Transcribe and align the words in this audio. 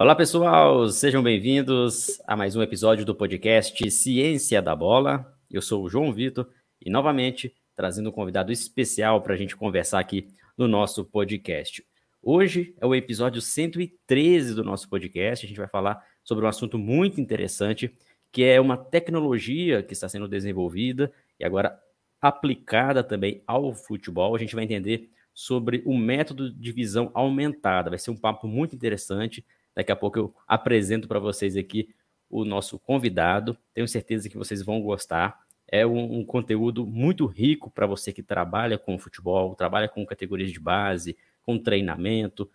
Olá, 0.00 0.14
pessoal, 0.14 0.88
sejam 0.88 1.22
bem-vindos 1.22 2.22
a 2.26 2.34
mais 2.34 2.56
um 2.56 2.62
episódio 2.62 3.04
do 3.04 3.14
podcast 3.14 3.90
Ciência 3.90 4.62
da 4.62 4.74
Bola. 4.74 5.30
Eu 5.50 5.60
sou 5.60 5.84
o 5.84 5.90
João 5.90 6.10
Vitor 6.10 6.48
e, 6.80 6.88
novamente, 6.88 7.54
trazendo 7.76 8.08
um 8.08 8.12
convidado 8.12 8.50
especial 8.50 9.20
para 9.20 9.34
a 9.34 9.36
gente 9.36 9.54
conversar 9.54 10.00
aqui 10.00 10.26
no 10.56 10.66
nosso 10.66 11.04
podcast. 11.04 11.84
Hoje 12.22 12.74
é 12.80 12.86
o 12.86 12.94
episódio 12.94 13.42
113 13.42 14.54
do 14.54 14.64
nosso 14.64 14.88
podcast. 14.88 15.44
A 15.44 15.48
gente 15.50 15.58
vai 15.58 15.68
falar 15.68 16.02
sobre 16.24 16.46
um 16.46 16.48
assunto 16.48 16.78
muito 16.78 17.20
interessante, 17.20 17.94
que 18.32 18.42
é 18.42 18.58
uma 18.58 18.78
tecnologia 18.78 19.82
que 19.82 19.92
está 19.92 20.08
sendo 20.08 20.26
desenvolvida 20.26 21.12
e 21.38 21.44
agora 21.44 21.78
aplicada 22.22 23.04
também 23.04 23.42
ao 23.46 23.74
futebol. 23.74 24.34
A 24.34 24.38
gente 24.38 24.54
vai 24.54 24.64
entender 24.64 25.10
sobre 25.34 25.82
o 25.84 25.94
método 25.94 26.50
de 26.50 26.72
visão 26.72 27.10
aumentada. 27.12 27.90
Vai 27.90 27.98
ser 27.98 28.10
um 28.10 28.16
papo 28.16 28.48
muito 28.48 28.74
interessante 28.74 29.44
Daqui 29.74 29.92
a 29.92 29.96
pouco 29.96 30.18
eu 30.18 30.34
apresento 30.46 31.06
para 31.06 31.18
vocês 31.18 31.56
aqui 31.56 31.88
o 32.28 32.44
nosso 32.44 32.78
convidado. 32.78 33.56
Tenho 33.74 33.88
certeza 33.88 34.28
que 34.28 34.38
vocês 34.38 34.62
vão 34.62 34.80
gostar. 34.80 35.40
É 35.66 35.86
um, 35.86 36.20
um 36.20 36.24
conteúdo 36.24 36.86
muito 36.86 37.26
rico 37.26 37.70
para 37.70 37.86
você 37.86 38.12
que 38.12 38.22
trabalha 38.22 38.78
com 38.78 38.98
futebol, 38.98 39.54
trabalha 39.54 39.88
com 39.88 40.04
categorias 40.04 40.52
de 40.52 40.60
base, 40.60 41.16
com 41.42 41.58
treinamento. 41.58 42.50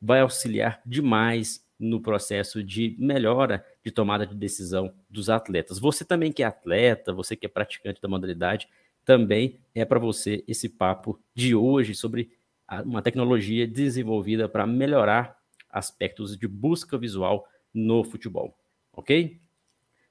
Vai 0.00 0.20
auxiliar 0.20 0.80
demais 0.84 1.64
no 1.78 2.00
processo 2.00 2.62
de 2.62 2.96
melhora 2.98 3.64
de 3.84 3.90
tomada 3.90 4.26
de 4.26 4.34
decisão 4.34 4.94
dos 5.10 5.28
atletas. 5.28 5.78
Você 5.78 6.04
também 6.04 6.32
que 6.32 6.42
é 6.42 6.46
atleta, 6.46 7.12
você 7.12 7.36
que 7.36 7.46
é 7.46 7.48
praticante 7.48 8.00
da 8.00 8.08
modalidade, 8.08 8.68
também 9.04 9.58
é 9.74 9.84
para 9.84 9.98
você 9.98 10.42
esse 10.48 10.68
papo 10.68 11.20
de 11.34 11.54
hoje 11.54 11.94
sobre 11.94 12.30
uma 12.84 13.02
tecnologia 13.02 13.66
desenvolvida 13.66 14.48
para 14.48 14.66
melhorar 14.66 15.36
aspectos 15.74 16.38
de 16.38 16.46
busca 16.46 16.96
visual 16.96 17.46
no 17.72 18.04
futebol, 18.04 18.56
ok? 18.92 19.40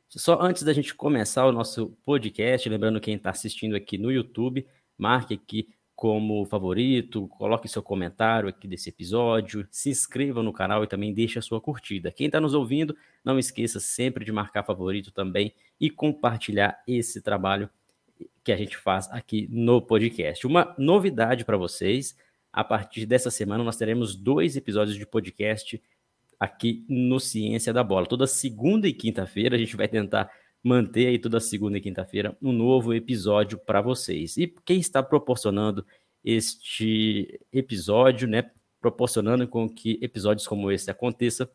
Só 0.09 0.39
antes 0.39 0.61
da 0.61 0.73
gente 0.73 0.93
começar 0.93 1.45
o 1.45 1.51
nosso 1.51 1.97
podcast, 2.05 2.69
lembrando 2.69 3.01
quem 3.01 3.15
está 3.15 3.31
assistindo 3.31 3.75
aqui 3.75 3.97
no 3.97 4.11
YouTube, 4.11 4.67
marque 4.97 5.33
aqui 5.33 5.69
como 5.95 6.45
favorito, 6.45 7.27
coloque 7.29 7.67
seu 7.67 7.81
comentário 7.81 8.49
aqui 8.49 8.67
desse 8.67 8.89
episódio, 8.89 9.67
se 9.71 9.89
inscreva 9.89 10.43
no 10.43 10.51
canal 10.51 10.83
e 10.83 10.87
também 10.87 11.13
deixe 11.13 11.39
a 11.39 11.41
sua 11.41 11.61
curtida. 11.61 12.11
Quem 12.11 12.27
está 12.27 12.41
nos 12.41 12.53
ouvindo, 12.53 12.95
não 13.23 13.39
esqueça 13.39 13.79
sempre 13.79 14.25
de 14.25 14.31
marcar 14.31 14.63
favorito 14.63 15.11
também 15.11 15.53
e 15.79 15.89
compartilhar 15.89 16.81
esse 16.87 17.21
trabalho 17.21 17.69
que 18.43 18.51
a 18.51 18.57
gente 18.57 18.77
faz 18.77 19.09
aqui 19.11 19.47
no 19.51 19.81
podcast. 19.81 20.45
Uma 20.45 20.75
novidade 20.77 21.45
para 21.45 21.57
vocês 21.57 22.15
a 22.53 22.63
partir 22.63 23.07
dessa 23.07 23.31
semana, 23.31 23.63
nós 23.63 23.77
teremos 23.77 24.15
dois 24.15 24.55
episódios 24.55 24.95
de 24.95 25.07
podcast 25.07 25.81
aqui 26.39 26.85
no 26.87 27.19
Ciência 27.19 27.73
da 27.73 27.83
Bola. 27.83 28.05
Toda 28.05 28.27
segunda 28.27 28.87
e 28.87 28.93
quinta-feira 28.93 29.55
a 29.55 29.59
gente 29.59 29.75
vai 29.75 29.87
tentar 29.87 30.31
manter 30.63 31.07
aí 31.07 31.17
toda 31.17 31.39
segunda 31.39 31.79
e 31.79 31.81
quinta-feira 31.81 32.37
um 32.39 32.53
novo 32.53 32.93
episódio 32.93 33.57
para 33.57 33.81
vocês. 33.81 34.37
E 34.37 34.53
quem 34.63 34.79
está 34.79 35.01
proporcionando 35.01 35.83
este 36.23 37.39
episódio, 37.51 38.27
né, 38.27 38.51
proporcionando 38.79 39.47
com 39.47 39.67
que 39.67 39.97
episódios 39.99 40.47
como 40.47 40.71
esse 40.71 40.91
aconteça, 40.91 41.49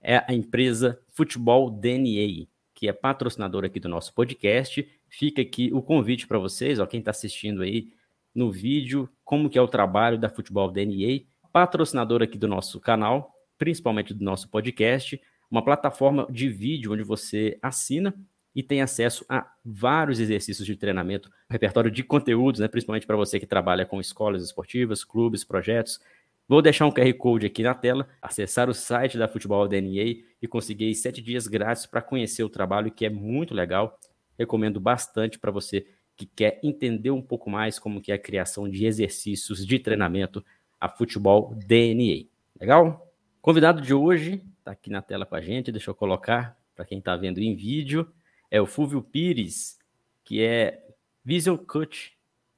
é 0.00 0.24
a 0.26 0.32
empresa 0.32 0.98
Futebol 1.08 1.70
DNA, 1.70 2.46
que 2.72 2.88
é 2.88 2.92
patrocinadora 2.92 3.66
aqui 3.66 3.80
do 3.80 3.88
nosso 3.88 4.14
podcast. 4.14 4.88
Fica 5.08 5.42
aqui 5.42 5.70
o 5.72 5.82
convite 5.82 6.26
para 6.28 6.38
vocês, 6.38 6.78
ó, 6.78 6.86
quem 6.86 7.00
está 7.00 7.10
assistindo 7.10 7.62
aí, 7.62 7.92
no 8.34 8.50
vídeo 8.50 9.08
como 9.24 9.48
que 9.48 9.58
é 9.58 9.62
o 9.62 9.68
trabalho 9.68 10.18
da 10.18 10.28
Futebol 10.28 10.70
DNA, 10.70 11.22
patrocinador 11.52 12.22
aqui 12.22 12.38
do 12.38 12.48
nosso 12.48 12.80
canal, 12.80 13.34
principalmente 13.58 14.14
do 14.14 14.24
nosso 14.24 14.48
podcast, 14.48 15.20
uma 15.50 15.64
plataforma 15.64 16.26
de 16.30 16.48
vídeo 16.48 16.92
onde 16.92 17.02
você 17.02 17.58
assina 17.60 18.14
e 18.54 18.62
tem 18.62 18.82
acesso 18.82 19.24
a 19.28 19.46
vários 19.64 20.18
exercícios 20.18 20.66
de 20.66 20.76
treinamento, 20.76 21.30
repertório 21.48 21.90
de 21.90 22.02
conteúdos, 22.02 22.60
né, 22.60 22.68
principalmente 22.68 23.06
para 23.06 23.16
você 23.16 23.38
que 23.38 23.46
trabalha 23.46 23.86
com 23.86 24.00
escolas 24.00 24.42
esportivas, 24.42 25.04
clubes, 25.04 25.44
projetos. 25.44 26.00
Vou 26.48 26.60
deixar 26.60 26.86
um 26.86 26.90
QR 26.90 27.12
Code 27.14 27.46
aqui 27.46 27.62
na 27.62 27.74
tela, 27.74 28.08
acessar 28.20 28.68
o 28.68 28.74
site 28.74 29.16
da 29.16 29.28
Futebol 29.28 29.68
DNA 29.68 30.22
e 30.42 30.48
conseguir 30.48 30.92
sete 30.94 31.22
dias 31.22 31.46
grátis 31.46 31.86
para 31.86 32.02
conhecer 32.02 32.42
o 32.42 32.48
trabalho, 32.48 32.90
que 32.90 33.06
é 33.06 33.10
muito 33.10 33.54
legal. 33.54 33.98
Recomendo 34.36 34.80
bastante 34.80 35.38
para 35.38 35.52
você 35.52 35.86
que 36.20 36.26
quer 36.26 36.60
entender 36.62 37.10
um 37.10 37.22
pouco 37.22 37.48
mais 37.48 37.78
como 37.78 37.98
que 37.98 38.12
é 38.12 38.14
a 38.14 38.18
criação 38.18 38.68
de 38.68 38.84
exercícios 38.84 39.66
de 39.66 39.78
treinamento 39.78 40.44
a 40.78 40.86
futebol 40.86 41.54
DNA. 41.66 42.26
Legal? 42.60 43.10
Convidado 43.40 43.80
de 43.80 43.94
hoje 43.94 44.44
está 44.58 44.72
aqui 44.72 44.90
na 44.90 45.00
tela 45.00 45.24
com 45.24 45.34
a 45.34 45.40
gente, 45.40 45.72
deixa 45.72 45.90
eu 45.90 45.94
colocar 45.94 46.58
para 46.76 46.84
quem 46.84 46.98
está 46.98 47.16
vendo 47.16 47.38
em 47.38 47.54
vídeo, 47.54 48.06
é 48.50 48.60
o 48.60 48.66
Fúvio 48.66 49.00
Pires, 49.00 49.78
que 50.22 50.42
é 50.42 50.86
Vision 51.24 51.56
Coach 51.56 52.12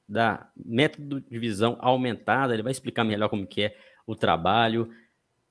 da 0.08 0.50
método 0.56 1.20
de 1.20 1.38
visão 1.38 1.76
aumentada. 1.80 2.52
Ele 2.52 2.64
vai 2.64 2.72
explicar 2.72 3.04
melhor 3.04 3.28
como 3.28 3.46
que 3.46 3.62
é 3.62 3.76
o 4.04 4.16
trabalho 4.16 4.92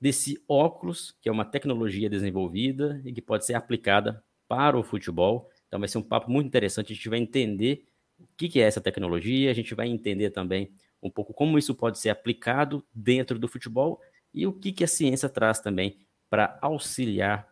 desse 0.01 0.37
óculos, 0.49 1.15
que 1.21 1.29
é 1.29 1.31
uma 1.31 1.45
tecnologia 1.45 2.09
desenvolvida 2.09 3.01
e 3.05 3.13
que 3.13 3.21
pode 3.21 3.45
ser 3.45 3.53
aplicada 3.53 4.21
para 4.49 4.77
o 4.77 4.83
futebol. 4.83 5.49
Então 5.67 5.79
vai 5.79 5.87
ser 5.87 5.97
um 5.97 6.03
papo 6.03 6.29
muito 6.29 6.47
interessante, 6.47 6.91
a 6.91 6.95
gente 6.95 7.07
vai 7.07 7.19
entender 7.19 7.85
o 8.21 8.37
que, 8.37 8.49
que 8.49 8.59
é 8.59 8.63
essa 8.63 8.81
tecnologia, 8.81 9.49
a 9.49 9.53
gente 9.53 9.73
vai 9.73 9.87
entender 9.87 10.31
também 10.31 10.71
um 11.01 11.09
pouco 11.09 11.33
como 11.33 11.57
isso 11.57 11.73
pode 11.73 11.99
ser 11.99 12.09
aplicado 12.09 12.83
dentro 12.93 13.39
do 13.39 13.47
futebol 13.47 13.99
e 14.33 14.45
o 14.45 14.53
que, 14.53 14.71
que 14.71 14.83
a 14.83 14.87
ciência 14.87 15.27
traz 15.27 15.59
também 15.59 15.97
para 16.29 16.57
auxiliar 16.61 17.47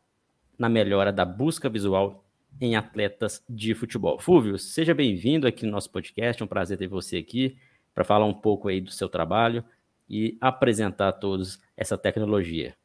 na 0.57 0.69
melhora 0.69 1.11
da 1.11 1.25
busca 1.25 1.69
visual 1.69 2.23
em 2.59 2.75
atletas 2.75 3.43
de 3.49 3.73
futebol. 3.73 4.19
Fúvio, 4.19 4.57
seja 4.57 4.93
bem-vindo 4.93 5.47
aqui 5.47 5.65
no 5.65 5.71
nosso 5.71 5.89
podcast, 5.91 6.41
é 6.41 6.45
um 6.45 6.47
prazer 6.47 6.77
ter 6.77 6.87
você 6.87 7.17
aqui 7.17 7.57
para 7.93 8.03
falar 8.03 8.25
um 8.25 8.33
pouco 8.33 8.67
aí 8.67 8.81
do 8.81 8.91
seu 8.91 9.09
trabalho 9.09 9.63
e 10.09 10.37
apresentar 10.41 11.09
a 11.09 11.13
todos 11.13 11.59
essa 11.75 11.97
tecnologia. 11.97 12.75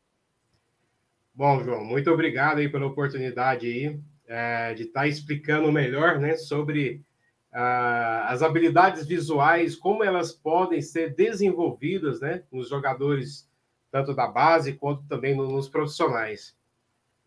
Bom, 1.34 1.62
João, 1.64 1.84
muito 1.84 2.10
obrigado 2.10 2.58
aí 2.58 2.68
pela 2.68 2.86
oportunidade 2.86 3.66
aí 3.66 4.00
é, 4.26 4.74
de 4.74 4.84
estar 4.84 5.00
tá 5.00 5.08
explicando 5.08 5.70
melhor, 5.72 6.18
né, 6.18 6.36
sobre 6.36 7.02
ah, 7.54 8.26
as 8.28 8.42
habilidades 8.42 9.06
visuais, 9.06 9.76
como 9.76 10.02
elas 10.02 10.32
podem 10.32 10.82
ser 10.82 11.14
desenvolvidas 11.14 12.20
né, 12.20 12.42
nos 12.50 12.68
jogadores, 12.68 13.48
tanto 13.92 14.12
da 14.12 14.26
base 14.26 14.72
quanto 14.72 15.06
também 15.06 15.36
nos 15.36 15.68
profissionais. 15.68 16.56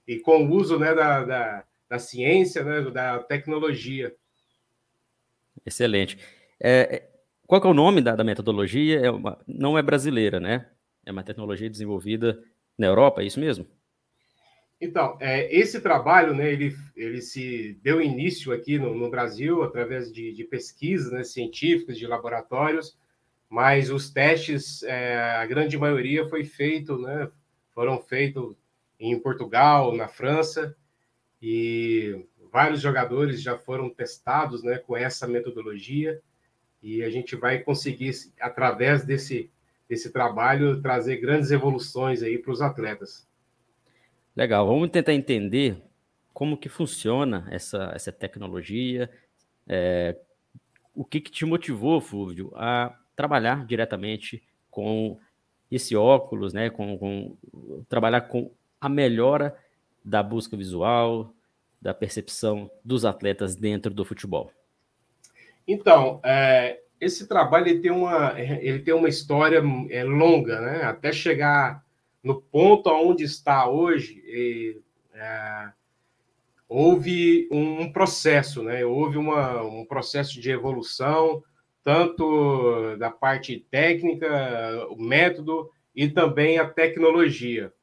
E 0.06 0.20
com 0.20 0.46
o 0.46 0.52
uso 0.52 0.78
né, 0.78 0.94
da, 0.94 1.24
da, 1.24 1.64
da 1.90 1.98
ciência, 1.98 2.62
né, 2.64 2.82
da 2.92 3.20
tecnologia. 3.20 4.14
Excelente. 5.66 6.18
É, 6.60 7.08
qual 7.46 7.62
é 7.62 7.68
o 7.68 7.74
nome 7.74 8.02
da, 8.02 8.14
da 8.14 8.24
metodologia? 8.24 9.00
É 9.00 9.10
uma, 9.10 9.40
não 9.48 9.78
é 9.78 9.82
brasileira, 9.82 10.42
né? 10.42 10.68
É 11.06 11.12
uma 11.12 11.24
tecnologia 11.24 11.70
desenvolvida 11.70 12.44
na 12.78 12.88
Europa, 12.88 13.22
é 13.22 13.26
isso 13.26 13.40
mesmo? 13.40 13.66
Então, 14.80 15.18
é, 15.20 15.54
esse 15.56 15.82
trabalho, 15.82 16.36
né, 16.36 16.52
ele, 16.52 16.76
ele 16.96 17.20
se 17.22 17.78
deu 17.82 18.00
início 18.00 18.54
aqui 18.54 18.78
no, 18.78 18.94
no 18.94 19.10
Brasil 19.10 19.64
através 19.64 20.12
de, 20.12 20.32
de 20.32 20.44
pesquisas 20.44 21.12
né, 21.12 21.24
científicas, 21.24 21.98
de 21.98 22.06
laboratórios, 22.06 22.96
mas 23.50 23.90
os 23.90 24.12
testes, 24.12 24.84
é, 24.84 25.18
a 25.38 25.46
grande 25.48 25.78
maioria 25.78 26.28
foi 26.28 26.44
feito, 26.44 26.98
né, 27.00 27.30
foram 27.74 28.00
feitos 28.00 28.56
em 29.00 29.20
Portugal, 29.20 29.96
na 29.96 30.08
França, 30.08 30.76
e 31.42 32.26
vários 32.52 32.80
jogadores 32.80 33.42
já 33.42 33.58
foram 33.58 33.90
testados 33.90 34.64
né, 34.64 34.78
com 34.78 34.96
essa 34.96 35.28
metodologia, 35.28 36.22
e 36.84 37.04
a 37.04 37.10
gente 37.10 37.36
vai 37.36 37.60
conseguir, 37.60 38.12
através 38.40 39.04
desse, 39.04 39.50
desse 39.90 40.12
trabalho, 40.12 40.80
trazer 40.82 41.18
grandes 41.18 41.50
evoluções 41.50 42.22
aí 42.22 42.38
para 42.38 42.52
os 42.52 42.62
atletas. 42.62 43.27
Legal, 44.38 44.68
vamos 44.68 44.92
tentar 44.92 45.16
entender 45.16 45.82
como 46.32 46.56
que 46.56 46.70
funciona 46.70 47.48
essa, 47.50 47.92
essa 47.96 48.12
tecnologia, 48.12 49.10
é, 49.68 50.16
o 50.94 51.04
que, 51.04 51.20
que 51.20 51.32
te 51.32 51.44
motivou, 51.44 52.00
Fúvio, 52.00 52.54
a 52.56 52.96
trabalhar 53.16 53.66
diretamente 53.66 54.44
com 54.70 55.20
esse 55.72 55.96
óculos, 55.96 56.54
né, 56.54 56.70
com, 56.70 56.96
com, 57.00 57.36
trabalhar 57.90 58.22
com 58.22 58.52
a 58.80 58.88
melhora 58.88 59.58
da 60.06 60.22
busca 60.22 60.56
visual, 60.56 61.34
da 61.82 61.96
percepção 61.96 62.70
dos 62.86 63.06
atletas 63.06 63.56
dentro 63.56 63.92
do 63.92 64.06
futebol? 64.06 64.52
Então, 65.68 66.20
é, 66.24 66.80
esse 67.02 67.28
trabalho 67.28 67.70
ele 67.70 67.80
tem 67.80 67.90
uma, 67.90 68.40
ele 68.40 68.84
tem 68.84 68.94
uma 68.94 69.10
história 69.10 69.64
é, 69.90 70.04
longa, 70.04 70.62
né? 70.62 70.84
Até 70.84 71.12
chegar 71.12 71.84
no 72.24 72.42
ponto 72.42 72.90
onde 72.90 73.24
está 73.24 73.70
hoje, 73.70 74.24
é, 75.14 75.72
houve 76.68 77.48
um 77.52 77.92
processo, 77.92 78.64
né? 78.64 78.86
houve 78.86 79.18
uma, 79.18 79.62
um 79.64 79.86
processo 79.86 80.40
de 80.40 80.52
evolução, 80.52 81.44
tanto 81.84 82.98
da 82.98 83.10
parte 83.10 83.66
técnica, 83.72 84.28
o 84.90 85.02
método 85.02 85.70
e 85.96 86.10
também 86.10 86.60
a 86.60 86.68
tecnologia. 86.68 87.74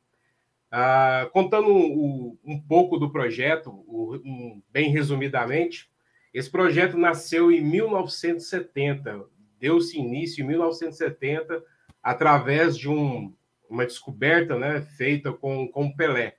Uh, 0.70 1.30
contando 1.30 1.68
um, 1.68 2.36
um, 2.44 2.60
pouco 2.60 2.98
do 2.98 3.10
projeto, 3.10 3.70
um, 3.88 4.60
bem 4.70 4.90
resumidamente, 4.90 5.88
esse 6.32 6.50
projeto 6.50 6.98
nasceu 6.98 7.52
em 7.52 7.60
1970, 7.60 9.24
deu-se 9.58 9.96
início 9.96 10.42
em 10.42 10.48
1970 10.48 11.62
através 12.02 12.76
de 12.76 12.90
um, 12.90 13.32
uma 13.74 13.84
descoberta 13.84 14.56
né, 14.56 14.80
feita 14.96 15.32
com, 15.32 15.68
com 15.68 15.94
Pelé. 15.94 16.36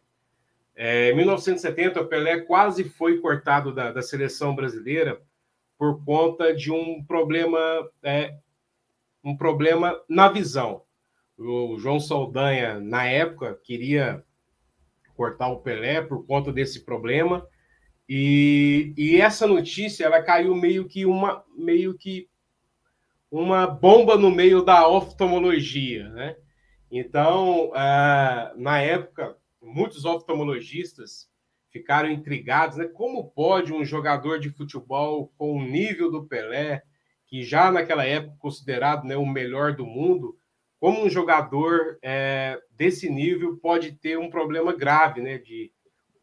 É, 0.75 1.11
em 1.11 1.15
1970, 1.15 2.01
o 2.01 2.07
Pelé 2.07 2.41
quase 2.41 2.83
foi 2.83 3.19
cortado 3.19 3.73
da, 3.73 3.91
da 3.91 4.01
seleção 4.01 4.55
brasileira 4.55 5.21
por 5.77 6.03
conta 6.03 6.53
de 6.53 6.71
um 6.71 7.03
problema, 7.03 7.59
é, 8.01 8.37
um 9.23 9.35
problema 9.35 10.01
na 10.09 10.29
visão. 10.29 10.83
O 11.37 11.77
João 11.77 11.99
Saldanha, 11.99 12.79
na 12.79 13.05
época, 13.05 13.59
queria 13.61 14.23
cortar 15.15 15.49
o 15.49 15.59
Pelé 15.59 16.01
por 16.01 16.25
conta 16.25 16.51
desse 16.51 16.85
problema. 16.85 17.45
E, 18.07 18.93
e 18.97 19.19
essa 19.19 19.45
notícia 19.45 20.05
ela 20.05 20.21
caiu 20.21 20.55
meio 20.55 20.87
que 20.87 21.05
uma 21.05 21.43
meio 21.57 21.97
que 21.97 22.29
uma 23.31 23.65
bomba 23.65 24.15
no 24.15 24.29
meio 24.29 24.63
da 24.63 24.87
oftalmologia, 24.87 26.07
né? 26.09 26.35
Então, 26.97 27.71
uh, 27.71 28.55
na 28.55 28.79
época, 28.79 29.35
muitos 29.61 30.05
oftalmologistas 30.05 31.27
ficaram 31.69 32.09
intrigados, 32.09 32.77
né? 32.77 32.85
Como 32.85 33.31
pode 33.31 33.73
um 33.73 33.83
jogador 33.83 34.39
de 34.39 34.49
futebol 34.49 35.29
com 35.37 35.57
o 35.57 35.61
nível 35.61 36.09
do 36.09 36.25
Pelé, 36.25 36.83
que 37.27 37.43
já 37.43 37.69
naquela 37.69 38.05
época 38.05 38.37
considerado 38.39 39.03
né, 39.03 39.17
o 39.17 39.25
melhor 39.25 39.75
do 39.75 39.85
mundo, 39.85 40.37
como 40.79 41.03
um 41.03 41.09
jogador 41.09 41.99
é, 42.01 42.61
desse 42.71 43.09
nível 43.09 43.57
pode 43.57 43.91
ter 43.91 44.17
um 44.17 44.29
problema 44.29 44.73
grave, 44.73 45.19
né? 45.19 45.37
De 45.37 45.73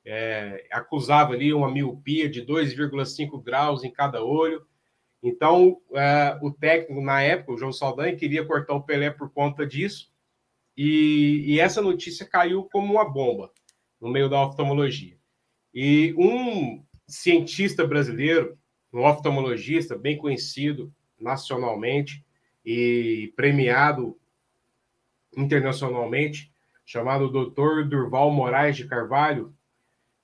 é, 0.06 0.66
acusava 0.72 1.34
ali 1.34 1.52
uma 1.52 1.70
miopia 1.70 2.30
de 2.30 2.40
2,5 2.46 3.42
graus 3.42 3.84
em 3.84 3.90
cada 3.90 4.24
olho. 4.24 4.66
Então, 5.22 5.82
é, 5.94 6.38
o 6.40 6.50
técnico 6.50 7.02
na 7.02 7.20
época, 7.20 7.52
o 7.52 7.58
João 7.58 7.74
Saldanha, 7.74 8.16
queria 8.16 8.46
cortar 8.46 8.72
o 8.72 8.82
Pelé 8.82 9.10
por 9.10 9.30
conta 9.30 9.66
disso. 9.66 10.11
E, 10.76 11.44
e 11.46 11.60
essa 11.60 11.82
notícia 11.82 12.26
caiu 12.26 12.68
como 12.72 12.94
uma 12.94 13.08
bomba 13.08 13.52
no 14.00 14.08
meio 14.08 14.28
da 14.28 14.44
oftalmologia. 14.44 15.16
E 15.74 16.14
um 16.16 16.84
cientista 17.06 17.86
brasileiro, 17.86 18.58
um 18.92 19.04
oftalmologista 19.04 19.96
bem 19.96 20.16
conhecido 20.16 20.92
nacionalmente 21.18 22.24
e 22.64 23.32
premiado 23.36 24.18
internacionalmente, 25.36 26.52
chamado 26.84 27.28
Dr. 27.28 27.88
Durval 27.88 28.30
Moraes 28.30 28.76
de 28.76 28.86
Carvalho, 28.86 29.54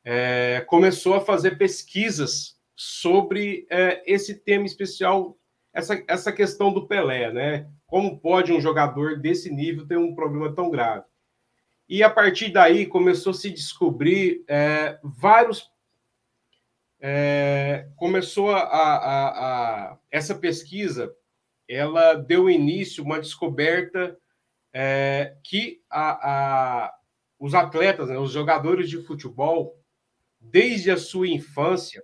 é, 0.05 0.62
começou 0.67 1.15
a 1.15 1.21
fazer 1.21 1.56
pesquisas 1.56 2.59
sobre 2.75 3.67
é, 3.71 4.03
esse 4.06 4.35
tema 4.35 4.67
especial, 4.67 5.39
essa, 5.73 6.03
essa 6.06 6.33
questão 6.33 6.73
do 6.73 6.87
Pelé, 6.87 7.33
né? 7.33 7.69
Como 7.88 8.20
pode 8.20 8.52
um 8.52 8.61
jogador 8.61 9.19
desse 9.19 9.50
nível 9.50 9.87
ter 9.87 9.96
um 9.96 10.14
problema 10.14 10.55
tão 10.55 10.70
grave? 10.70 11.06
E 11.88 12.02
a 12.02 12.11
partir 12.11 12.50
daí 12.50 12.87
começou 12.87 13.31
a 13.31 13.35
se 13.35 13.50
descobrir 13.50 14.44
é, 14.46 15.00
vários. 15.02 15.73
É, 17.00 17.88
começou 17.96 18.50
a, 18.50 18.61
a, 18.61 19.29
a, 19.93 19.99
Essa 20.11 20.35
pesquisa 20.35 21.14
ela 21.67 22.14
deu 22.14 22.50
início 22.50 23.02
a 23.02 23.06
uma 23.06 23.20
descoberta 23.20 24.19
é, 24.73 25.37
que 25.43 25.81
a, 25.91 26.93
os 27.38 27.55
atletas, 27.55 28.08
né, 28.08 28.19
os 28.19 28.32
jogadores 28.32 28.91
de 28.91 29.02
futebol, 29.02 29.79
desde 30.38 30.91
a 30.91 30.99
sua 30.99 31.29
infância, 31.29 32.02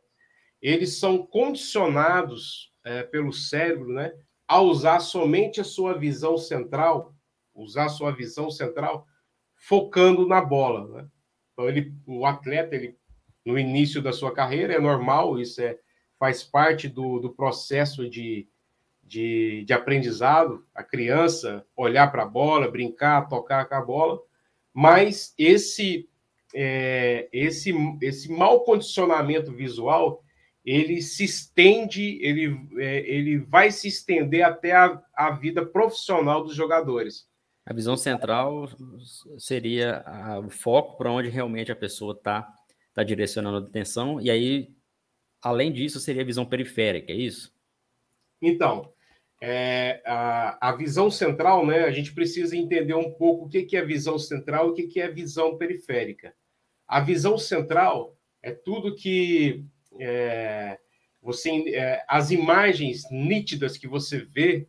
eles 0.62 0.98
são 0.98 1.26
condicionados 1.26 2.72
é, 2.84 3.02
pelo 3.02 3.32
cérebro 3.32 3.92
né, 3.92 4.14
a 4.46 4.60
usar 4.60 5.00
somente 5.00 5.60
a 5.60 5.64
sua 5.64 5.94
visão 5.94 6.36
central, 6.36 7.14
usar 7.54 7.86
a 7.86 7.90
sua 7.90 8.10
visão 8.12 8.50
central 8.50 9.06
focando 9.54 10.26
na 10.26 10.40
bola. 10.40 10.88
Né? 10.88 11.08
Então, 11.52 11.68
ele, 11.68 11.94
o 12.06 12.26
atleta, 12.26 12.74
ele, 12.74 12.96
no 13.44 13.58
início 13.58 14.02
da 14.02 14.12
sua 14.12 14.32
carreira, 14.32 14.74
é 14.74 14.80
normal, 14.80 15.38
isso 15.38 15.60
é, 15.62 15.78
faz 16.18 16.42
parte 16.42 16.88
do, 16.88 17.18
do 17.18 17.30
processo 17.30 18.08
de, 18.08 18.48
de, 19.02 19.64
de 19.66 19.72
aprendizado, 19.72 20.66
a 20.74 20.82
criança 20.82 21.66
olhar 21.76 22.10
para 22.10 22.24
a 22.24 22.28
bola, 22.28 22.70
brincar, 22.70 23.28
tocar 23.28 23.66
com 23.66 23.74
a 23.74 23.80
bola, 23.80 24.20
mas 24.72 25.34
esse 25.38 26.08
é, 26.54 27.28
esse, 27.32 27.72
esse 28.00 28.30
mau 28.30 28.60
condicionamento 28.60 29.52
visual 29.52 30.22
ele 30.64 31.02
se 31.02 31.24
estende, 31.24 32.18
ele, 32.22 32.58
é, 32.78 33.00
ele 33.00 33.38
vai 33.38 33.70
se 33.70 33.86
estender 33.88 34.42
até 34.42 34.72
a, 34.72 35.02
a 35.14 35.30
vida 35.32 35.64
profissional 35.64 36.42
dos 36.42 36.54
jogadores. 36.54 37.28
A 37.66 37.74
visão 37.74 37.96
central 37.96 38.68
seria 39.38 40.02
a, 40.06 40.38
o 40.38 40.48
foco 40.48 40.96
para 40.96 41.10
onde 41.10 41.28
realmente 41.28 41.70
a 41.70 41.76
pessoa 41.76 42.14
está 42.14 42.48
tá 42.94 43.02
direcionando 43.02 43.58
a 43.58 43.68
atenção, 43.68 44.20
e 44.20 44.30
aí, 44.30 44.74
além 45.42 45.72
disso, 45.72 46.00
seria 46.00 46.22
a 46.22 46.26
visão 46.26 46.46
periférica, 46.46 47.12
é 47.12 47.16
isso? 47.16 47.52
Então, 48.40 48.92
é, 49.40 50.00
a, 50.06 50.68
a 50.68 50.76
visão 50.76 51.10
central, 51.10 51.66
né, 51.66 51.84
a 51.84 51.90
gente 51.90 52.14
precisa 52.14 52.56
entender 52.56 52.94
um 52.94 53.12
pouco 53.12 53.46
o 53.46 53.48
que, 53.48 53.64
que 53.64 53.76
é 53.76 53.84
visão 53.84 54.18
central 54.18 54.68
e 54.68 54.70
o 54.70 54.74
que, 54.74 54.84
que 54.84 55.00
é 55.00 55.10
visão 55.10 55.58
periférica. 55.58 56.34
A 56.86 57.00
visão 57.00 57.36
central 57.36 58.16
é 58.42 58.52
tudo 58.52 58.94
que 58.94 59.64
é, 60.00 60.78
você, 61.22 61.50
é, 61.74 62.04
as 62.08 62.30
imagens 62.30 63.02
nítidas 63.10 63.78
que 63.78 63.88
você 63.88 64.18
vê, 64.18 64.68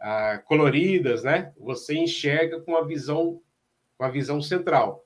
ah, 0.00 0.38
coloridas, 0.46 1.24
né? 1.24 1.52
Você 1.58 1.96
enxerga 1.96 2.60
com 2.60 2.76
a 2.76 2.84
visão, 2.84 3.40
com 3.96 4.04
a 4.04 4.08
visão 4.08 4.40
central. 4.40 5.04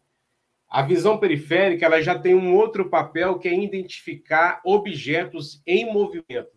A 0.69 0.82
visão 0.82 1.19
periférica 1.19 1.87
ela 1.87 2.00
já 2.03 2.19
tem 2.19 2.35
um 2.35 2.55
outro 2.55 2.88
papel 2.88 3.38
que 3.38 3.49
é 3.49 3.55
identificar 3.55 4.61
objetos 4.64 5.63
em 5.67 5.91
movimento. 5.91 6.51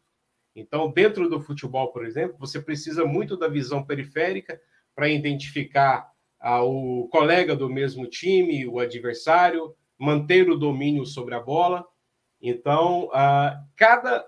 Então, 0.55 0.89
dentro 0.89 1.29
do 1.29 1.41
futebol, 1.41 1.91
por 1.91 2.05
exemplo, 2.05 2.37
você 2.39 2.61
precisa 2.61 3.05
muito 3.05 3.35
da 3.37 3.47
visão 3.47 3.85
periférica 3.85 4.59
para 4.95 5.09
identificar 5.09 6.09
ah, 6.39 6.63
o 6.63 7.09
colega 7.09 7.55
do 7.55 7.69
mesmo 7.69 8.07
time, 8.07 8.65
o 8.65 8.79
adversário, 8.79 9.75
manter 9.97 10.49
o 10.49 10.57
domínio 10.57 11.05
sobre 11.05 11.35
a 11.35 11.39
bola. 11.39 11.85
Então, 12.47 13.09
cada, 13.75 14.23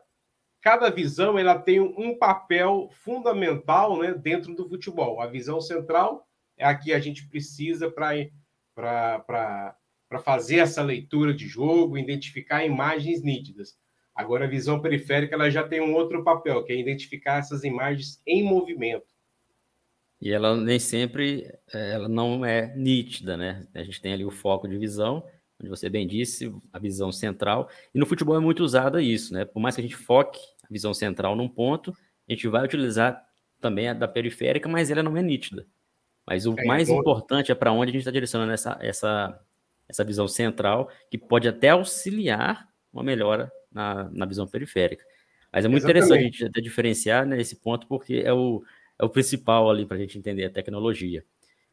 cada 0.60 0.90
visão 0.90 1.38
ela 1.38 1.60
tem 1.60 1.80
um 1.80 2.18
papel 2.18 2.90
fundamental 2.92 4.00
né, 4.00 4.12
dentro 4.12 4.56
do 4.56 4.68
futebol. 4.68 5.22
A 5.22 5.28
visão 5.28 5.62
central 5.62 6.28
é 6.58 6.66
a 6.66 6.74
que 6.74 6.94
a 6.94 7.00
gente 7.00 7.28
precisa 7.28 7.92
para 7.92 9.76
fazer 10.24 10.58
essa 10.58 10.82
leitura 10.82 11.32
de 11.32 11.48
jogo, 11.48 11.96
identificar 11.96 12.66
imagens 12.66 13.22
nítidas. 13.22 13.78
Agora, 14.16 14.46
a 14.46 14.50
visão 14.50 14.82
periférica 14.82 15.36
ela 15.36 15.52
já 15.52 15.64
tem 15.64 15.80
um 15.80 15.94
outro 15.94 16.24
papel, 16.24 16.64
que 16.64 16.74
é 16.74 16.76
identificar 16.76 17.38
essas 17.38 17.64
imagens 17.64 18.20
em 18.26 18.42
movimento. 18.42 19.16
E 20.20 20.34
ela 20.34 20.58
nem 20.58 20.80
sempre 20.80 21.54
ela 21.72 22.10
não 22.10 22.44
é 22.44 22.76
nítida, 22.76 23.38
né? 23.38 23.68
A 23.76 23.84
gente 23.84 24.02
tem 24.02 24.12
ali 24.12 24.26
o 24.26 24.32
foco 24.32 24.68
de 24.68 24.76
visão, 24.76 25.24
onde 25.60 25.70
você 25.70 25.90
bem 25.90 26.08
disse, 26.08 26.54
a 26.72 26.80
visão 26.80 27.12
central. 27.12 27.70
E 27.94 28.00
no 28.00 28.06
futebol 28.06 28.36
é 28.36 28.40
muito 28.40 28.64
usada 28.64 29.02
isso, 29.02 29.34
né? 29.34 29.46
Por 29.46 29.60
mais 29.60 29.76
que 29.76 29.82
a 29.82 29.84
gente 29.84 29.96
foque 29.96 30.40
a 30.64 30.68
visão 30.70 30.94
central 30.94 31.36
num 31.36 31.50
ponto, 31.50 31.92
a 32.28 32.32
gente 32.32 32.48
vai 32.48 32.64
utilizar 32.64 33.26
também 33.60 33.90
a 33.90 33.94
da 33.94 34.08
periférica, 34.08 34.70
mas 34.70 34.92
ela 34.92 35.02
não 35.02 35.18
é 35.18 35.22
nítida. 35.22 35.66
Mas 36.26 36.46
o 36.46 36.54
é, 36.58 36.66
mais 36.66 36.90
então... 36.90 37.00
importante 37.00 37.52
é 37.52 37.56
para 37.56 37.72
onde 37.72 37.90
a 37.90 37.94
gente 37.94 38.02
está 38.02 38.12
direcionando 38.12 38.52
essa, 38.52 38.78
essa, 38.82 39.40
essa 39.88 40.04
visão 40.04 40.28
central, 40.28 40.90
que 41.10 41.18
pode 41.18 41.48
até 41.48 41.70
auxiliar 41.70 42.68
uma 42.92 43.04
melhora 43.04 43.52
na, 43.72 44.10
na 44.12 44.26
visão 44.26 44.46
periférica. 44.46 45.04
Mas 45.52 45.66
é 45.66 45.68
muito 45.68 45.86
Exatamente. 45.86 46.06
interessante 46.06 46.20
a 46.20 46.24
gente 46.24 46.46
até 46.46 46.62
diferenciar 46.62 47.26
nesse 47.26 47.56
né, 47.56 47.62
ponto, 47.64 47.88
porque 47.88 48.22
é 48.24 48.34
o, 48.34 48.64
é 49.00 49.06
o 49.06 49.10
principal 49.10 49.70
ali 49.70 49.86
para 49.86 49.98
a 49.98 50.00
gente 50.00 50.18
entender 50.18 50.46
a 50.46 50.50
tecnologia. 50.50 51.24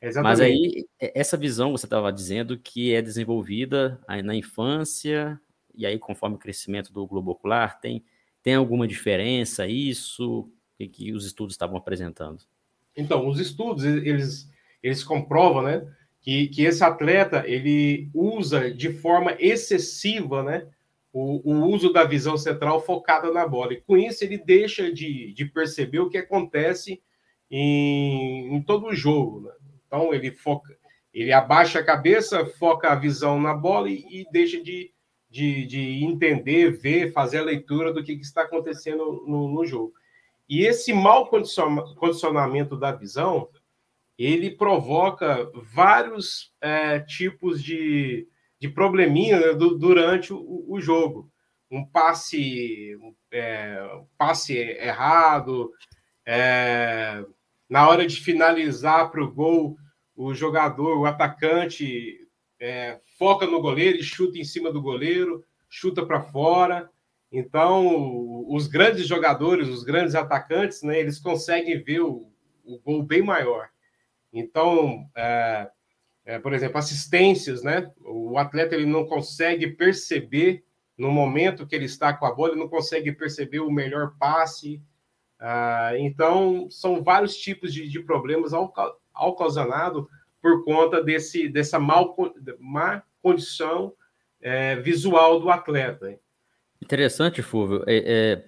Exatamente. 0.07 0.23
Mas 0.23 0.41
aí, 0.41 0.87
essa 1.01 1.37
visão 1.37 1.73
você 1.73 1.87
estava 1.87 2.13
dizendo 2.13 2.59
que 2.59 2.95
é 2.95 3.01
desenvolvida 3.01 4.01
na 4.25 4.35
infância, 4.35 5.41
e 5.75 5.87
aí, 5.87 5.99
conforme 5.99 6.37
o 6.37 6.39
crescimento 6.39 6.93
do 6.93 7.07
globo 7.07 7.33
ocular, 7.33 7.81
tem, 7.81 8.05
tem 8.43 8.55
alguma 8.55 8.87
diferença 8.87 9.67
isso? 9.67 10.51
que, 10.77 10.89
que 10.89 11.13
os 11.13 11.25
estudos 11.25 11.55
estavam 11.55 11.77
apresentando? 11.77 12.41
Então, 12.97 13.29
os 13.29 13.41
estudos, 13.41 13.85
eles, 13.85 14.49
eles 14.83 15.03
comprovam, 15.03 15.63
né, 15.63 15.87
que, 16.21 16.49
que 16.49 16.63
esse 16.63 16.83
atleta, 16.83 17.45
ele 17.47 18.09
usa 18.15 18.71
de 18.71 18.93
forma 18.93 19.37
excessiva, 19.39 20.43
né, 20.43 20.67
o, 21.13 21.53
o 21.53 21.67
uso 21.67 21.93
da 21.93 22.05
visão 22.05 22.37
central 22.37 22.81
focada 22.81 23.33
na 23.33 23.47
bola. 23.47 23.75
E 23.75 23.81
com 23.81 23.97
isso, 23.97 24.25
ele 24.25 24.39
deixa 24.39 24.93
de, 24.93 25.33
de 25.33 25.45
perceber 25.45 26.01
o 26.01 26.09
que 26.09 26.19
acontece 26.19 27.01
em, 27.51 28.55
em 28.55 28.63
todo 28.63 28.87
o 28.87 28.95
jogo, 28.95 29.43
né? 29.43 29.53
Então, 29.95 30.13
ele 30.13 30.33
foca, 30.33 30.77
ele 31.13 31.33
abaixa 31.33 31.79
a 31.79 31.85
cabeça, 31.85 32.45
foca 32.45 32.91
a 32.91 32.97
visão 32.97 33.41
na 33.41 33.55
bola 33.55 33.89
e, 33.89 34.05
e 34.11 34.27
deixa 34.33 34.61
de, 34.61 34.93
de, 35.31 35.65
de, 35.67 36.05
entender, 36.05 36.73
ver, 36.73 37.13
fazer 37.13 37.39
a 37.39 37.45
leitura 37.45 37.93
do 37.93 38.03
que, 38.03 38.17
que 38.17 38.25
está 38.25 38.43
acontecendo 38.43 39.25
no, 39.25 39.49
no, 39.49 39.65
jogo. 39.65 39.93
E 40.49 40.67
esse 40.67 40.93
mau 40.93 41.29
condicionamento 41.29 42.77
da 42.77 42.91
visão, 42.91 43.49
ele 44.19 44.51
provoca 44.51 45.49
vários 45.73 46.53
é, 46.61 46.99
tipos 46.99 47.63
de, 47.63 48.27
de 48.59 48.69
probleminha 48.69 49.39
né, 49.39 49.53
do, 49.53 49.79
durante 49.79 50.33
o, 50.33 50.65
o, 50.67 50.81
jogo. 50.81 51.31
Um 51.71 51.87
passe, 51.87 52.99
é, 53.31 53.79
passe 54.19 54.57
errado, 54.59 55.71
é, 56.27 57.25
na 57.69 57.89
hora 57.89 58.07
de 58.07 58.21
finalizar 58.21 59.11
para 59.11 59.23
o 59.23 59.33
gol, 59.33 59.77
o 60.17 60.35
jogador, 60.35 60.99
o 60.99 61.07
atacante, 61.07 62.29
é, 62.61 63.01
foca 63.19 63.47
no 63.47 63.61
goleiro 63.61 63.99
e 63.99 64.03
chuta 64.03 64.39
em 64.39 64.45
cima 64.45 64.73
do 64.73 64.81
goleiro, 64.81 65.45
chuta 65.69 66.05
para 66.07 66.21
fora. 66.21 66.91
Então, 67.31 68.45
os 68.49 68.67
grandes 68.67 69.07
jogadores, 69.07 69.69
os 69.69 69.83
grandes 69.83 70.15
atacantes, 70.15 70.83
né, 70.83 71.01
eles 71.01 71.19
conseguem 71.19 71.83
ver 71.83 72.01
o, 72.01 72.31
o 72.65 72.79
gol 72.79 73.03
bem 73.03 73.23
maior. 73.23 73.69
Então, 74.33 75.09
é, 75.15 75.71
é, 76.25 76.39
por 76.39 76.53
exemplo, 76.53 76.79
assistências, 76.79 77.63
né? 77.63 77.91
O 78.01 78.39
atleta 78.39 78.75
ele 78.75 78.87
não 78.87 79.05
consegue 79.05 79.69
perceber 79.69 80.65
no 80.97 81.11
momento 81.11 81.67
que 81.67 81.75
ele 81.75 81.85
está 81.85 82.13
com 82.13 82.25
a 82.25 82.33
bola, 82.33 82.53
ele 82.53 82.61
não 82.61 82.69
consegue 82.69 83.13
perceber 83.13 83.61
o 83.61 83.71
melhor 83.71 84.15
passe. 84.19 84.81
Ah, 85.39 85.93
então, 85.99 86.69
são 86.71 87.03
vários 87.03 87.37
tipos 87.37 87.75
de, 87.75 87.89
de 87.89 88.01
problemas 88.01 88.53
ocasionados 89.17 90.07
por 90.41 90.65
conta 90.65 91.03
desse, 91.03 91.49
dessa 91.49 91.79
mal, 91.79 92.17
má 92.59 93.03
condição 93.23 93.95
é, 94.41 94.77
visual 94.77 95.41
do 95.41 95.49
atleta. 95.49 96.19
Interessante, 96.83 97.41
Fúvio. 97.41 97.83
É, 97.87 97.97
é, 98.05 98.45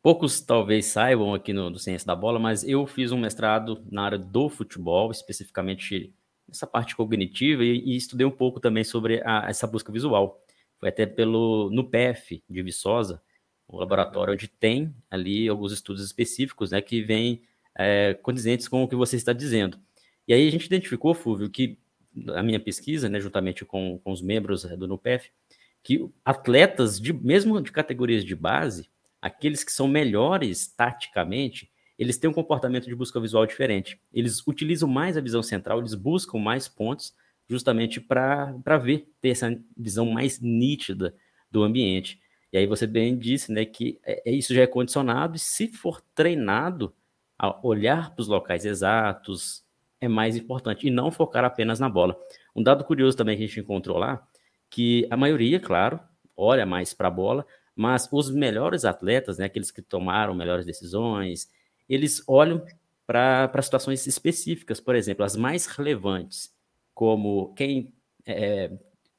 poucos 0.00 0.40
talvez 0.40 0.86
saibam 0.86 1.34
aqui 1.34 1.52
no, 1.52 1.68
no 1.68 1.78
Ciência 1.78 2.06
da 2.06 2.14
Bola, 2.14 2.38
mas 2.38 2.62
eu 2.62 2.86
fiz 2.86 3.10
um 3.10 3.18
mestrado 3.18 3.84
na 3.90 4.04
área 4.04 4.18
do 4.18 4.48
futebol, 4.48 5.10
especificamente 5.10 6.14
essa 6.48 6.66
parte 6.66 6.94
cognitiva 6.94 7.64
e, 7.64 7.78
e 7.78 7.96
estudei 7.96 8.26
um 8.26 8.30
pouco 8.30 8.60
também 8.60 8.84
sobre 8.84 9.20
a, 9.24 9.48
essa 9.48 9.66
busca 9.66 9.90
visual. 9.90 10.40
Foi 10.78 10.90
até 10.90 11.06
pelo 11.06 11.70
no 11.70 11.88
PF 11.88 12.42
de 12.48 12.62
Viçosa, 12.62 13.20
o 13.66 13.78
laboratório 13.78 14.34
onde 14.34 14.46
tem 14.46 14.94
ali 15.10 15.48
alguns 15.48 15.72
estudos 15.72 16.04
específicos, 16.04 16.70
né, 16.70 16.80
que 16.80 17.02
vêm 17.02 17.42
é, 17.76 18.14
condizentes 18.14 18.68
com 18.68 18.82
o 18.82 18.88
que 18.88 18.94
você 18.94 19.16
está 19.16 19.32
dizendo. 19.32 19.78
E 20.26 20.32
aí 20.32 20.46
a 20.46 20.50
gente 20.50 20.66
identificou, 20.66 21.14
Fúvio, 21.14 21.50
que 21.50 21.78
a 22.34 22.42
minha 22.42 22.60
pesquisa, 22.60 23.08
né, 23.08 23.20
juntamente 23.20 23.64
com, 23.64 23.98
com 23.98 24.12
os 24.12 24.22
membros 24.22 24.64
do 24.64 24.86
NUPEF, 24.86 25.30
que 25.82 26.08
atletas, 26.24 27.00
de, 27.00 27.12
mesmo 27.12 27.60
de 27.60 27.72
categorias 27.72 28.24
de 28.24 28.36
base, 28.36 28.88
aqueles 29.20 29.64
que 29.64 29.72
são 29.72 29.88
melhores 29.88 30.66
taticamente, 30.66 31.70
eles 31.98 32.18
têm 32.18 32.28
um 32.28 32.34
comportamento 32.34 32.86
de 32.86 32.94
busca 32.94 33.20
visual 33.20 33.46
diferente. 33.46 34.00
Eles 34.12 34.46
utilizam 34.46 34.88
mais 34.88 35.16
a 35.16 35.20
visão 35.20 35.42
central, 35.42 35.78
eles 35.78 35.94
buscam 35.94 36.38
mais 36.38 36.68
pontos, 36.68 37.14
justamente 37.48 38.00
para 38.00 38.78
ver, 38.82 39.08
ter 39.20 39.30
essa 39.30 39.56
visão 39.76 40.06
mais 40.06 40.40
nítida 40.40 41.14
do 41.50 41.62
ambiente. 41.62 42.20
E 42.52 42.58
aí 42.58 42.66
você 42.66 42.86
bem 42.86 43.16
disse 43.16 43.52
né, 43.52 43.64
que 43.64 43.98
é 44.04 44.30
isso 44.30 44.54
já 44.54 44.62
é 44.62 44.66
condicionado, 44.66 45.36
e 45.36 45.38
se 45.38 45.68
for 45.68 46.00
treinado 46.14 46.94
a 47.38 47.64
olhar 47.66 48.14
para 48.14 48.22
os 48.22 48.28
locais 48.28 48.64
exatos, 48.64 49.64
é 50.02 50.08
mais 50.08 50.36
importante, 50.36 50.88
e 50.88 50.90
não 50.90 51.12
focar 51.12 51.44
apenas 51.44 51.78
na 51.78 51.88
bola. 51.88 52.20
Um 52.54 52.62
dado 52.62 52.82
curioso 52.82 53.16
também 53.16 53.36
que 53.36 53.44
a 53.44 53.46
gente 53.46 53.60
encontrou 53.60 53.96
lá, 53.96 54.20
que 54.68 55.06
a 55.08 55.16
maioria, 55.16 55.60
claro, 55.60 56.00
olha 56.36 56.66
mais 56.66 56.92
para 56.92 57.06
a 57.06 57.10
bola, 57.10 57.46
mas 57.74 58.08
os 58.10 58.28
melhores 58.30 58.84
atletas, 58.84 59.38
né, 59.38 59.44
aqueles 59.44 59.70
que 59.70 59.80
tomaram 59.80 60.34
melhores 60.34 60.66
decisões, 60.66 61.48
eles 61.88 62.22
olham 62.26 62.64
para 63.06 63.62
situações 63.62 64.04
específicas, 64.06 64.80
por 64.80 64.96
exemplo, 64.96 65.24
as 65.24 65.36
mais 65.36 65.66
relevantes, 65.66 66.52
como 66.92 67.54
quem 67.54 67.92
é, 68.26 68.70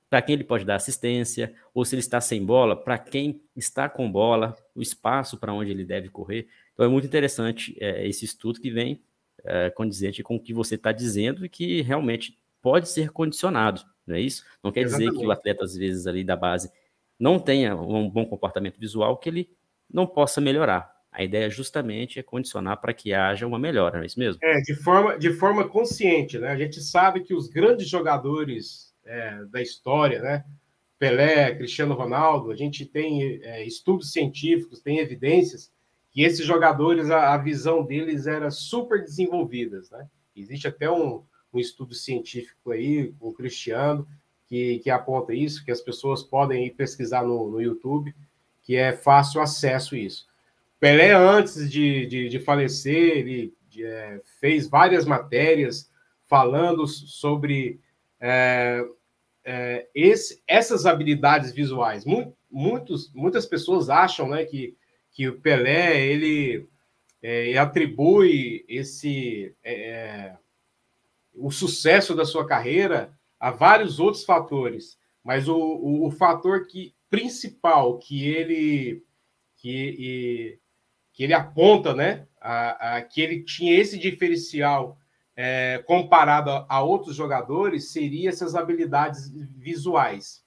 para 0.09 0.21
quem 0.21 0.33
ele 0.33 0.43
pode 0.43 0.63
dar 0.63 0.75
assistência, 0.75 1.55
ou 1.73 1.83
se 1.83 1.95
ele 1.95 2.01
está 2.01 2.21
sem 2.21 2.45
bola, 2.45 2.75
para 2.75 2.99
quem 2.99 3.41
está 3.55 3.89
com 3.89 4.11
bola, 4.11 4.55
o 4.75 4.81
espaço 4.81 5.37
para 5.39 5.51
onde 5.53 5.71
ele 5.71 5.83
deve 5.83 6.09
correr. 6.09 6.47
Então 6.73 6.85
é 6.85 6.89
muito 6.89 7.07
interessante 7.07 7.75
é, 7.79 8.07
esse 8.07 8.23
estudo 8.23 8.59
que 8.59 8.69
vem 8.69 9.01
é, 9.43 9.69
condizente 9.69 10.23
com 10.23 10.35
o 10.35 10.39
que 10.39 10.53
você 10.53 10.75
está 10.75 10.91
dizendo 10.91 11.45
e 11.45 11.49
que 11.49 11.81
realmente 11.81 12.37
pode 12.61 12.87
ser 12.87 13.09
condicionado, 13.09 13.81
não 14.07 14.15
é 14.15 14.21
isso? 14.21 14.45
Não 14.63 14.71
quer 14.71 14.81
Exatamente. 14.81 15.09
dizer 15.09 15.19
que 15.19 15.27
o 15.27 15.31
atleta, 15.31 15.63
às 15.63 15.75
vezes, 15.75 16.07
ali 16.07 16.23
da 16.23 16.35
base, 16.35 16.71
não 17.19 17.39
tenha 17.39 17.75
um 17.75 18.09
bom 18.09 18.25
comportamento 18.25 18.79
visual, 18.79 19.17
que 19.17 19.29
ele 19.29 19.49
não 19.91 20.07
possa 20.07 20.41
melhorar. 20.41 20.91
A 21.11 21.23
ideia 21.23 21.49
justamente 21.49 22.19
é 22.19 22.23
condicionar 22.23 22.81
para 22.81 22.93
que 22.93 23.13
haja 23.13 23.45
uma 23.45 23.59
melhora, 23.59 23.97
não 23.97 24.03
é 24.03 24.07
isso 24.07 24.17
mesmo? 24.17 24.39
É, 24.41 24.59
de 24.61 24.73
forma, 24.75 25.17
de 25.17 25.31
forma 25.33 25.67
consciente, 25.67 26.39
né? 26.39 26.49
A 26.49 26.57
gente 26.57 26.81
sabe 26.81 27.21
que 27.21 27.35
os 27.35 27.47
grandes 27.47 27.87
jogadores 27.87 28.93
é, 29.05 29.45
da 29.45 29.61
história, 29.61 30.21
né? 30.21 30.43
Pelé, 30.97 31.53
Cristiano 31.55 31.93
Ronaldo, 31.93 32.49
a 32.49 32.55
gente 32.55 32.85
tem 32.85 33.41
é, 33.43 33.65
estudos 33.65 34.11
científicos, 34.13 34.79
tem 34.79 34.99
evidências 34.99 35.71
que 36.13 36.21
esses 36.21 36.45
jogadores, 36.45 37.09
a, 37.09 37.33
a, 37.33 37.37
visão 37.37 37.83
deles 37.83 38.27
era 38.27 38.51
super 38.51 39.03
desenvolvida, 39.03 39.81
né? 39.91 40.07
Existe 40.35 40.67
até 40.67 40.89
um, 40.89 41.23
um 41.51 41.59
estudo 41.59 41.95
científico 41.95 42.71
aí, 42.71 43.11
com 43.19 43.29
o 43.29 43.33
Cristiano, 43.33 44.07
que, 44.47 44.79
que 44.79 44.91
aponta 44.91 45.33
isso, 45.33 45.65
que 45.65 45.71
as 45.71 45.81
pessoas 45.81 46.21
podem 46.21 46.67
ir 46.67 46.71
pesquisar 46.71 47.23
no, 47.23 47.49
no 47.49 47.59
YouTube, 47.59 48.15
que 48.61 48.75
é 48.75 48.93
fácil 48.93 49.41
acesso 49.41 49.95
isso. 49.95 50.27
Pelé, 50.79 51.11
antes 51.13 51.69
de, 51.69 52.05
de, 52.05 52.29
de 52.29 52.39
falecer, 52.39 53.17
ele 53.17 53.53
de, 53.67 53.83
é, 53.83 54.21
fez 54.39 54.67
várias 54.67 55.05
matérias 55.05 55.91
falando 56.27 56.85
sobre 56.87 57.79
é, 58.19 58.85
é, 59.43 59.87
esse, 59.95 60.41
essas 60.47 60.85
habilidades 60.85 61.51
visuais. 61.51 62.05
Muitos, 62.51 63.11
muitas 63.13 63.45
pessoas 63.45 63.89
acham 63.89 64.29
né, 64.29 64.45
que, 64.45 64.75
que 65.13 65.27
o 65.27 65.39
Pelé 65.39 66.05
ele, 66.05 66.67
é, 67.21 67.57
atribui 67.57 68.65
esse 68.67 69.55
é, 69.63 70.35
o 71.33 71.51
sucesso 71.51 72.15
da 72.15 72.25
sua 72.25 72.45
carreira 72.45 73.17
a 73.39 73.51
vários 73.51 73.99
outros 73.99 74.23
fatores, 74.23 74.97
mas 75.23 75.47
o, 75.47 75.55
o, 75.55 76.07
o 76.07 76.11
fator 76.11 76.65
que 76.67 76.93
principal 77.09 77.97
que 77.99 78.27
ele 78.27 79.03
que, 79.57 80.59
que 81.13 81.23
ele 81.23 81.33
aponta, 81.33 81.93
né, 81.93 82.27
a, 82.41 82.97
a, 82.97 83.01
que 83.01 83.21
ele 83.21 83.43
tinha 83.43 83.79
esse 83.79 83.97
diferencial 83.97 84.97
é, 85.35 85.81
comparado 85.85 86.49
a, 86.49 86.65
a, 86.67 86.81
outros 86.81 87.15
jogadores, 87.15 87.91
seria 87.91 88.29
essas 88.29 88.55
habilidades 88.55 89.29
visuais. 89.29 90.43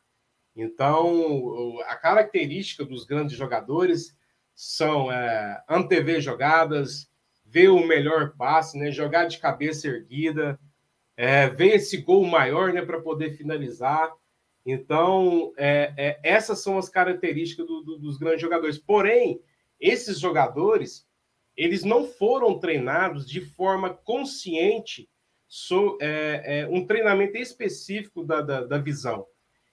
Então, 0.54 1.78
a 1.86 1.96
característica 1.96 2.84
dos 2.84 3.04
grandes 3.04 3.36
jogadores 3.36 4.16
são 4.56 5.12
é, 5.12 5.62
antever 5.68 6.20
jogadas, 6.20 7.08
ver 7.44 7.68
o 7.68 7.86
melhor 7.86 8.34
passe, 8.36 8.78
né, 8.78 8.90
jogar 8.90 9.26
de 9.26 9.38
cabeça 9.38 9.86
erguida, 9.86 10.58
é, 11.16 11.48
ver 11.48 11.76
esse 11.76 11.98
gol 11.98 12.24
maior 12.24 12.72
né, 12.72 12.82
para 12.82 13.00
poder 13.00 13.36
finalizar. 13.36 14.10
Então, 14.64 15.52
é, 15.56 15.92
é, 15.96 16.20
essas 16.24 16.62
são 16.62 16.76
as 16.76 16.88
características 16.88 17.66
do, 17.66 17.82
do, 17.82 17.98
dos 17.98 18.16
grandes 18.16 18.40
jogadores. 18.40 18.78
Porém, 18.78 19.40
esses 19.78 20.18
jogadores 20.18 21.06
eles 21.56 21.84
não 21.84 22.06
foram 22.06 22.58
treinados 22.58 23.26
de 23.26 23.40
forma 23.40 23.90
consciente, 23.90 25.08
so, 25.48 25.96
é, 26.00 26.60
é, 26.60 26.68
um 26.68 26.86
treinamento 26.86 27.38
específico 27.38 28.22
da, 28.22 28.42
da, 28.42 28.64
da, 28.64 28.78
visão. 28.78 29.26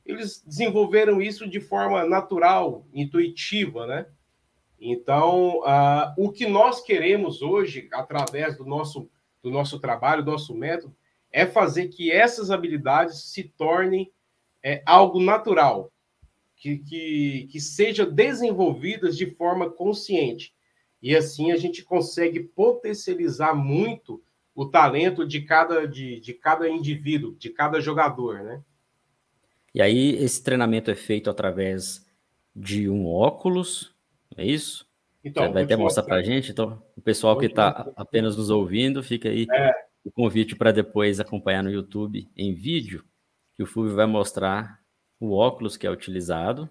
Eles 0.05 0.41
desenvolveram 0.45 1.21
isso 1.21 1.49
de 1.49 1.59
forma 1.59 2.05
natural, 2.05 2.87
intuitiva, 2.93 3.85
né? 3.85 4.05
Então, 4.85 5.59
uh, 5.59 6.13
o 6.17 6.29
que 6.29 6.45
nós 6.45 6.81
queremos 6.81 7.41
hoje, 7.41 7.87
através 7.93 8.57
do 8.57 8.65
nosso, 8.65 9.09
do 9.41 9.49
nosso 9.49 9.79
trabalho, 9.79 10.25
do 10.25 10.31
nosso 10.31 10.53
método, 10.53 10.93
é 11.31 11.45
fazer 11.45 11.87
que 11.87 12.11
essas 12.11 12.51
habilidades 12.51 13.31
se 13.31 13.43
tornem 13.43 14.11
é, 14.61 14.83
algo 14.85 15.21
natural, 15.21 15.89
que, 16.57 16.79
que, 16.79 17.47
que 17.49 17.61
seja 17.61 18.05
desenvolvidas 18.05 19.15
de 19.17 19.25
forma 19.25 19.69
consciente. 19.69 20.53
E 21.01 21.15
assim 21.15 21.53
a 21.53 21.57
gente 21.57 21.81
consegue 21.81 22.41
potencializar 22.41 23.55
muito 23.55 24.21
o 24.53 24.65
talento 24.65 25.25
de 25.25 25.41
cada, 25.41 25.87
de, 25.87 26.19
de 26.19 26.33
cada 26.33 26.69
indivíduo, 26.69 27.35
de 27.35 27.49
cada 27.49 27.79
jogador, 27.79 28.43
né? 28.43 28.61
E 29.73 29.81
aí 29.81 30.15
esse 30.17 30.43
treinamento 30.43 30.91
é 30.91 30.95
feito 30.95 31.29
através 31.29 32.05
de 32.55 32.87
um 32.87 33.07
óculos, 33.07 33.92
é 34.37 34.45
isso? 34.45 34.87
Então, 35.23 35.45
Você 35.47 35.53
vai 35.53 35.63
até 35.63 35.75
mostrar 35.77 36.03
para 36.03 36.17
a 36.17 36.23
gente, 36.23 36.51
então 36.51 36.83
o 36.97 37.01
pessoal 37.01 37.37
que 37.37 37.45
está 37.45 37.89
apenas 37.95 38.35
nos 38.35 38.49
ouvindo, 38.49 39.01
fica 39.01 39.29
aí 39.29 39.47
é. 39.49 39.71
o 40.03 40.11
convite 40.11 40.55
para 40.55 40.71
depois 40.71 41.19
acompanhar 41.19 41.63
no 41.63 41.71
YouTube 41.71 42.29
em 42.35 42.53
vídeo, 42.53 43.05
que 43.55 43.63
o 43.63 43.65
Fulvio 43.65 43.95
vai 43.95 44.05
mostrar 44.05 44.79
o 45.19 45.31
óculos 45.31 45.77
que 45.77 45.87
é 45.87 45.91
utilizado. 45.91 46.69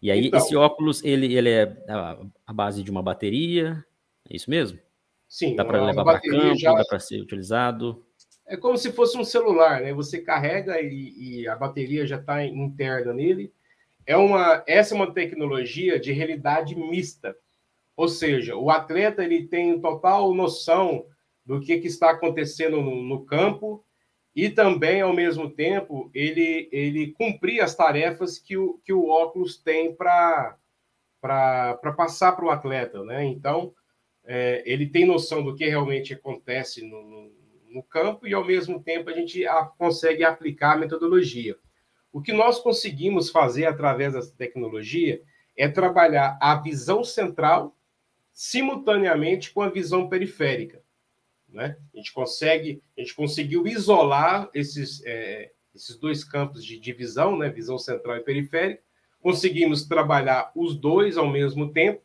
E 0.00 0.10
aí, 0.10 0.26
então, 0.26 0.38
esse 0.38 0.54
óculos, 0.54 1.02
ele, 1.02 1.34
ele 1.34 1.50
é 1.50 1.76
a, 2.46 2.52
base 2.52 2.82
de 2.82 2.90
uma 2.90 3.02
bateria, 3.02 3.84
é 4.28 4.36
isso 4.36 4.48
mesmo? 4.48 4.78
Sim. 5.28 5.56
Dá 5.56 5.64
para 5.64 5.84
levar 5.84 6.04
para 6.04 6.20
campo, 6.20 6.56
já... 6.56 6.72
dá 6.72 6.84
para 6.84 7.00
ser 7.00 7.20
utilizado? 7.20 8.04
É 8.46 8.56
como 8.56 8.76
se 8.76 8.92
fosse 8.92 9.16
um 9.16 9.24
celular, 9.24 9.80
né? 9.80 9.92
Você 9.94 10.20
carrega 10.20 10.80
e, 10.80 11.40
e 11.40 11.48
a 11.48 11.56
bateria 11.56 12.06
já 12.06 12.16
está 12.16 12.44
interna 12.44 13.12
nele. 13.12 13.52
É 14.06 14.16
uma, 14.16 14.64
essa 14.66 14.94
é 14.94 14.96
uma 14.96 15.12
tecnologia 15.12 15.98
de 15.98 16.12
realidade 16.12 16.74
mista. 16.74 17.36
Ou 17.96 18.08
seja, 18.08 18.56
o 18.56 18.70
atleta 18.70 19.22
ele 19.22 19.46
tem 19.46 19.80
total 19.80 20.34
noção 20.34 21.06
do 21.44 21.60
que, 21.60 21.78
que 21.78 21.86
está 21.86 22.10
acontecendo 22.10 22.80
no, 22.80 23.02
no 23.02 23.24
campo 23.24 23.84
e 24.34 24.48
também, 24.48 25.02
ao 25.02 25.12
mesmo 25.12 25.50
tempo, 25.50 26.10
ele, 26.14 26.68
ele 26.72 27.12
cumprir 27.12 27.60
as 27.60 27.74
tarefas 27.74 28.38
que 28.38 28.56
o, 28.56 28.80
que 28.82 28.92
o 28.92 29.08
óculos 29.08 29.58
tem 29.58 29.94
para 29.94 30.56
passar 31.96 32.32
para 32.32 32.46
o 32.46 32.50
atleta. 32.50 33.04
Né? 33.04 33.26
Então, 33.26 33.74
é, 34.24 34.62
ele 34.64 34.86
tem 34.86 35.04
noção 35.04 35.42
do 35.42 35.54
que 35.54 35.68
realmente 35.68 36.14
acontece 36.14 36.82
no, 36.82 37.02
no, 37.02 37.32
no, 37.68 37.82
campo 37.82 38.26
e, 38.26 38.32
ao 38.32 38.44
mesmo 38.44 38.82
tempo, 38.82 39.10
a 39.10 39.12
gente 39.12 39.46
a, 39.46 39.64
consegue 39.64 40.24
aplicar 40.24 40.72
a 40.72 40.78
metodologia. 40.78 41.58
O 42.12 42.20
que 42.20 42.32
nós 42.32 42.60
conseguimos 42.60 43.30
fazer 43.30 43.64
através 43.64 44.12
dessa 44.12 44.34
tecnologia 44.36 45.22
é 45.56 45.66
trabalhar 45.66 46.38
a 46.40 46.54
visão 46.56 47.02
central 47.02 47.76
simultaneamente 48.32 49.52
com 49.52 49.62
a 49.62 49.70
visão 49.70 50.08
periférica. 50.08 50.82
Né? 51.48 51.76
A 51.92 51.96
gente 51.96 52.12
consegue, 52.12 52.82
a 52.96 53.00
gente 53.00 53.14
conseguiu 53.14 53.66
isolar 53.66 54.50
esses, 54.54 55.02
é, 55.04 55.52
esses 55.74 55.96
dois 55.96 56.24
campos 56.24 56.64
de 56.64 56.78
divisão, 56.78 57.36
né? 57.36 57.48
visão 57.48 57.78
central 57.78 58.16
e 58.16 58.20
periférica. 58.20 58.82
Conseguimos 59.20 59.86
trabalhar 59.86 60.50
os 60.54 60.74
dois 60.76 61.16
ao 61.16 61.28
mesmo 61.28 61.72
tempo 61.72 62.02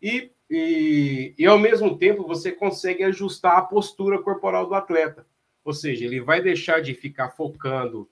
e, 0.00 0.32
e, 0.48 1.34
e, 1.36 1.46
ao 1.46 1.58
mesmo 1.58 1.98
tempo 1.98 2.26
você 2.26 2.52
consegue 2.52 3.02
ajustar 3.04 3.58
a 3.58 3.62
postura 3.62 4.22
corporal 4.22 4.66
do 4.66 4.74
atleta. 4.74 5.26
Ou 5.64 5.72
seja, 5.72 6.04
ele 6.04 6.20
vai 6.20 6.40
deixar 6.40 6.80
de 6.80 6.94
ficar 6.94 7.30
focando 7.30 8.08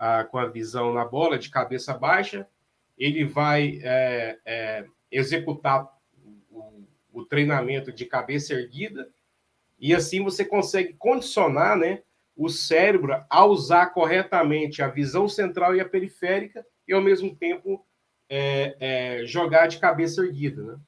ah, 0.00 0.24
com 0.24 0.38
a 0.38 0.46
visão 0.46 0.94
na 0.94 1.04
bola 1.04 1.38
de 1.38 1.50
cabeça 1.50 1.92
baixa, 1.92 2.48
ele 2.96 3.22
vai 3.22 3.78
é, 3.82 4.38
é, 4.46 4.86
executar 5.12 5.86
o, 6.50 6.86
o 7.12 7.24
treinamento 7.26 7.92
de 7.92 8.06
cabeça 8.06 8.54
erguida 8.54 9.10
e 9.78 9.94
assim 9.94 10.24
você 10.24 10.42
consegue 10.42 10.94
condicionar 10.94 11.76
né, 11.76 12.02
o 12.34 12.48
cérebro 12.48 13.22
a 13.28 13.44
usar 13.44 13.88
corretamente 13.88 14.82
a 14.82 14.88
visão 14.88 15.28
central 15.28 15.76
e 15.76 15.80
a 15.80 15.88
periférica 15.88 16.64
e, 16.88 16.94
ao 16.94 17.02
mesmo 17.02 17.36
tempo, 17.36 17.84
é, 18.26 18.76
é, 18.80 19.26
jogar 19.26 19.66
de 19.66 19.78
cabeça 19.78 20.22
erguida. 20.24 20.62
Né? 20.62 20.78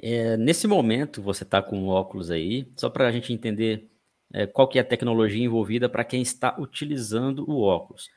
É, 0.00 0.36
nesse 0.36 0.68
momento, 0.68 1.20
você 1.20 1.42
está 1.42 1.60
com 1.60 1.88
óculos 1.88 2.30
aí, 2.30 2.68
só 2.76 2.88
para 2.88 3.08
a 3.08 3.10
gente 3.10 3.32
entender 3.32 3.90
é, 4.32 4.46
qual 4.46 4.68
que 4.68 4.78
é 4.78 4.82
a 4.82 4.84
tecnologia 4.84 5.44
envolvida 5.44 5.88
para 5.88 6.04
quem 6.04 6.22
está 6.22 6.56
utilizando 6.58 7.48
o 7.48 7.60
óculos. 7.60 8.10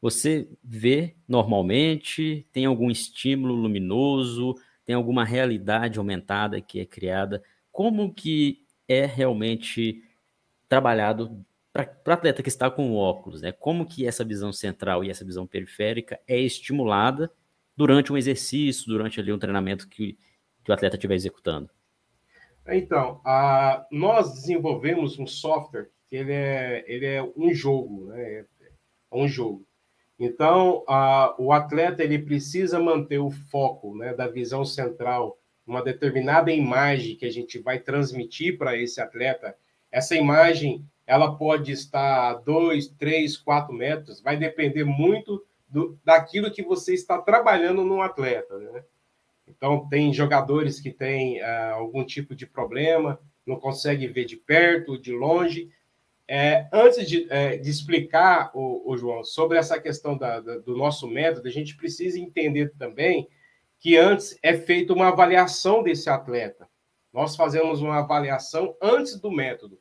Você 0.00 0.48
vê 0.62 1.14
normalmente, 1.28 2.46
tem 2.52 2.64
algum 2.64 2.90
estímulo 2.90 3.54
luminoso, 3.54 4.54
tem 4.84 4.96
alguma 4.96 5.24
realidade 5.24 5.98
aumentada 5.98 6.60
que 6.60 6.80
é 6.80 6.84
criada. 6.84 7.42
Como 7.70 8.12
que 8.12 8.64
é 8.88 9.06
realmente 9.06 10.02
trabalhado 10.68 11.44
para 11.72 11.88
o 12.06 12.10
atleta 12.10 12.42
que 12.42 12.48
está 12.48 12.70
com 12.70 12.90
o 12.90 12.96
óculos, 12.96 13.42
né? 13.42 13.52
Como 13.52 13.86
que 13.86 14.06
essa 14.06 14.24
visão 14.24 14.52
central 14.52 15.04
e 15.04 15.10
essa 15.10 15.24
visão 15.24 15.46
periférica 15.46 16.20
é 16.26 16.38
estimulada 16.38 17.32
durante 17.76 18.12
um 18.12 18.16
exercício, 18.16 18.86
durante 18.86 19.20
ali 19.20 19.32
um 19.32 19.38
treinamento 19.38 19.88
que, 19.88 20.18
que 20.64 20.70
o 20.70 20.74
atleta 20.74 20.96
estiver 20.96 21.14
executando? 21.14 21.70
Então, 22.68 23.20
a, 23.24 23.86
nós 23.90 24.32
desenvolvemos 24.34 25.18
um 25.18 25.26
software 25.26 25.88
que 26.08 26.16
ele 26.16 26.32
é, 26.32 26.84
ele 26.86 27.06
é 27.06 27.22
um 27.36 27.52
jogo, 27.52 28.06
né? 28.06 28.44
É 29.10 29.16
um 29.16 29.26
jogo. 29.26 29.64
Então, 30.18 30.84
a, 30.86 31.34
o 31.38 31.52
atleta 31.52 32.02
ele 32.02 32.18
precisa 32.18 32.78
manter 32.78 33.18
o 33.18 33.30
foco 33.30 33.96
né, 33.96 34.14
da 34.14 34.28
visão 34.28 34.64
central 34.64 35.38
uma 35.66 35.82
determinada 35.82 36.50
imagem 36.50 37.16
que 37.16 37.24
a 37.24 37.30
gente 37.30 37.58
vai 37.58 37.78
transmitir 37.78 38.58
para 38.58 38.76
esse 38.76 39.00
atleta, 39.00 39.56
essa 39.90 40.14
imagem 40.14 40.84
ela 41.06 41.36
pode 41.36 41.72
estar 41.72 42.30
a 42.30 42.34
2, 42.34 42.88
3, 42.88 43.36
4 43.36 43.74
metros, 43.74 44.20
vai 44.20 44.36
depender 44.36 44.84
muito 44.84 45.44
do, 45.68 45.98
daquilo 46.04 46.50
que 46.50 46.62
você 46.62 46.94
está 46.94 47.20
trabalhando 47.20 47.84
no 47.84 48.00
atleta. 48.00 48.56
Né? 48.58 48.84
Então, 49.56 49.86
tem 49.88 50.12
jogadores 50.12 50.80
que 50.80 50.90
têm 50.90 51.40
uh, 51.40 51.74
algum 51.74 52.04
tipo 52.04 52.34
de 52.34 52.46
problema, 52.46 53.20
não 53.46 53.56
conseguem 53.56 54.10
ver 54.10 54.24
de 54.24 54.36
perto, 54.36 55.00
de 55.00 55.12
longe. 55.12 55.70
É, 56.26 56.68
antes 56.72 57.06
de, 57.06 57.26
é, 57.30 57.58
de 57.58 57.68
explicar, 57.68 58.50
o, 58.54 58.90
o, 58.90 58.96
João, 58.96 59.22
sobre 59.22 59.58
essa 59.58 59.78
questão 59.78 60.16
da, 60.16 60.40
da, 60.40 60.58
do 60.58 60.76
nosso 60.76 61.06
método, 61.06 61.48
a 61.48 61.50
gente 61.50 61.76
precisa 61.76 62.18
entender 62.18 62.72
também 62.78 63.28
que 63.78 63.96
antes 63.96 64.38
é 64.42 64.56
feita 64.56 64.92
uma 64.92 65.08
avaliação 65.08 65.82
desse 65.82 66.08
atleta. 66.08 66.68
Nós 67.12 67.36
fazemos 67.36 67.82
uma 67.82 67.98
avaliação 67.98 68.74
antes 68.80 69.20
do 69.20 69.30
método. 69.30 69.78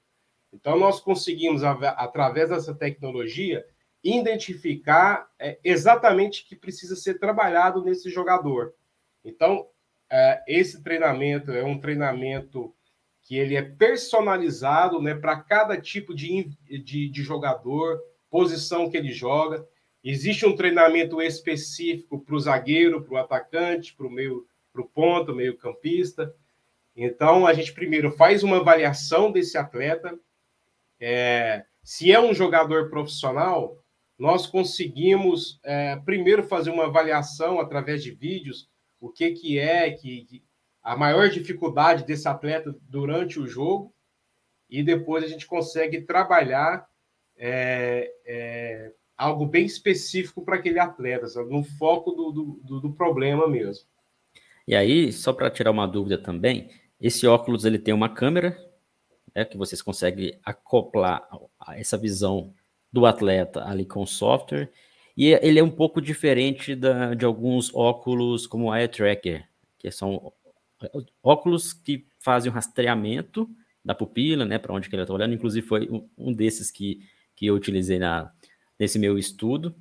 Então, 0.52 0.78
nós 0.78 1.00
conseguimos, 1.00 1.64
através 1.64 2.50
dessa 2.50 2.76
tecnologia, 2.76 3.66
identificar 4.04 5.30
é, 5.40 5.58
exatamente 5.64 6.44
o 6.44 6.48
que 6.48 6.56
precisa 6.56 6.96
ser 6.96 7.20
trabalhado 7.20 7.84
nesse 7.84 8.10
jogador. 8.10 8.74
Então, 9.24 9.68
é, 10.10 10.44
esse 10.48 10.84
treinamento 10.84 11.52
é 11.52 11.64
um 11.64 11.80
treinamento 11.80 12.74
que 13.24 13.38
ele 13.38 13.56
é 13.56 13.62
personalizado 13.62 15.02
né, 15.02 15.16
para 15.16 15.38
cada 15.38 15.80
tipo 15.80 16.14
de, 16.14 16.50
de, 16.68 17.10
de 17.10 17.24
jogador, 17.24 18.00
posição 18.30 18.90
que 18.90 18.98
ele 18.98 19.12
joga. 19.12 19.66
Existe 20.04 20.46
um 20.46 20.56
treinamento 20.56 21.22
específico 21.22 22.20
para 22.20 22.36
o 22.36 22.40
zagueiro, 22.40 23.04
para 23.04 23.14
o 23.14 23.18
atacante, 23.18 23.94
para 23.94 24.08
o 24.08 24.12
meio, 24.12 24.48
para 24.74 24.82
o 24.82 24.88
ponto, 24.88 25.36
meio 25.36 25.58
campista. 25.58 26.34
Então 26.96 27.46
a 27.46 27.54
gente 27.54 27.72
primeiro 27.74 28.12
faz 28.12 28.44
uma 28.44 28.58
avaliação 28.58 29.32
desse 29.32 29.58
atleta. 29.58 30.18
É, 31.00 31.64
se 31.84 32.12
é 32.12 32.20
um 32.20 32.34
jogador 32.34 32.90
profissional, 32.90 33.78
nós 34.18 34.46
conseguimos 34.46 35.60
é, 35.64 35.96
primeiro 35.98 36.44
fazer 36.44 36.70
uma 36.70 36.86
avaliação 36.86 37.60
através 37.60 38.04
de 38.04 38.12
vídeos, 38.12 38.70
o 39.02 39.10
que, 39.10 39.32
que 39.32 39.60
é 39.60 39.92
que, 39.92 40.26
que 40.26 40.44
a 40.82 40.96
maior 40.96 41.28
dificuldade 41.30 42.06
desse 42.06 42.28
atleta 42.28 42.74
durante 42.84 43.40
o 43.40 43.48
jogo, 43.48 43.94
e 44.70 44.82
depois 44.84 45.24
a 45.24 45.28
gente 45.28 45.46
consegue 45.46 46.02
trabalhar 46.02 46.88
é, 47.36 48.14
é, 48.26 48.94
algo 49.18 49.46
bem 49.46 49.66
específico 49.66 50.46
para 50.46 50.56
aquele 50.56 50.80
atleta, 50.80 51.28
sabe? 51.28 51.50
no 51.50 51.64
foco 51.64 52.12
do, 52.12 52.32
do, 52.64 52.80
do 52.80 52.94
problema 52.94 53.48
mesmo. 53.48 53.86
E 54.68 54.76
aí, 54.76 55.12
só 55.12 55.34
para 55.34 55.52
tirar 55.52 55.72
uma 55.72 55.88
dúvida 55.88 56.18
também, 56.18 56.70
esse 57.00 57.28
óculos 57.28 57.66
ele 57.66 57.80
tem 57.80 57.94
uma 57.94 58.08
câmera 58.08 58.58
né, 59.36 59.44
que 59.44 59.58
vocês 59.58 59.82
conseguem 59.82 60.40
acoplar 60.46 61.28
essa 61.76 61.98
visão 61.98 62.54
do 62.94 63.06
atleta 63.06 63.66
ali 63.66 63.86
com 63.86 64.04
o 64.04 64.08
software, 64.08 64.72
e 65.15 65.28
ele 65.28 65.60
é 65.60 65.63
um 65.63 65.69
pouco 65.69 66.02
diferente 66.02 66.76
da, 66.76 67.13
de 67.13 67.26
alguns 67.26 67.74
óculos 67.74 68.47
como 68.47 68.69
o 68.69 68.76
Eye 68.76 68.88
Tracker, 68.88 69.47
que 69.78 69.91
são 69.91 70.32
óculos 71.21 71.74
que 71.74 72.08
fazem 72.19 72.52
o 72.52 72.54
rastreamento 72.54 73.50
da 73.84 73.95
pupila, 73.95 74.45
né, 74.45 74.58
para 74.58 74.74
onde 74.74 74.89
que 74.89 74.95
ele 74.95 75.02
está 75.02 75.13
olhando, 75.13 75.34
inclusive 75.34 75.65
foi 75.65 75.89
um, 75.89 76.08
um 76.17 76.34
desses 76.34 76.69
que, 76.71 77.02
que 77.36 77.45
eu 77.45 77.56
utilizei 77.56 78.00
na, 78.00 78.32
nesse 78.80 78.97
meu 79.00 79.17
estudo, 79.17 79.76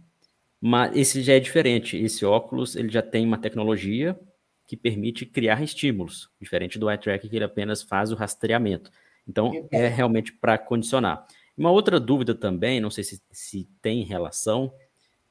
mas 0.61 0.95
esse 0.97 1.23
já 1.23 1.35
é 1.35 1.41
diferente. 1.41 1.97
Esse 1.97 2.25
óculos 2.25 2.77
ele 2.77 2.89
já 2.89 3.03
tem 3.03 3.25
uma 3.25 3.39
tecnologia 3.39 4.19
que 4.67 4.77
permite 4.77 5.27
criar 5.27 5.63
estímulos, 5.63 6.31
diferente 6.41 6.79
do 6.79 6.89
eye 6.91 6.99
tracker 6.99 7.31
que 7.31 7.37
ele 7.37 7.45
apenas 7.45 7.83
faz 7.83 8.13
o 8.13 8.15
rastreamento. 8.15 8.91
Então 9.27 9.69
é 9.71 9.89
realmente 9.89 10.33
para 10.33 10.57
condicionar. 10.59 11.27
Uma 11.57 11.71
outra 11.71 12.01
dúvida 12.01 12.35
também, 12.35 12.81
não 12.81 12.91
sei 12.91 13.05
se, 13.05 13.23
se 13.31 13.69
tem 13.83 14.03
relação 14.03 14.73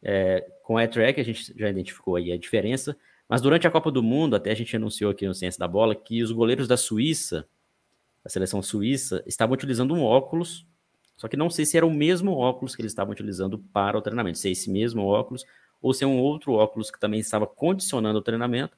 é, 0.04 0.46
com 0.64 0.76
o 0.76 0.80
eye 0.80 0.88
tracker, 0.88 1.22
a 1.22 1.26
gente 1.26 1.54
já 1.58 1.70
identificou 1.70 2.16
aí 2.16 2.32
a 2.32 2.38
diferença, 2.38 2.98
mas 3.28 3.42
durante 3.42 3.68
a 3.68 3.72
Copa 3.72 3.92
do 3.92 4.02
Mundo, 4.02 4.36
até 4.36 4.52
a 4.52 4.56
gente 4.56 4.76
anunciou 4.76 5.12
aqui 5.12 5.28
no 5.28 5.34
Ciência 5.34 5.60
da 5.60 5.68
Bola 5.68 5.96
que 5.96 6.24
os 6.24 6.32
goleiros 6.32 6.68
da 6.68 6.78
Suíça, 6.78 7.48
a 8.24 8.30
seleção 8.30 8.62
suíça, 8.62 9.24
estavam 9.26 9.54
utilizando 9.54 9.94
um 9.94 10.04
óculos 10.04 10.68
só 11.20 11.28
que 11.28 11.36
não 11.36 11.50
sei 11.50 11.66
se 11.66 11.76
era 11.76 11.86
o 11.86 11.94
mesmo 11.94 12.32
óculos 12.32 12.74
que 12.74 12.82
eles 12.82 12.94
estavam 12.94 13.12
utilizando 13.12 13.60
para 13.74 13.98
o 13.98 14.02
treinamento, 14.02 14.38
se 14.38 14.48
é 14.48 14.52
esse 14.52 14.72
mesmo 14.72 15.04
óculos 15.04 15.46
ou 15.82 15.94
se 15.94 16.06
é 16.06 16.08
um 16.08 16.18
outro 16.18 16.54
óculos 16.54 16.90
que 16.90 16.98
também 16.98 17.20
estava 17.20 17.46
condicionando 17.46 18.20
o 18.20 18.22
treinamento, 18.22 18.78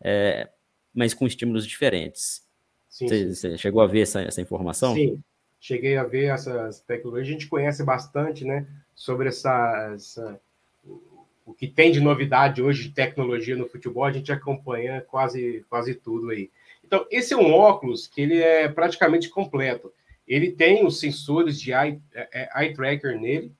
é, 0.00 0.48
mas 0.94 1.12
com 1.12 1.26
estímulos 1.26 1.66
diferentes. 1.66 2.48
Sim, 2.88 3.08
você, 3.08 3.34
sim. 3.34 3.34
você, 3.34 3.58
chegou 3.58 3.82
a 3.82 3.86
ver 3.86 4.00
essa, 4.00 4.22
essa 4.22 4.40
informação? 4.40 4.94
Sim. 4.94 5.22
cheguei 5.60 5.98
a 5.98 6.04
ver 6.04 6.30
essas 6.30 6.80
tecnologias, 6.80 7.28
a 7.28 7.32
gente 7.32 7.46
conhece 7.46 7.84
bastante, 7.84 8.42
né, 8.42 8.66
sobre 8.94 9.28
essa, 9.28 9.92
essa 9.94 10.40
o 11.44 11.52
que 11.52 11.66
tem 11.66 11.90
de 11.90 12.00
novidade 12.00 12.62
hoje 12.62 12.84
de 12.84 12.94
tecnologia 12.94 13.56
no 13.56 13.68
futebol, 13.68 14.04
a 14.04 14.12
gente 14.12 14.32
acompanha 14.32 15.00
quase, 15.00 15.64
quase 15.68 15.94
tudo 15.94 16.30
aí. 16.30 16.50
Então, 16.84 17.06
esse 17.10 17.32
é 17.32 17.36
um 17.36 17.52
óculos 17.52 18.06
que 18.06 18.20
ele 18.20 18.40
é 18.40 18.68
praticamente 18.68 19.28
completo. 19.28 19.92
Ele 20.26 20.52
tem 20.52 20.86
os 20.86 21.00
sensores 21.00 21.60
de 21.60 21.72
eye, 21.72 22.00
é, 22.14 22.28
é, 22.32 22.62
eye 22.62 22.74
tracker 22.74 23.20
nele, 23.20 23.52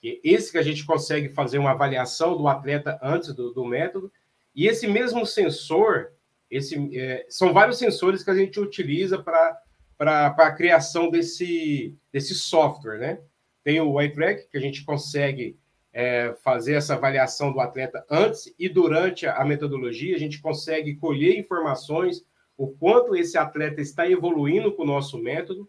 que 0.00 0.20
esse 0.24 0.50
que 0.50 0.58
a 0.58 0.62
gente 0.62 0.84
consegue 0.84 1.28
fazer 1.28 1.58
uma 1.58 1.72
avaliação 1.72 2.36
do 2.36 2.48
atleta 2.48 2.98
antes 3.02 3.32
do, 3.34 3.52
do 3.52 3.64
método, 3.64 4.12
e 4.54 4.66
esse 4.66 4.86
mesmo 4.86 5.24
sensor, 5.24 6.12
esse, 6.50 6.98
é, 6.98 7.26
são 7.28 7.52
vários 7.52 7.78
sensores 7.78 8.22
que 8.22 8.30
a 8.30 8.34
gente 8.34 8.58
utiliza 8.58 9.22
para 9.22 9.60
a 10.00 10.50
criação 10.52 11.10
desse, 11.10 11.94
desse 12.12 12.34
software, 12.34 12.98
né? 12.98 13.20
Tem 13.62 13.80
o 13.80 14.00
eye 14.00 14.12
track, 14.12 14.48
que 14.50 14.56
a 14.56 14.60
gente 14.60 14.84
consegue 14.84 15.56
é, 15.92 16.34
fazer 16.42 16.74
essa 16.74 16.94
avaliação 16.94 17.52
do 17.52 17.60
atleta 17.60 18.04
antes 18.10 18.54
e 18.58 18.68
durante 18.68 19.26
a 19.26 19.44
metodologia, 19.44 20.14
a 20.14 20.18
gente 20.18 20.40
consegue 20.40 20.96
colher 20.96 21.38
informações, 21.38 22.24
o 22.56 22.68
quanto 22.68 23.16
esse 23.16 23.38
atleta 23.38 23.80
está 23.80 24.08
evoluindo 24.08 24.72
com 24.72 24.82
o 24.82 24.86
nosso 24.86 25.18
método. 25.18 25.68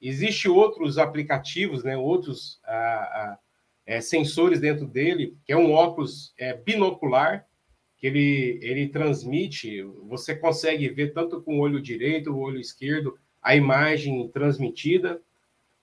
Existem 0.00 0.50
outros 0.50 0.98
aplicativos, 0.98 1.84
né, 1.84 1.96
outros 1.96 2.60
é, 3.86 4.00
sensores 4.00 4.60
dentro 4.60 4.86
dele, 4.86 5.36
que 5.44 5.52
é 5.52 5.56
um 5.56 5.72
óculos 5.72 6.34
é, 6.38 6.54
binocular, 6.54 7.46
que 8.02 8.08
ele, 8.08 8.58
ele 8.62 8.88
transmite, 8.88 9.80
você 10.08 10.34
consegue 10.34 10.88
ver 10.88 11.12
tanto 11.12 11.40
com 11.40 11.58
o 11.58 11.60
olho 11.60 11.80
direito, 11.80 12.32
o 12.32 12.40
olho 12.40 12.58
esquerdo, 12.58 13.16
a 13.40 13.54
imagem 13.54 14.28
transmitida. 14.28 15.22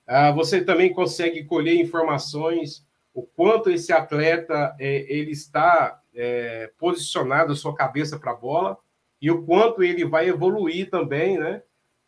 Ah, 0.06 0.32
você 0.32 0.62
também 0.62 0.92
consegue 0.92 1.46
colher 1.46 1.76
informações 1.76 2.86
o 3.20 3.24
quanto 3.36 3.70
esse 3.70 3.92
atleta 3.92 4.74
é, 4.80 5.06
ele 5.14 5.32
está 5.32 6.02
é, 6.16 6.72
posicionado 6.78 7.54
sua 7.54 7.76
cabeça 7.76 8.18
para 8.18 8.32
a 8.32 8.36
bola 8.36 8.78
e 9.22 9.30
o 9.30 9.44
quanto 9.44 9.84
ele 9.84 10.06
vai 10.06 10.30
evoluir 10.30 10.90
também, 10.90 11.38
né? 11.38 11.62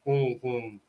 Com, 0.06 0.40
com, 0.40 0.80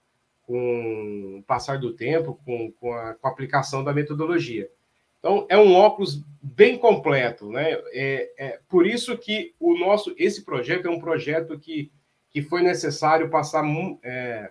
com 0.46 1.38
o 1.38 1.42
passar 1.42 1.78
do 1.78 1.92
tempo, 1.92 2.38
com, 2.44 2.70
com, 2.72 2.94
a, 2.94 3.14
com 3.14 3.26
a 3.26 3.30
aplicação 3.30 3.82
da 3.82 3.92
metodologia. 3.92 4.70
Então, 5.18 5.44
é 5.48 5.58
um 5.58 5.74
óculos 5.74 6.22
bem 6.40 6.78
completo, 6.78 7.50
né? 7.50 7.72
É, 7.92 8.32
é, 8.38 8.60
por 8.68 8.86
isso 8.86 9.18
que 9.18 9.54
o 9.58 9.76
nosso, 9.76 10.14
esse 10.16 10.44
projeto 10.44 10.86
é 10.86 10.90
um 10.90 11.00
projeto 11.00 11.58
que, 11.58 11.90
que 12.30 12.42
foi 12.42 12.62
necessário 12.62 13.28
passar. 13.28 13.64
É, 14.04 14.50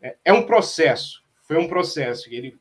é, 0.00 0.16
é 0.26 0.32
um 0.32 0.46
processo, 0.46 1.24
foi 1.42 1.58
um 1.58 1.66
processo. 1.66 2.32
Ele 2.32 2.56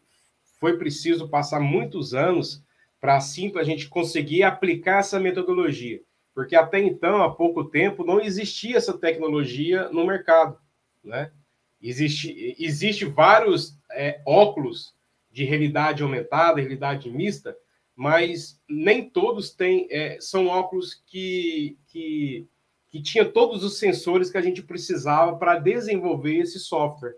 foi 0.61 0.77
preciso 0.77 1.27
passar 1.27 1.59
muitos 1.59 2.13
anos 2.13 2.63
para 2.99 3.17
assim 3.17 3.51
a 3.57 3.63
gente 3.63 3.89
conseguir 3.89 4.43
aplicar 4.43 4.99
essa 4.99 5.19
metodologia, 5.19 5.99
porque 6.35 6.55
até 6.55 6.79
então, 6.79 7.23
há 7.23 7.33
pouco 7.33 7.65
tempo, 7.65 8.05
não 8.05 8.21
existia 8.21 8.77
essa 8.77 8.95
tecnologia 8.95 9.89
no 9.89 10.05
mercado, 10.05 10.55
né? 11.03 11.31
Existe, 11.81 12.55
existe 12.59 13.05
vários 13.05 13.75
é, 13.91 14.21
óculos 14.23 14.93
de 15.31 15.43
realidade 15.43 16.03
aumentada, 16.03 16.61
realidade 16.61 17.09
mista, 17.09 17.57
mas 17.95 18.61
nem 18.69 19.09
todos 19.09 19.49
têm, 19.49 19.87
é, 19.89 20.19
são 20.21 20.45
óculos 20.45 20.93
que, 21.07 21.75
que, 21.87 22.47
que 22.87 23.01
tinha 23.01 23.25
todos 23.25 23.63
os 23.63 23.79
sensores 23.79 24.29
que 24.29 24.37
a 24.37 24.41
gente 24.41 24.61
precisava 24.61 25.35
para 25.37 25.57
desenvolver 25.57 26.35
esse 26.35 26.59
software. 26.59 27.15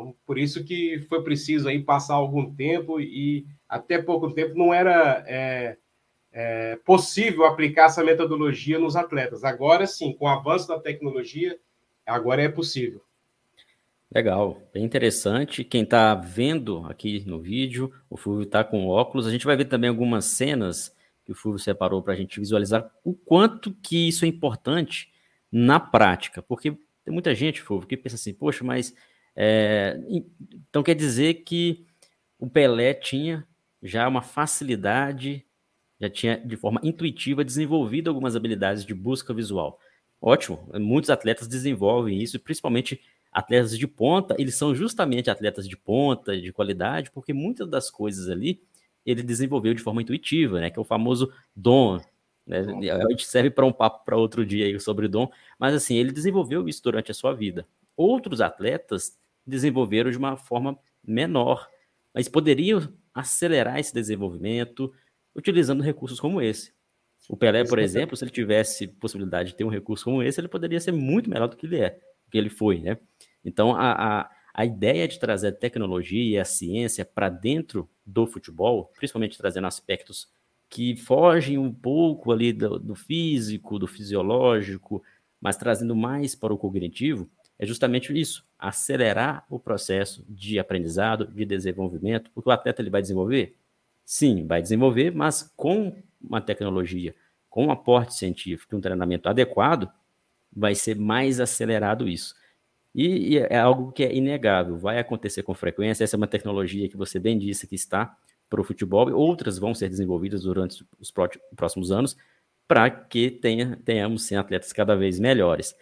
Então, 0.00 0.16
por 0.26 0.38
isso 0.38 0.64
que 0.64 0.98
foi 1.08 1.22
preciso 1.22 1.68
aí 1.68 1.82
passar 1.82 2.14
algum 2.14 2.52
tempo 2.54 2.98
e 2.98 3.46
até 3.68 4.00
pouco 4.00 4.32
tempo 4.32 4.56
não 4.56 4.72
era 4.72 5.22
é, 5.26 5.76
é, 6.32 6.76
possível 6.84 7.44
aplicar 7.44 7.86
essa 7.86 8.02
metodologia 8.02 8.78
nos 8.78 8.96
atletas. 8.96 9.44
Agora 9.44 9.86
sim, 9.86 10.14
com 10.14 10.24
o 10.24 10.28
avanço 10.28 10.68
da 10.68 10.80
tecnologia, 10.80 11.58
agora 12.06 12.42
é 12.42 12.48
possível. 12.48 13.02
Legal, 14.12 14.60
bem 14.72 14.84
interessante. 14.84 15.62
Quem 15.62 15.82
está 15.82 16.14
vendo 16.14 16.84
aqui 16.86 17.22
no 17.26 17.38
vídeo, 17.38 17.92
o 18.08 18.16
Fulvio 18.16 18.44
está 18.44 18.64
com 18.64 18.88
óculos. 18.88 19.26
A 19.26 19.30
gente 19.30 19.44
vai 19.44 19.56
ver 19.56 19.66
também 19.66 19.90
algumas 19.90 20.24
cenas 20.24 20.96
que 21.24 21.30
o 21.30 21.34
Fulvio 21.34 21.60
separou 21.60 22.02
para 22.02 22.14
a 22.14 22.16
gente 22.16 22.40
visualizar 22.40 22.90
o 23.04 23.12
quanto 23.14 23.72
que 23.82 24.08
isso 24.08 24.24
é 24.24 24.28
importante 24.28 25.12
na 25.52 25.78
prática. 25.78 26.42
Porque 26.42 26.76
tem 27.04 27.12
muita 27.12 27.34
gente, 27.34 27.62
Fulvio, 27.62 27.86
que 27.86 27.96
pensa 27.96 28.16
assim, 28.16 28.34
poxa, 28.34 28.64
mas 28.64 28.94
é, 29.42 29.98
então 30.68 30.82
quer 30.82 30.94
dizer 30.94 31.44
que 31.44 31.86
o 32.38 32.46
Pelé 32.46 32.92
tinha 32.92 33.46
já 33.82 34.06
uma 34.06 34.20
facilidade, 34.20 35.46
já 35.98 36.10
tinha 36.10 36.36
de 36.36 36.58
forma 36.58 36.78
intuitiva 36.84 37.42
desenvolvido 37.42 38.08
algumas 38.08 38.36
habilidades 38.36 38.84
de 38.84 38.92
busca 38.92 39.32
visual. 39.32 39.78
Ótimo, 40.20 40.68
muitos 40.74 41.08
atletas 41.08 41.48
desenvolvem 41.48 42.22
isso, 42.22 42.38
principalmente 42.38 43.00
atletas 43.32 43.78
de 43.78 43.88
ponta, 43.88 44.36
eles 44.38 44.56
são 44.56 44.74
justamente 44.74 45.30
atletas 45.30 45.66
de 45.66 45.74
ponta, 45.74 46.38
de 46.38 46.52
qualidade, 46.52 47.10
porque 47.10 47.32
muitas 47.32 47.66
das 47.66 47.90
coisas 47.90 48.28
ali 48.28 48.60
ele 49.06 49.22
desenvolveu 49.22 49.72
de 49.72 49.82
forma 49.82 50.02
intuitiva, 50.02 50.60
né? 50.60 50.68
Que 50.68 50.78
é 50.78 50.82
o 50.82 50.84
famoso 50.84 51.32
dom. 51.56 51.98
Né? 52.46 52.58
A 52.92 53.08
gente 53.08 53.24
serve 53.26 53.48
para 53.48 53.64
um 53.64 53.72
papo 53.72 54.04
para 54.04 54.18
outro 54.18 54.44
dia 54.44 54.66
aí 54.66 54.78
sobre 54.78 55.08
dom, 55.08 55.30
mas 55.58 55.74
assim, 55.74 55.96
ele 55.96 56.12
desenvolveu 56.12 56.68
isso 56.68 56.82
durante 56.82 57.10
a 57.10 57.14
sua 57.14 57.32
vida. 57.32 57.66
Outros 57.96 58.42
atletas 58.42 59.18
desenvolveram 59.46 60.10
de 60.10 60.18
uma 60.18 60.36
forma 60.36 60.78
menor, 61.04 61.68
mas 62.14 62.28
poderiam 62.28 62.92
acelerar 63.14 63.78
esse 63.78 63.92
desenvolvimento 63.92 64.92
utilizando 65.34 65.82
recursos 65.82 66.20
como 66.20 66.40
esse. 66.40 66.72
O 67.28 67.36
Pelé, 67.36 67.64
por 67.64 67.78
exemplo, 67.78 68.16
se 68.16 68.24
ele 68.24 68.30
tivesse 68.30 68.88
possibilidade 68.88 69.50
de 69.50 69.56
ter 69.56 69.64
um 69.64 69.68
recurso 69.68 70.04
como 70.04 70.22
esse, 70.22 70.40
ele 70.40 70.48
poderia 70.48 70.80
ser 70.80 70.92
muito 70.92 71.30
melhor 71.30 71.48
do 71.48 71.56
que 71.56 71.66
ele 71.66 71.78
é, 71.78 71.90
do 71.90 72.30
que 72.30 72.38
ele 72.38 72.50
foi, 72.50 72.80
né? 72.80 72.98
Então, 73.44 73.74
a, 73.74 73.92
a, 74.20 74.30
a 74.54 74.64
ideia 74.64 75.06
de 75.06 75.18
trazer 75.18 75.48
a 75.48 75.52
tecnologia 75.52 76.22
e 76.22 76.38
a 76.38 76.44
ciência 76.44 77.04
para 77.04 77.28
dentro 77.28 77.88
do 78.04 78.26
futebol, 78.26 78.90
principalmente 78.96 79.38
trazendo 79.38 79.66
aspectos 79.66 80.28
que 80.68 80.96
fogem 80.96 81.58
um 81.58 81.72
pouco 81.72 82.32
ali 82.32 82.52
do, 82.52 82.78
do 82.78 82.94
físico, 82.94 83.78
do 83.78 83.86
fisiológico, 83.86 85.02
mas 85.40 85.56
trazendo 85.56 85.96
mais 85.96 86.34
para 86.34 86.54
o 86.54 86.58
cognitivo, 86.58 87.28
é 87.60 87.66
justamente 87.66 88.18
isso, 88.18 88.42
acelerar 88.58 89.44
o 89.50 89.58
processo 89.58 90.24
de 90.26 90.58
aprendizado, 90.58 91.26
de 91.26 91.44
desenvolvimento, 91.44 92.30
porque 92.34 92.48
o 92.48 92.52
atleta 92.52 92.80
ele 92.80 92.88
vai 92.88 93.02
desenvolver? 93.02 93.54
Sim, 94.02 94.46
vai 94.46 94.62
desenvolver, 94.62 95.10
mas 95.14 95.52
com 95.58 95.94
uma 96.18 96.40
tecnologia, 96.40 97.14
com 97.50 97.66
um 97.66 97.70
aporte 97.70 98.14
científico, 98.14 98.74
um 98.74 98.80
treinamento 98.80 99.28
adequado, 99.28 99.92
vai 100.50 100.74
ser 100.74 100.96
mais 100.96 101.38
acelerado 101.38 102.08
isso. 102.08 102.34
E, 102.94 103.34
e, 103.34 103.38
é 103.38 103.58
algo 103.58 103.92
que 103.92 104.04
é 104.04 104.14
inegável, 104.14 104.78
vai 104.78 104.98
acontecer 104.98 105.42
com 105.42 105.52
frequência. 105.52 106.02
Essa 106.02 106.16
é 106.16 106.18
uma 106.18 106.26
tecnologia 106.26 106.88
que 106.88 106.96
você 106.96 107.18
bem 107.18 107.38
disse 107.38 107.66
que 107.66 107.74
está 107.74 108.16
para 108.48 108.62
o 108.62 108.64
futebol, 108.64 109.12
outras 109.12 109.58
vão 109.58 109.74
ser 109.74 109.90
desenvolvidas 109.90 110.44
durante 110.44 110.82
os 110.98 111.12
próximos 111.54 111.92
anos 111.92 112.16
para 112.66 112.88
que 112.90 113.30
tenha, 113.30 113.78
tenhamos 113.84 114.22
sim, 114.22 114.34
atletas 114.34 114.72
cada 114.72 114.96
vez 114.96 115.20
melhores. 115.20 115.74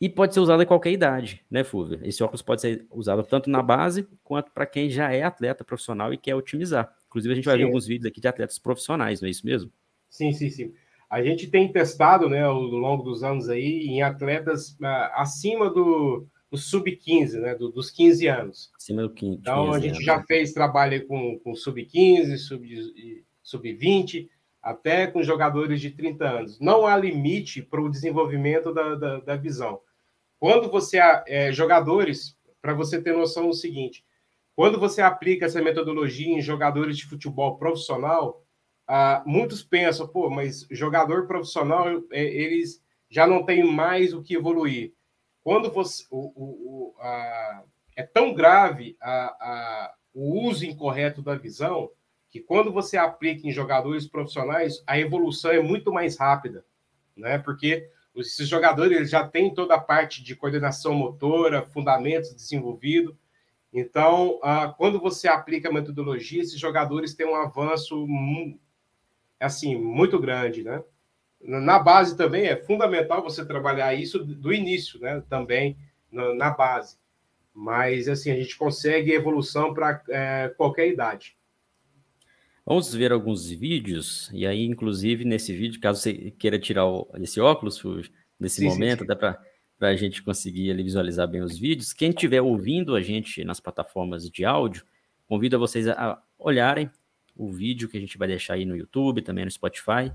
E 0.00 0.08
pode 0.08 0.34
ser 0.34 0.40
usado 0.40 0.62
em 0.62 0.66
qualquer 0.66 0.90
idade, 0.90 1.44
né, 1.50 1.62
Fúvia? 1.62 2.00
Esse 2.02 2.22
óculos 2.22 2.42
pode 2.42 2.60
ser 2.60 2.86
usado 2.90 3.22
tanto 3.22 3.48
na 3.48 3.62
base 3.62 4.06
quanto 4.22 4.50
para 4.50 4.66
quem 4.66 4.90
já 4.90 5.12
é 5.12 5.22
atleta 5.22 5.64
profissional 5.64 6.12
e 6.12 6.18
quer 6.18 6.34
otimizar. 6.34 6.92
Inclusive, 7.06 7.32
a 7.32 7.36
gente 7.36 7.44
vai 7.44 7.54
sim. 7.54 7.58
ver 7.60 7.66
alguns 7.66 7.86
vídeos 7.86 8.10
aqui 8.10 8.20
de 8.20 8.28
atletas 8.28 8.58
profissionais, 8.58 9.20
não 9.20 9.28
é 9.28 9.30
isso 9.30 9.46
mesmo? 9.46 9.70
Sim, 10.10 10.32
sim, 10.32 10.50
sim. 10.50 10.74
A 11.08 11.22
gente 11.22 11.46
tem 11.46 11.70
testado, 11.70 12.28
né, 12.28 12.42
ao 12.42 12.60
longo 12.60 13.04
dos 13.04 13.22
anos 13.22 13.48
aí, 13.48 13.86
em 13.86 14.02
atletas 14.02 14.70
uh, 14.80 15.10
acima 15.14 15.70
do, 15.70 16.26
do 16.50 16.58
sub-15, 16.58 17.40
né, 17.40 17.54
do, 17.54 17.70
dos 17.70 17.90
15 17.90 18.26
anos. 18.26 18.72
Acima 18.76 19.02
do 19.02 19.10
15. 19.10 19.38
Então, 19.38 19.66
15 19.66 19.76
a 19.76 19.80
gente 19.80 19.94
anos. 19.94 20.04
já 20.04 20.22
fez 20.24 20.52
trabalho 20.52 21.06
com, 21.06 21.38
com 21.38 21.54
sub-15, 21.54 22.36
sub-20, 22.38 23.22
sub 23.42 23.78
até 24.64 25.06
com 25.06 25.22
jogadores 25.22 25.78
de 25.78 25.90
30 25.90 26.24
anos. 26.26 26.58
Não 26.58 26.86
há 26.86 26.96
limite 26.96 27.60
para 27.60 27.82
o 27.82 27.90
desenvolvimento 27.90 28.72
da, 28.72 28.94
da, 28.94 29.20
da, 29.20 29.36
visão. 29.36 29.78
Quando 30.40 30.70
você, 30.70 30.98
é, 31.26 31.52
jogadores, 31.52 32.34
para 32.62 32.72
você 32.72 33.00
ter 33.00 33.12
noção 33.12 33.48
do 33.48 33.54
seguinte, 33.54 34.02
quando 34.56 34.80
você 34.80 35.02
aplica 35.02 35.44
essa 35.44 35.60
metodologia 35.60 36.34
em 36.34 36.40
jogadores 36.40 36.96
de 36.96 37.04
futebol 37.04 37.58
profissional, 37.58 38.42
ah, 38.88 39.22
muitos 39.26 39.62
pensam, 39.62 40.08
pô, 40.08 40.30
mas 40.30 40.66
jogador 40.70 41.26
profissional, 41.26 41.86
é, 42.10 42.24
eles 42.24 42.82
já 43.10 43.26
não 43.26 43.44
têm 43.44 43.62
mais 43.64 44.14
o 44.14 44.22
que 44.22 44.34
evoluir. 44.34 44.94
Quando 45.42 45.70
você. 45.70 46.04
O, 46.10 46.32
o, 46.34 46.94
o 46.94 47.00
a, 47.00 47.64
é 47.96 48.02
tão 48.02 48.32
grave 48.32 48.96
a, 48.98 49.12
a, 49.12 49.94
o 50.14 50.48
uso 50.48 50.64
incorreto 50.64 51.20
da 51.20 51.34
visão 51.34 51.90
que 52.34 52.40
quando 52.40 52.72
você 52.72 52.96
aplica 52.96 53.46
em 53.46 53.52
jogadores 53.52 54.08
profissionais, 54.08 54.82
a 54.88 54.98
evolução 54.98 55.52
é 55.52 55.62
muito 55.62 55.92
mais 55.92 56.18
rápida, 56.18 56.66
né? 57.16 57.38
Porque 57.38 57.88
esses 58.16 58.48
jogadores 58.48 58.96
eles 58.96 59.08
já 59.08 59.24
têm 59.24 59.54
toda 59.54 59.76
a 59.76 59.80
parte 59.80 60.20
de 60.20 60.34
coordenação 60.34 60.94
motora, 60.94 61.62
fundamentos 61.62 62.34
desenvolvido, 62.34 63.16
Então, 63.72 64.40
ah, 64.42 64.74
quando 64.76 64.98
você 64.98 65.28
aplica 65.28 65.68
a 65.68 65.72
metodologia, 65.72 66.42
esses 66.42 66.58
jogadores 66.58 67.14
têm 67.14 67.24
um 67.24 67.36
avanço 67.36 68.04
assim 69.38 69.76
muito 69.76 70.18
grande, 70.18 70.64
né? 70.64 70.82
Na 71.40 71.78
base 71.78 72.16
também 72.16 72.46
é 72.46 72.56
fundamental 72.56 73.22
você 73.22 73.46
trabalhar 73.46 73.94
isso 73.94 74.18
do 74.24 74.52
início, 74.52 74.98
né? 74.98 75.22
Também 75.28 75.78
na 76.10 76.50
base. 76.50 76.98
Mas 77.54 78.08
assim 78.08 78.32
a 78.32 78.36
gente 78.36 78.58
consegue 78.58 79.12
evolução 79.12 79.72
para 79.72 80.02
é, 80.08 80.52
qualquer 80.56 80.88
idade. 80.88 81.36
Vamos 82.66 82.94
ver 82.94 83.12
alguns 83.12 83.50
vídeos, 83.50 84.30
e 84.32 84.46
aí, 84.46 84.64
inclusive, 84.64 85.24
nesse 85.24 85.52
vídeo, 85.54 85.80
caso 85.80 86.00
você 86.00 86.30
queira 86.30 86.58
tirar 86.58 86.86
o, 86.86 87.06
esse 87.16 87.38
óculos 87.38 87.82
nesse 88.40 88.56
sim, 88.56 88.66
momento, 88.66 89.00
sim, 89.00 89.04
sim. 89.04 89.06
dá 89.06 89.16
para 89.16 89.38
a 89.80 89.96
gente 89.96 90.22
conseguir 90.22 90.70
ali, 90.70 90.82
visualizar 90.82 91.28
bem 91.28 91.42
os 91.42 91.58
vídeos. 91.58 91.92
Quem 91.92 92.08
estiver 92.08 92.40
ouvindo 92.40 92.94
a 92.94 93.02
gente 93.02 93.44
nas 93.44 93.60
plataformas 93.60 94.30
de 94.30 94.46
áudio, 94.46 94.82
convido 95.26 95.56
a 95.56 95.58
vocês 95.58 95.86
a 95.88 96.22
olharem 96.38 96.90
o 97.36 97.52
vídeo 97.52 97.88
que 97.88 97.98
a 97.98 98.00
gente 98.00 98.16
vai 98.16 98.28
deixar 98.28 98.54
aí 98.54 98.64
no 98.64 98.76
YouTube, 98.76 99.20
também 99.20 99.44
no 99.44 99.50
Spotify. 99.50 100.10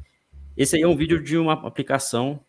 Esse 0.58 0.76
aí 0.76 0.82
é 0.82 0.88
um 0.88 0.96
vídeo 0.96 1.22
de 1.22 1.38
uma 1.38 1.54
aplicação 1.54 2.44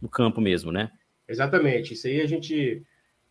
no 0.00 0.08
campo 0.08 0.40
mesmo, 0.40 0.72
né? 0.72 0.90
Exatamente. 1.28 1.92
Isso 1.92 2.06
aí 2.06 2.20
a 2.20 2.26
gente 2.26 2.82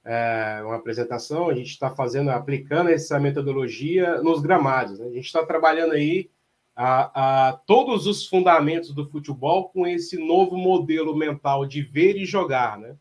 é 0.06 0.62
uma 0.64 0.76
apresentação, 0.76 1.50
a 1.50 1.56
gente 1.56 1.72
está 1.72 1.90
fazendo, 1.90 2.30
aplicando 2.30 2.92
essa 2.92 3.20
metodologia 3.20 4.22
nos 4.22 4.40
gramados. 4.40 5.00
Né? 5.00 5.08
A 5.08 5.12
gente 5.12 5.26
está 5.26 5.44
trabalhando 5.44 5.94
aí 5.94 6.30
a, 6.76 7.48
a, 7.48 7.54
todos 7.54 8.06
os 8.06 8.28
fundamentos 8.28 8.92
do 8.92 9.10
futebol 9.10 9.70
com 9.70 9.88
esse 9.88 10.16
novo 10.18 10.56
modelo 10.56 11.16
mental 11.16 11.66
de 11.66 11.82
ver 11.82 12.18
e 12.18 12.26
jogar, 12.26 12.78
né? 12.78 12.96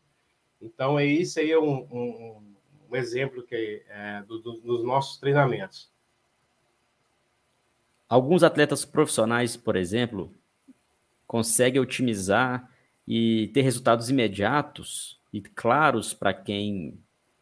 Então, 0.59 0.97
é 0.97 1.05
isso 1.05 1.39
aí 1.39 1.51
é 1.51 1.59
um, 1.59 1.85
um, 1.91 2.41
um 2.89 2.95
exemplo 2.95 3.43
que 3.43 3.83
é, 3.87 4.23
do, 4.23 4.39
do, 4.39 4.53
dos 4.61 4.83
nossos 4.83 5.19
treinamentos. 5.19 5.91
Alguns 8.09 8.41
atletas 8.41 8.85
profissionais, 8.85 9.55
por 9.57 9.75
exemplo, 9.75 10.31
conseguem 11.27 11.81
otimizar 11.81 12.71
e 13.07 13.49
ter 13.53 13.61
resultados 13.61 14.09
imediatos 14.09 15.19
e 15.35 15.41
claros 15.41 16.13
para 16.13 16.33
quem 16.33 16.97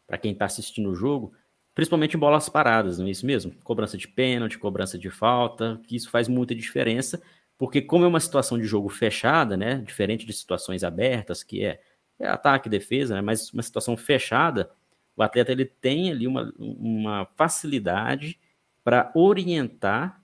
para 0.06 0.18
quem 0.18 0.32
está 0.32 0.44
assistindo 0.44 0.90
o 0.90 0.94
jogo, 0.94 1.32
principalmente 1.74 2.14
em 2.14 2.20
bolas 2.20 2.48
paradas, 2.48 2.98
não 2.98 3.06
é 3.06 3.10
isso 3.10 3.24
mesmo? 3.24 3.54
Cobrança 3.64 3.96
de 3.96 4.06
pênalti, 4.06 4.58
cobrança 4.58 4.98
de 4.98 5.08
falta, 5.08 5.80
que 5.86 5.96
isso 5.96 6.10
faz 6.10 6.28
muita 6.28 6.54
diferença, 6.54 7.22
porque 7.56 7.80
como 7.80 8.04
é 8.04 8.08
uma 8.08 8.20
situação 8.20 8.58
de 8.58 8.64
jogo 8.64 8.90
fechada, 8.90 9.56
né, 9.56 9.76
diferente 9.78 10.26
de 10.26 10.32
situações 10.34 10.84
abertas, 10.84 11.42
que 11.42 11.64
é, 11.64 11.80
é 12.18 12.26
ataque, 12.26 12.68
defesa, 12.68 13.14
né, 13.14 13.22
mas 13.22 13.50
uma 13.50 13.62
situação 13.62 13.96
fechada, 13.96 14.70
o 15.16 15.22
atleta 15.22 15.52
ele 15.52 15.64
tem 15.64 16.10
ali 16.10 16.26
uma, 16.26 16.52
uma 16.58 17.24
facilidade 17.34 18.38
para 18.82 19.10
orientar 19.14 20.22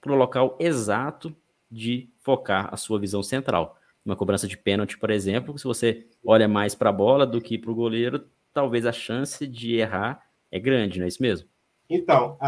para 0.00 0.12
o 0.12 0.16
local 0.16 0.56
exato 0.58 1.36
de 1.70 2.08
focar 2.20 2.70
a 2.72 2.78
sua 2.78 2.98
visão 2.98 3.22
central 3.22 3.77
uma 4.08 4.16
cobrança 4.16 4.48
de 4.48 4.56
pênalti, 4.56 4.98
por 4.98 5.10
exemplo, 5.10 5.58
se 5.58 5.64
você 5.64 6.06
olha 6.24 6.48
mais 6.48 6.74
para 6.74 6.90
a 6.90 6.92
bola 6.92 7.26
do 7.26 7.40
que 7.40 7.58
para 7.58 7.70
o 7.70 7.74
goleiro, 7.74 8.26
talvez 8.52 8.86
a 8.86 8.92
chance 8.92 9.46
de 9.46 9.76
errar 9.76 10.22
é 10.50 10.58
grande, 10.58 10.98
não 10.98 11.04
é 11.04 11.08
isso 11.08 11.22
mesmo? 11.22 11.48
Então, 11.90 12.38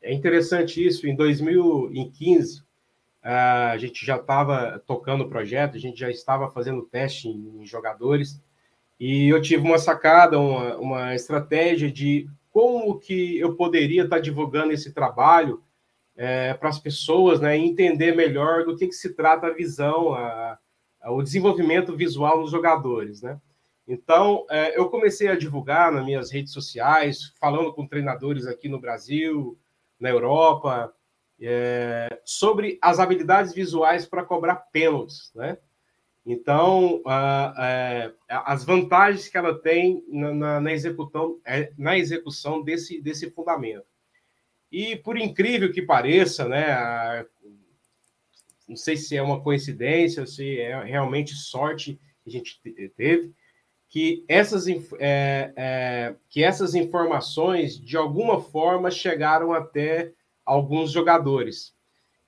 é 0.00 0.12
interessante 0.12 0.84
isso. 0.84 1.06
Em 1.06 1.16
2015, 1.16 2.62
a 3.22 3.76
gente 3.78 4.04
já 4.04 4.16
estava 4.16 4.82
tocando 4.86 5.24
o 5.24 5.28
projeto, 5.28 5.76
a 5.76 5.80
gente 5.80 5.98
já 5.98 6.10
estava 6.10 6.50
fazendo 6.50 6.82
teste 6.82 7.28
em, 7.28 7.64
jogadores, 7.66 8.40
e 9.00 9.28
eu 9.28 9.42
tive 9.42 9.66
uma 9.66 9.78
sacada, 9.78 10.38
uma, 10.38 10.76
uma 10.76 11.14
estratégia 11.14 11.90
de 11.90 12.28
como 12.50 12.98
que 12.98 13.38
eu 13.38 13.56
poderia 13.56 14.04
estar 14.04 14.16
tá 14.16 14.22
divulgando 14.22 14.72
esse 14.72 14.92
trabalho 14.92 15.62
é, 16.16 16.54
para 16.54 16.68
as 16.68 16.78
pessoas 16.78 17.40
né, 17.40 17.56
entender 17.56 18.14
melhor 18.14 18.64
do 18.64 18.76
que, 18.76 18.86
que 18.86 18.94
se 18.94 19.14
trata 19.14 19.48
a 19.48 19.52
visão, 19.52 20.12
a, 20.14 20.58
a, 21.00 21.12
o 21.12 21.22
desenvolvimento 21.22 21.96
visual 21.96 22.40
nos 22.40 22.50
jogadores. 22.50 23.22
Né? 23.22 23.38
Então, 23.86 24.46
é, 24.48 24.78
eu 24.78 24.88
comecei 24.88 25.28
a 25.28 25.36
divulgar 25.36 25.92
nas 25.92 26.04
minhas 26.04 26.30
redes 26.30 26.52
sociais, 26.52 27.32
falando 27.40 27.72
com 27.72 27.86
treinadores 27.86 28.46
aqui 28.46 28.68
no 28.68 28.80
Brasil, 28.80 29.58
na 29.98 30.10
Europa, 30.10 30.94
é, 31.40 32.20
sobre 32.24 32.78
as 32.80 32.98
habilidades 33.00 33.52
visuais 33.52 34.06
para 34.06 34.24
cobrar 34.24 34.56
pênaltis. 34.72 35.32
Né? 35.34 35.58
Então, 36.24 37.02
é, 37.58 38.12
as 38.28 38.64
vantagens 38.64 39.28
que 39.28 39.36
ela 39.36 39.58
tem 39.58 40.02
na, 40.08 40.32
na, 40.32 40.60
na 40.60 40.72
execução, 40.72 41.38
é, 41.44 41.72
na 41.76 41.98
execução 41.98 42.62
desse, 42.62 43.00
desse 43.00 43.30
fundamento. 43.30 43.93
E 44.74 44.96
por 44.96 45.16
incrível 45.16 45.70
que 45.70 45.80
pareça, 45.80 46.48
né, 46.48 46.72
a, 46.72 47.24
não 48.66 48.74
sei 48.74 48.96
se 48.96 49.16
é 49.16 49.22
uma 49.22 49.40
coincidência, 49.40 50.26
se 50.26 50.58
é 50.58 50.82
realmente 50.82 51.32
sorte 51.32 51.96
que 52.24 52.28
a 52.28 52.32
gente 52.32 52.60
teve, 52.96 53.32
que 53.88 54.24
essas, 54.26 54.66
é, 54.98 55.52
é, 55.54 56.16
que 56.28 56.42
essas 56.42 56.74
informações, 56.74 57.78
de 57.78 57.96
alguma 57.96 58.40
forma, 58.40 58.90
chegaram 58.90 59.52
até 59.52 60.10
alguns 60.44 60.90
jogadores. 60.90 61.72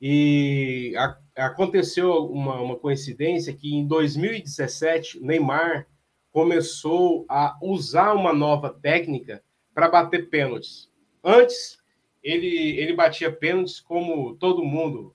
E 0.00 0.94
a, 0.96 1.18
aconteceu 1.46 2.26
uma, 2.26 2.60
uma 2.60 2.76
coincidência 2.76 3.52
que 3.52 3.74
em 3.74 3.84
2017, 3.84 5.18
Neymar 5.18 5.88
começou 6.30 7.26
a 7.28 7.58
usar 7.60 8.12
uma 8.12 8.32
nova 8.32 8.70
técnica 8.70 9.42
para 9.74 9.88
bater 9.88 10.30
pênaltis. 10.30 10.88
Antes, 11.24 11.84
ele, 12.26 12.76
ele 12.80 12.92
batia 12.92 13.30
pênaltis 13.30 13.78
como 13.78 14.34
todo 14.34 14.64
mundo, 14.64 15.14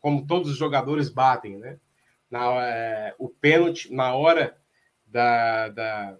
como 0.00 0.26
todos 0.26 0.50
os 0.50 0.56
jogadores 0.56 1.10
batem, 1.10 1.58
né? 1.58 1.78
Na, 2.30 2.66
é, 2.66 3.14
o 3.18 3.28
pênalti 3.28 3.92
na 3.92 4.14
hora 4.14 4.56
da, 5.06 5.68
da, 5.68 6.18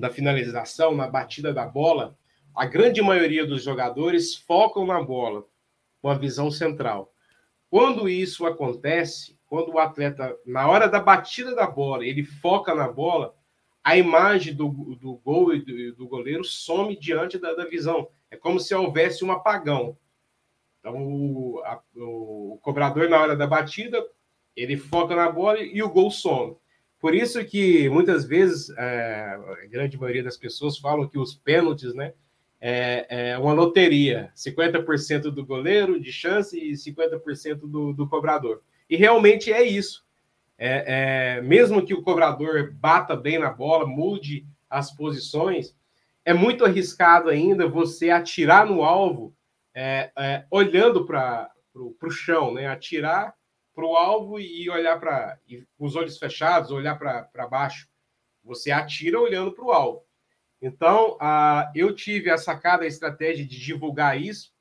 da 0.00 0.10
finalização, 0.10 0.96
na 0.96 1.06
batida 1.06 1.54
da 1.54 1.64
bola, 1.64 2.18
a 2.52 2.66
grande 2.66 3.00
maioria 3.00 3.46
dos 3.46 3.62
jogadores 3.62 4.34
focam 4.34 4.84
na 4.84 5.00
bola, 5.00 5.44
com 6.02 6.08
a 6.08 6.18
visão 6.18 6.50
central. 6.50 7.12
Quando 7.70 8.08
isso 8.08 8.46
acontece, 8.46 9.38
quando 9.46 9.74
o 9.74 9.78
atleta, 9.78 10.36
na 10.44 10.68
hora 10.68 10.88
da 10.88 10.98
batida 10.98 11.54
da 11.54 11.68
bola, 11.68 12.04
ele 12.04 12.24
foca 12.24 12.74
na 12.74 12.88
bola, 12.88 13.32
a 13.84 13.96
imagem 13.96 14.54
do, 14.54 14.68
do 14.96 15.14
gol 15.18 15.54
e 15.54 15.60
do, 15.60 15.94
do 15.94 16.08
goleiro 16.08 16.42
some 16.42 16.98
diante 16.98 17.38
da, 17.38 17.54
da 17.54 17.64
visão. 17.64 18.08
É 18.30 18.36
como 18.36 18.60
se 18.60 18.74
houvesse 18.74 19.24
um 19.24 19.32
apagão. 19.32 19.96
Então, 20.80 20.96
o, 20.96 21.60
a, 21.64 21.80
o, 21.96 22.58
cobrador, 22.62 23.08
na 23.08 23.20
hora 23.20 23.36
da 23.36 23.46
batida, 23.46 24.04
ele 24.54 24.76
foca 24.76 25.14
na 25.14 25.30
bola 25.30 25.60
e 25.60 25.82
o 25.82 25.88
gol 25.88 26.10
some. 26.10 26.56
Por 27.00 27.14
isso 27.14 27.44
que, 27.44 27.88
muitas 27.88 28.24
vezes, 28.24 28.70
é, 28.76 29.38
a 29.62 29.66
grande 29.68 29.98
maioria 29.98 30.22
das 30.22 30.36
pessoas 30.36 30.78
falam 30.78 31.08
que 31.08 31.18
os 31.18 31.34
pênaltis, 31.34 31.94
né, 31.94 32.12
é, 32.60 33.30
é 33.30 33.38
uma 33.38 33.52
loteria. 33.52 34.32
50% 34.34 35.30
do 35.30 35.46
goleiro 35.46 36.00
de 36.00 36.12
chance 36.12 36.58
e 36.58 36.72
50% 36.72 37.60
do, 37.60 37.92
do 37.92 38.08
cobrador. 38.08 38.62
E 38.90 38.96
realmente 38.96 39.52
é 39.52 39.62
isso. 39.62 40.04
É, 40.56 41.36
é, 41.36 41.42
mesmo 41.42 41.84
que 41.84 41.94
o 41.94 42.02
cobrador 42.02 42.72
bata 42.72 43.14
bem 43.14 43.38
na 43.38 43.50
bola, 43.50 43.86
mude 43.86 44.44
as 44.68 44.90
posições, 44.90 45.74
é 46.28 46.34
muito 46.34 46.62
arriscado 46.62 47.30
ainda 47.30 47.66
você 47.66 48.10
atirar 48.10 48.66
no 48.66 48.82
alvo 48.82 49.34
é, 49.74 50.12
é, 50.18 50.46
olhando 50.50 51.06
para 51.06 51.50
o 51.74 52.10
chão, 52.10 52.52
né? 52.52 52.66
Atirar 52.66 53.34
para 53.74 53.86
o 53.86 53.96
alvo 53.96 54.38
e 54.38 54.68
olhar 54.68 55.00
para 55.00 55.38
os 55.78 55.96
olhos 55.96 56.18
fechados, 56.18 56.70
olhar 56.70 56.98
para 56.98 57.48
baixo. 57.48 57.88
Você 58.44 58.70
atira 58.70 59.18
olhando 59.18 59.52
para 59.52 59.64
o 59.64 59.72
alvo. 59.72 60.04
Então, 60.60 61.16
a, 61.18 61.72
eu 61.74 61.94
tive 61.94 62.30
a 62.30 62.36
sacada, 62.36 62.84
a 62.84 62.88
estratégia 62.88 63.46
de 63.46 63.58
divulgar 63.58 64.20
isso, 64.20 64.52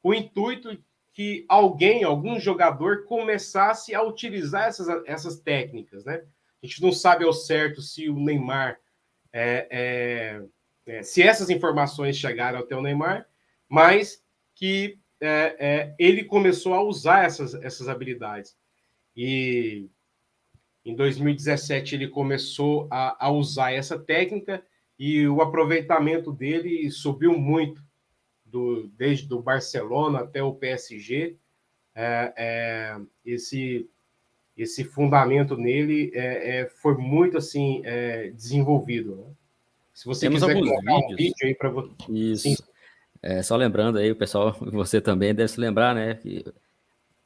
com 0.00 0.10
o 0.10 0.14
intuito 0.14 0.80
que 1.12 1.44
alguém, 1.48 2.04
algum 2.04 2.38
jogador, 2.38 3.04
começasse 3.04 3.96
a 3.96 4.00
utilizar 4.00 4.68
essas, 4.68 4.86
essas 5.04 5.40
técnicas, 5.40 6.04
né? 6.04 6.22
A 6.62 6.66
gente 6.66 6.80
não 6.80 6.92
sabe 6.92 7.24
ao 7.24 7.32
certo 7.32 7.82
se 7.82 8.08
o 8.08 8.14
Neymar 8.14 8.78
é, 9.32 10.40
é 10.86 10.98
é, 10.98 11.02
se 11.02 11.22
essas 11.22 11.50
informações 11.50 12.16
chegaram 12.16 12.60
até 12.60 12.76
o 12.76 12.82
Neymar, 12.82 13.28
mas 13.68 14.22
que 14.54 14.98
é, 15.20 15.56
é, 15.58 15.94
ele 15.98 16.24
começou 16.24 16.74
a 16.74 16.82
usar 16.82 17.24
essas, 17.24 17.54
essas 17.54 17.88
habilidades. 17.88 18.56
E 19.16 19.88
em 20.84 20.94
2017 20.94 21.94
ele 21.94 22.08
começou 22.08 22.86
a, 22.90 23.26
a 23.26 23.30
usar 23.30 23.72
essa 23.72 23.98
técnica 23.98 24.64
e 24.98 25.26
o 25.26 25.42
aproveitamento 25.42 26.32
dele 26.32 26.90
subiu 26.90 27.36
muito, 27.36 27.84
do, 28.44 28.86
desde 28.96 29.32
o 29.34 29.42
Barcelona 29.42 30.20
até 30.20 30.42
o 30.42 30.54
PSG. 30.54 31.36
É, 31.94 32.34
é, 32.36 33.00
esse, 33.24 33.88
esse 34.56 34.84
fundamento 34.84 35.56
nele 35.56 36.12
é, 36.14 36.60
é 36.60 36.66
foi 36.68 36.96
muito 36.96 37.36
assim 37.36 37.82
é, 37.84 38.30
desenvolvido. 38.30 39.16
Né? 39.16 39.34
Se 39.96 40.04
você 40.04 40.26
Temos 40.26 40.42
quiser 40.42 40.52
colocar 40.52 40.78
vídeos. 40.78 41.10
um 41.10 41.16
vídeo 41.16 41.34
aí 41.42 41.54
para 41.54 41.70
você. 41.70 41.90
Isso. 42.10 42.62
É, 43.22 43.42
só 43.42 43.56
lembrando 43.56 43.96
aí, 43.96 44.12
o 44.12 44.16
pessoal, 44.16 44.54
você 44.60 45.00
também 45.00 45.34
deve 45.34 45.48
se 45.48 45.58
lembrar, 45.58 45.94
né? 45.94 46.16
Que 46.16 46.44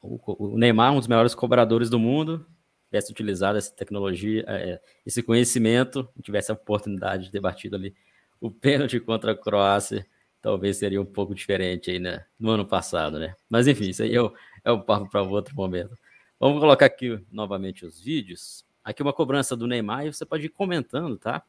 o, 0.00 0.56
Neymar, 0.56 0.92
um 0.92 0.98
dos 0.98 1.08
maiores 1.08 1.34
cobradores 1.34 1.90
do 1.90 1.98
mundo, 1.98 2.46
tivesse 2.86 3.10
utilizado 3.10 3.58
essa 3.58 3.74
tecnologia, 3.74 4.44
é, 4.46 4.80
esse 5.04 5.20
conhecimento, 5.20 6.08
tivesse 6.22 6.52
a 6.52 6.54
oportunidade 6.54 7.24
de 7.24 7.32
ter 7.32 7.40
batido 7.40 7.74
ali 7.74 7.92
o 8.40 8.48
pênalti 8.54 9.00
contra 9.00 9.32
a 9.32 9.36
Croácia, 9.36 10.06
talvez 10.40 10.76
seria 10.76 11.02
um 11.02 11.04
pouco 11.04 11.34
diferente 11.34 11.90
aí, 11.90 11.98
né? 11.98 12.24
No 12.38 12.50
ano 12.50 12.64
passado, 12.64 13.18
né? 13.18 13.34
Mas 13.48 13.66
enfim, 13.66 13.88
isso 13.88 14.04
aí 14.04 14.14
é 14.14 14.22
o, 14.22 14.32
é 14.64 14.70
o 14.70 14.80
papo 14.80 15.10
para 15.10 15.22
outro 15.22 15.56
momento. 15.56 15.98
Vamos 16.38 16.60
colocar 16.60 16.86
aqui 16.86 17.20
novamente 17.32 17.84
os 17.84 18.00
vídeos. 18.00 18.64
Aqui 18.84 19.02
uma 19.02 19.12
cobrança 19.12 19.56
do 19.56 19.66
Neymar 19.66 20.06
e 20.06 20.12
você 20.12 20.24
pode 20.24 20.46
ir 20.46 20.50
comentando, 20.50 21.18
tá? 21.18 21.42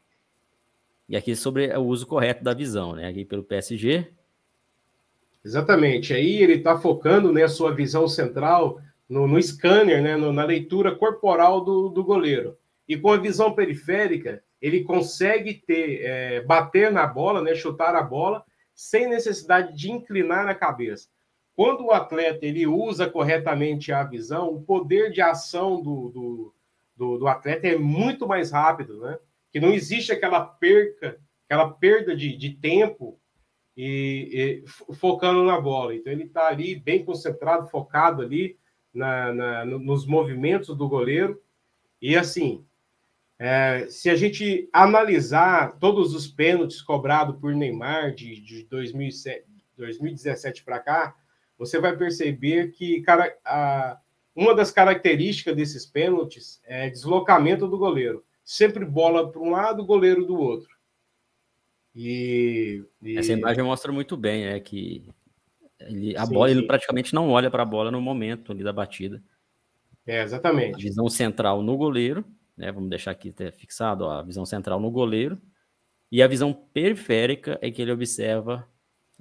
E 1.12 1.18
aqui 1.18 1.36
sobre 1.36 1.68
o 1.78 1.82
uso 1.82 2.08
correto 2.08 2.44
da 2.44 2.54
visão, 2.54 2.96
né? 2.96 3.08
Aqui 3.08 3.26
pelo 3.26 3.44
PSG, 3.44 4.08
Exatamente. 5.44 6.14
Aí 6.14 6.42
ele 6.42 6.54
está 6.54 6.78
focando 6.78 7.34
né, 7.34 7.44
a 7.44 7.50
sua 7.50 7.74
visão 7.74 8.08
central 8.08 8.80
no, 9.10 9.28
no 9.28 9.42
scanner, 9.42 10.02
né, 10.02 10.16
no, 10.16 10.32
na 10.32 10.46
leitura 10.46 10.96
corporal 10.96 11.62
do, 11.62 11.90
do 11.90 12.04
goleiro. 12.04 12.58
E 12.88 12.96
com 12.96 13.12
a 13.12 13.18
visão 13.18 13.54
periférica, 13.54 14.44
ele 14.62 14.84
consegue 14.84 15.56
ter, 15.56 16.02
é, 16.04 16.42
bater 16.42 16.92
na 16.92 17.08
bola, 17.08 17.42
né, 17.42 17.56
chutar 17.56 17.96
a 17.96 18.04
bola, 18.04 18.46
sem 18.74 19.08
necessidade 19.08 19.76
de 19.76 19.92
inclinar 19.92 20.48
a 20.48 20.56
cabeça. 20.56 21.10
Quando 21.56 21.86
o 21.86 21.92
atleta 21.92 22.46
ele 22.46 22.66
usa 22.66 23.10
corretamente 23.10 23.92
a 23.92 24.04
visão, 24.04 24.50
o 24.50 24.62
poder 24.62 25.12
de 25.12 25.22
ação 25.22 25.82
do, 25.82 26.10
do, 26.10 26.54
do, 26.96 27.18
do 27.18 27.28
atleta 27.28 27.68
é 27.68 27.78
muito 27.78 28.28
mais 28.28 28.52
rápido, 28.52 29.02
né? 29.02 29.18
Que 29.52 29.60
não 29.60 29.74
existe 29.74 30.12
aquela 30.12 30.44
perca, 30.46 31.20
aquela 31.46 31.70
perda 31.70 32.16
de, 32.16 32.36
de 32.36 32.52
tempo 32.52 33.20
e, 33.76 34.64
e 34.64 34.96
focando 34.96 35.44
na 35.44 35.60
bola. 35.60 35.96
Então 35.96 36.12
ele 36.12 36.24
está 36.24 36.48
ali 36.48 36.76
bem 36.76 37.04
concentrado, 37.04 37.68
focado 37.68 38.22
ali 38.22 38.58
na, 38.94 39.34
na, 39.34 39.66
nos 39.66 40.06
movimentos 40.06 40.76
do 40.76 40.88
goleiro. 40.88 41.42
E 42.02 42.16
assim, 42.16 42.66
é, 43.40 43.88
se 43.90 44.10
a 44.10 44.16
gente 44.16 44.70
analisar 44.72 45.78
todos 45.80 46.14
os 46.14 46.28
pênaltis 46.28 46.82
cobrados 46.82 47.40
por 47.40 47.56
Neymar 47.56 48.14
de, 48.14 48.40
de 48.40 48.64
2007, 48.66 49.46
2017 49.78 50.64
para 50.64 50.80
cá, 50.80 51.16
você 51.58 51.80
vai 51.80 51.98
perceber 51.98 52.72
que 52.72 53.02
cara, 53.02 53.36
a, 53.44 53.98
uma 54.36 54.56
das 54.56 54.72
características 54.72 55.56
desses 55.56 55.86
pênaltis 55.86 56.62
é 56.66 56.90
deslocamento 56.90 57.68
do 57.68 57.78
goleiro. 57.78 58.24
Sempre 58.44 58.86
bola 58.86 59.32
para 59.32 59.42
um 59.42 59.52
lado, 59.52 59.86
goleiro 59.86 60.26
do 60.26 60.36
outro. 60.36 60.70
E, 61.96 62.84
e... 63.02 63.18
Essa 63.18 63.34
imagem 63.34 63.64
mostra 63.64 63.92
muito 63.92 64.16
bem, 64.16 64.46
é 64.46 64.60
que 64.60 65.10
ele, 65.80 66.16
a 66.16 66.26
sim, 66.26 66.34
bola, 66.34 66.50
sim. 66.50 66.58
ele 66.58 66.68
praticamente 66.68 67.14
não 67.14 67.30
olha 67.30 67.50
para 67.50 67.64
a 67.64 67.66
bola 67.66 67.92
no 67.92 68.02
momento 68.02 68.52
ali 68.52 68.64
da 68.64 68.74
batida. 68.74 69.22
É, 70.06 70.24
exatamente. 70.24 70.76
A 70.76 70.78
visão 70.78 71.10
central 71.10 71.62
no 71.62 71.78
goleiro, 71.78 72.26
né? 72.58 72.72
Vamos 72.72 72.90
deixar 72.90 73.12
aqui 73.12 73.34
fixado, 73.52 74.06
ó, 74.06 74.20
a 74.20 74.24
visão 74.24 74.46
central 74.46 74.80
no 74.80 74.90
goleiro. 74.90 75.38
E 76.12 76.22
a 76.22 76.28
visão 76.28 76.54
periférica 76.54 77.58
é 77.62 77.72
que 77.72 77.82
ele 77.82 77.92
observa 77.92 78.68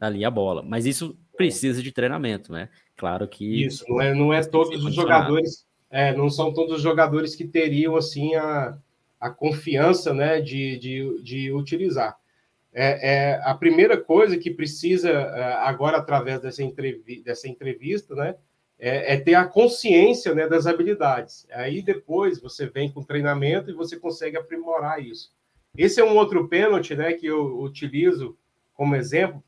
ali 0.00 0.24
a 0.24 0.30
bola. 0.30 0.62
Mas 0.62 0.86
isso 0.86 1.16
precisa 1.36 1.82
de 1.82 1.92
treinamento, 1.92 2.52
né? 2.52 2.68
Claro 2.96 3.28
que. 3.28 3.64
Isso, 3.64 3.84
não 3.88 4.00
é, 4.00 4.14
não 4.14 4.32
é 4.32 4.42
todos 4.42 4.84
os 4.84 4.94
jogadores. 4.94 5.66
É, 5.88 6.14
não 6.14 6.30
são 6.30 6.52
todos 6.52 6.76
os 6.76 6.82
jogadores 6.82 7.34
que 7.34 7.44
teriam 7.44 7.96
assim 7.96 8.34
a, 8.34 8.78
a 9.20 9.30
confiança 9.30 10.14
né, 10.14 10.40
de, 10.40 10.78
de, 10.78 11.22
de 11.22 11.52
utilizar 11.52 12.18
é, 12.72 13.32
é, 13.32 13.40
a 13.44 13.54
primeira 13.54 14.00
coisa 14.00 14.36
que 14.36 14.50
precisa, 14.50 15.10
é, 15.10 15.54
agora, 15.54 15.98
através 15.98 16.40
dessa, 16.40 16.62
entrevista, 16.62 17.24
dessa 17.24 17.48
entrevista, 17.48 18.14
né, 18.14 18.36
é, 18.78 19.14
é, 19.14 19.20
ter 19.20 19.34
a 19.34 19.44
consciência 19.44 20.34
né, 20.34 20.46
das 20.48 20.66
habilidades. 20.66 21.46
Aí 21.50 21.82
depois 21.82 22.40
você 22.40 22.66
vem 22.66 22.90
com 22.90 23.02
treinamento 23.02 23.70
e 23.70 23.74
você 23.74 23.96
consegue 23.98 24.36
aprimorar 24.36 25.04
isso. 25.04 25.32
Esse 25.76 26.00
é 26.00 26.04
um 26.04 26.16
outro 26.16 26.48
pênalti 26.48 26.94
né, 26.94 27.12
que 27.12 27.26
eu 27.26 27.60
utilizo 27.60 28.36
como 28.74 28.96
exemplo. 28.96 29.42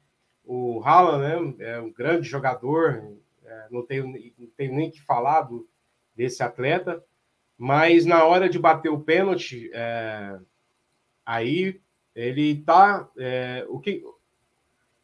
O 0.44 0.82
Haaland 0.84 1.56
né, 1.56 1.70
é 1.70 1.80
um 1.80 1.92
grande 1.92 2.28
jogador, 2.28 3.16
é, 3.44 3.66
não, 3.70 3.86
tenho, 3.86 4.06
não 4.36 4.48
tenho 4.56 4.74
nem 4.74 4.90
que 4.90 5.00
falar 5.00 5.42
do, 5.42 5.68
desse 6.14 6.42
atleta, 6.42 7.02
mas 7.62 8.04
na 8.04 8.24
hora 8.24 8.48
de 8.48 8.58
bater 8.58 8.88
o 8.88 8.98
pênalti, 8.98 9.70
é, 9.72 10.36
aí 11.24 11.80
ele 12.12 12.56
tá 12.56 13.08
é, 13.16 13.64
o 13.68 13.78
que 13.78 14.02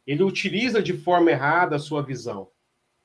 ele 0.05 0.23
utiliza 0.23 0.83
de 0.83 0.91
forma 0.91 1.31
errada 1.31 1.77
a 1.77 1.79
sua 1.79 2.03
visão, 2.03 2.49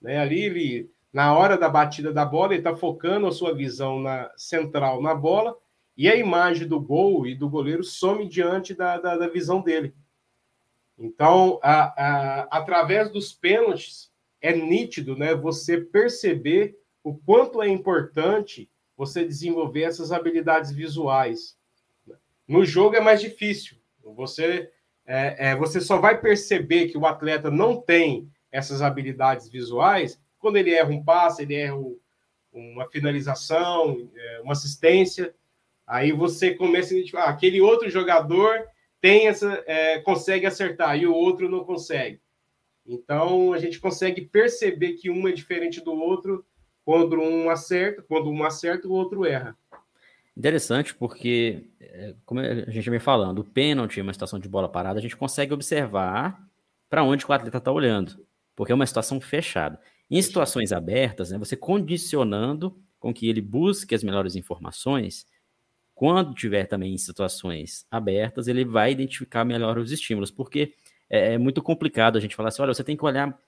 né? 0.03 0.19
Ali 0.19 0.43
ele 0.43 0.91
na 1.13 1.39
hora 1.39 1.57
da 1.57 1.69
batida 1.69 2.13
da 2.13 2.25
bola 2.25 2.53
ele 2.53 2.63
está 2.63 2.75
focando 2.75 3.29
a 3.29 3.31
sua 3.31 3.55
visão 3.55 4.01
na 4.01 4.29
central 4.37 5.01
na 5.01 5.15
bola 5.15 5.57
e 5.97 6.09
a 6.09 6.17
imagem 6.17 6.67
do 6.67 6.81
gol 6.81 7.25
e 7.25 7.33
do 7.33 7.49
goleiro 7.49 7.85
some 7.85 8.29
diante 8.29 8.75
da, 8.75 8.99
da, 8.99 9.17
da 9.17 9.29
visão 9.29 9.63
dele. 9.63 9.95
Então, 10.99 11.61
a, 11.63 11.85
a, 11.97 12.41
através 12.51 13.09
dos 13.09 13.33
pênaltis 13.33 14.11
é 14.41 14.53
nítido, 14.53 15.15
né? 15.17 15.33
Você 15.33 15.81
perceber 15.81 16.77
o 17.05 17.15
quanto 17.15 17.63
é 17.63 17.69
importante 17.69 18.69
você 18.97 19.25
desenvolver 19.25 19.83
essas 19.83 20.13
habilidades 20.13 20.71
visuais. 20.71 21.57
No 22.47 22.65
jogo 22.65 22.97
é 22.97 23.01
mais 23.01 23.21
difícil, 23.21 23.77
você, 24.03 24.71
é, 25.07 25.51
é, 25.51 25.57
você 25.57 25.81
só 25.81 25.99
vai 25.99 26.21
perceber 26.21 26.89
que 26.89 26.99
o 26.99 27.07
atleta 27.07 27.51
não 27.51 27.81
tem 27.81 28.31
essas 28.53 28.83
habilidades 28.83 29.49
visuais 29.49 30.21
quando 30.45 30.59
ele 30.59 30.75
erra 30.75 30.91
um 30.91 31.03
passe, 31.03 31.41
ele 31.41 31.55
erra 31.55 31.81
uma 32.53 32.87
finalização, 32.91 34.11
é, 34.15 34.41
uma 34.43 34.53
assistência. 34.53 35.35
Aí 35.87 36.13
você 36.13 36.55
começa 36.55 36.93
a 36.93 36.99
identificar, 36.99 37.23
ah, 37.23 37.31
aquele 37.31 37.63
outro 37.63 37.89
jogador 37.89 38.63
tem 39.01 39.27
essa, 39.27 39.65
é, 39.67 40.01
consegue 40.01 40.45
acertar 40.45 40.99
e 40.99 41.07
o 41.07 41.15
outro 41.15 41.49
não 41.49 41.65
consegue. 41.65 42.21
Então 42.87 43.55
a 43.55 43.59
gente 43.59 43.81
consegue 43.81 44.21
perceber 44.21 44.93
que 44.93 45.09
um 45.09 45.27
é 45.27 45.33
diferente 45.33 45.81
do 45.83 45.95
outro 45.95 46.45
quando 46.85 47.21
um 47.21 47.51
acerta, 47.51 48.03
quando 48.03 48.31
um 48.31 48.45
acerta, 48.45 48.87
o 48.87 48.93
outro 48.93 49.25
erra. 49.25 49.57
Interessante 50.37 50.95
porque, 50.95 51.65
é, 51.81 52.15
como 52.27 52.41
a 52.41 52.71
gente 52.71 52.91
vem 52.91 52.99
falando, 52.99 53.39
o 53.39 53.45
pênalti, 53.45 54.01
uma 54.01 54.13
situação 54.13 54.39
de 54.39 54.49
bola 54.49 54.69
parada, 54.69 54.99
a 54.99 55.03
gente 55.03 55.17
consegue 55.17 55.55
observar 55.55 56.45
para 56.91 57.05
onde 57.05 57.25
o 57.25 57.33
atleta 57.33 57.59
está 57.59 57.71
olhando, 57.71 58.25
porque 58.55 58.73
é 58.73 58.75
uma 58.75 58.87
situação 58.87 59.21
fechada. 59.21 59.81
Em 60.11 60.21
situações 60.21 60.73
abertas, 60.73 61.31
né, 61.31 61.39
você 61.39 61.57
condicionando 61.57 62.77
com 62.99 63.13
que 63.13 63.29
ele 63.29 63.41
busque 63.41 63.95
as 63.95 64.03
melhores 64.03 64.35
informações, 64.35 65.27
quando 65.95 66.35
tiver 66.35 66.67
também 66.67 66.95
em 66.95 66.99
situações 66.99 67.87
abertas, 67.91 68.49
ele 68.49 68.65
vai 68.65 68.93
identificar 68.93 69.45
melhor 69.45 69.79
os 69.79 69.93
estímulos, 69.93 70.31
porque 70.31 70.75
é, 71.09 71.35
é 71.35 71.39
muito 71.39 71.63
complicado 71.63 72.19
a 72.19 72.21
gente 72.21 72.35
falar 72.35 72.49
assim: 72.49 72.63
olha, 72.63 72.75
você 72.75 72.83
tem 72.83 72.97
que 72.97 73.05
olhar 73.05 73.39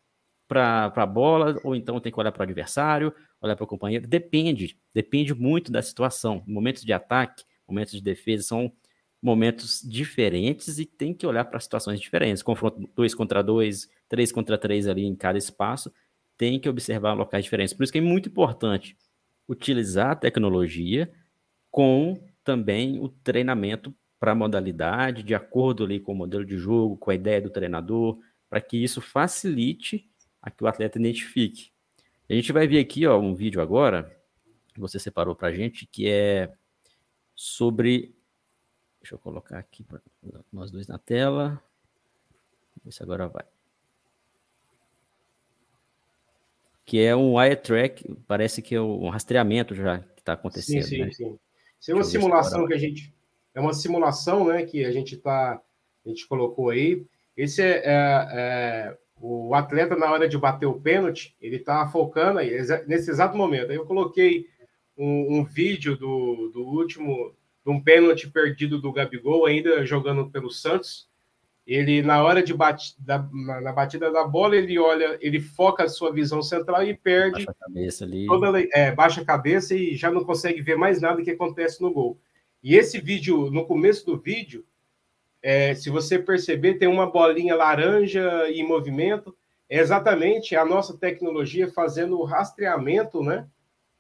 para 0.49 0.93
a 0.95 1.07
bola, 1.07 1.59
ou 1.65 1.75
então 1.75 2.01
tem 2.01 2.13
que 2.13 2.21
olhar 2.21 2.33
para 2.33 2.41
o 2.41 2.45
adversário, 2.45 3.13
olhar 3.41 3.57
para 3.57 3.65
o 3.65 3.67
companheiro. 3.67 4.07
Depende, 4.07 4.79
depende 4.95 5.35
muito 5.35 5.73
da 5.73 5.83
situação. 5.83 6.43
Momentos 6.47 6.83
de 6.83 6.93
ataque, 6.93 7.45
momentos 7.67 7.93
de 7.93 8.01
defesa 8.01 8.45
são 8.45 8.73
momentos 9.21 9.81
diferentes 9.83 10.79
e 10.79 10.87
tem 10.87 11.13
que 11.13 11.27
olhar 11.27 11.45
para 11.47 11.59
situações 11.59 12.01
diferentes. 12.01 12.43
Confronto 12.43 12.89
dois 12.95 13.15
contra 13.15 13.43
dois, 13.43 13.91
três 14.09 14.31
contra 14.31 14.57
três 14.57 14.87
ali 14.87 15.05
em 15.05 15.17
cada 15.17 15.39
espaço, 15.39 15.93
tem 16.37 16.61
que 16.61 16.69
observar 16.69 17.15
locais 17.15 17.45
diferentes. 17.45 17.75
Por 17.75 17.83
isso 17.83 17.93
que 17.93 17.99
é 17.99 18.03
muito 18.03 18.29
importante 18.29 18.97
utilizar 19.49 20.13
a 20.13 20.17
tecnologia 20.17 21.11
com 21.71 22.21
também 22.45 23.01
o 23.01 23.09
treinamento 23.09 23.95
para 24.21 24.33
a 24.33 24.35
modalidade, 24.35 25.23
de 25.23 25.35
acordo 25.35 25.85
ali 25.85 26.01
com 26.01 26.13
o 26.13 26.17
modelo 26.17 26.45
de 26.45 26.57
jogo, 26.57 26.97
com 26.97 27.11
a 27.11 27.15
ideia 27.15 27.41
do 27.41 27.51
treinador, 27.51 28.19
para 28.49 28.61
que 28.61 28.77
isso 28.77 29.01
facilite 29.01 30.09
a 30.47 30.51
que 30.51 30.63
o 30.63 30.69
atleta 30.69 30.97
identifique. 30.97 31.73
A 32.31 32.33
gente 32.33 32.53
vai 32.53 32.69
ver 32.69 32.79
aqui 32.79 33.05
ó, 33.05 33.19
um 33.19 33.35
vídeo 33.35 33.61
agora, 33.61 34.17
que 34.73 34.81
você 34.81 34.97
separou 34.97 35.35
para 35.35 35.49
a 35.49 35.53
gente, 35.53 35.87
que 35.87 36.09
é 36.09 36.53
sobre. 37.35 38.15
Deixa 39.01 39.17
eu 39.17 39.19
colocar 39.19 39.59
aqui 39.59 39.83
para 39.83 40.01
nós 40.53 40.71
dois 40.71 40.87
na 40.87 40.99
tela. 40.99 41.61
Ver 42.85 42.93
se 42.93 43.03
agora 43.03 43.29
vai. 43.29 43.45
Que 46.85 47.03
é 47.03 47.17
um 47.17 47.37
wire 47.37 47.57
track, 47.57 48.15
parece 48.29 48.63
que 48.63 48.77
é 48.77 48.81
um 48.81 49.09
rastreamento 49.09 49.75
já 49.75 49.99
que 49.99 50.21
está 50.21 50.35
acontecendo. 50.35 50.83
Sim, 50.85 50.89
sim, 50.89 51.05
né? 51.05 51.11
sim. 51.13 51.39
Isso 51.81 51.91
é 51.91 51.95
uma 51.95 52.05
simulação 52.05 52.67
que 52.67 52.75
a 52.75 52.79
gente. 52.79 53.13
É 53.53 53.61
uma 53.61 53.75
simulação 53.75 54.47
né, 54.47 54.65
que 54.65 54.85
a 54.85 54.93
gente 54.93 55.17
tá. 55.17 55.61
A 56.05 56.09
gente 56.09 56.27
colocou 56.29 56.71
aí. 56.71 57.05
Esse 57.37 57.63
é, 57.63 57.83
é, 57.85 58.29
é 58.33 58.99
o 59.21 59.55
atleta, 59.55 59.97
na 59.97 60.11
hora 60.11 60.29
de 60.29 60.37
bater 60.37 60.67
o 60.67 60.81
pênalti, 60.81 61.35
ele 61.41 61.57
está 61.57 61.87
focando 61.89 62.39
aí, 62.39 62.51
nesse 62.87 63.11
exato 63.11 63.37
momento. 63.37 63.71
Aí 63.71 63.77
eu 63.77 63.87
coloquei 63.87 64.47
um, 64.97 65.39
um 65.39 65.45
vídeo 65.45 65.97
do, 65.97 66.51
do 66.53 66.63
último 66.63 67.35
um 67.67 67.83
pênalti 67.83 68.31
perdido 68.31 68.81
do 68.81 68.93
Gabigol, 68.93 69.45
ainda 69.45 69.85
jogando 69.85 70.31
pelo 70.31 70.51
Santos. 70.51 71.09
Ele, 71.67 72.01
na 72.01 72.23
hora 72.23 72.41
de 72.41 72.55
bat, 72.55 72.95
da, 72.97 73.29
na 73.33 73.73
batida 73.73 74.13
da 74.13 74.23
bola, 74.23 74.55
ele 74.55 74.79
olha, 74.79 75.19
ele 75.21 75.41
foca 75.41 75.83
a 75.83 75.89
sua 75.89 76.13
visão 76.13 76.41
central 76.41 76.85
e 76.85 76.95
perde. 76.95 77.45
Baixa 77.45 77.51
a 77.51 77.67
cabeça 77.67 78.05
ali. 78.05 78.27
Toda, 78.27 78.61
é, 78.73 78.93
baixa 78.93 79.21
a 79.21 79.25
cabeça 79.25 79.75
e 79.75 79.97
já 79.97 80.09
não 80.09 80.25
consegue 80.25 80.63
ver 80.63 80.77
mais 80.77 81.01
nada 81.01 81.21
que 81.23 81.31
acontece 81.33 81.83
no 81.83 81.93
gol. 81.93 82.21
E 82.63 82.77
esse 82.77 83.01
vídeo, 83.01 83.51
no 83.51 83.67
começo 83.67 84.07
do 84.07 84.17
vídeo, 84.17 84.65
é, 85.49 85.77
se 85.77 85.91
você 85.91 86.19
perceber, 86.19 86.75
tem 86.75 86.89
uma 86.89 87.09
bolinha 87.09 87.55
laranja 87.55 88.51
em 88.51 88.67
movimento. 88.67 89.33
É 89.71 89.79
exatamente 89.79 90.57
a 90.57 90.65
nossa 90.65 90.99
tecnologia 90.99 91.71
fazendo 91.71 92.19
o 92.19 92.25
rastreamento 92.25 93.23
né, 93.23 93.47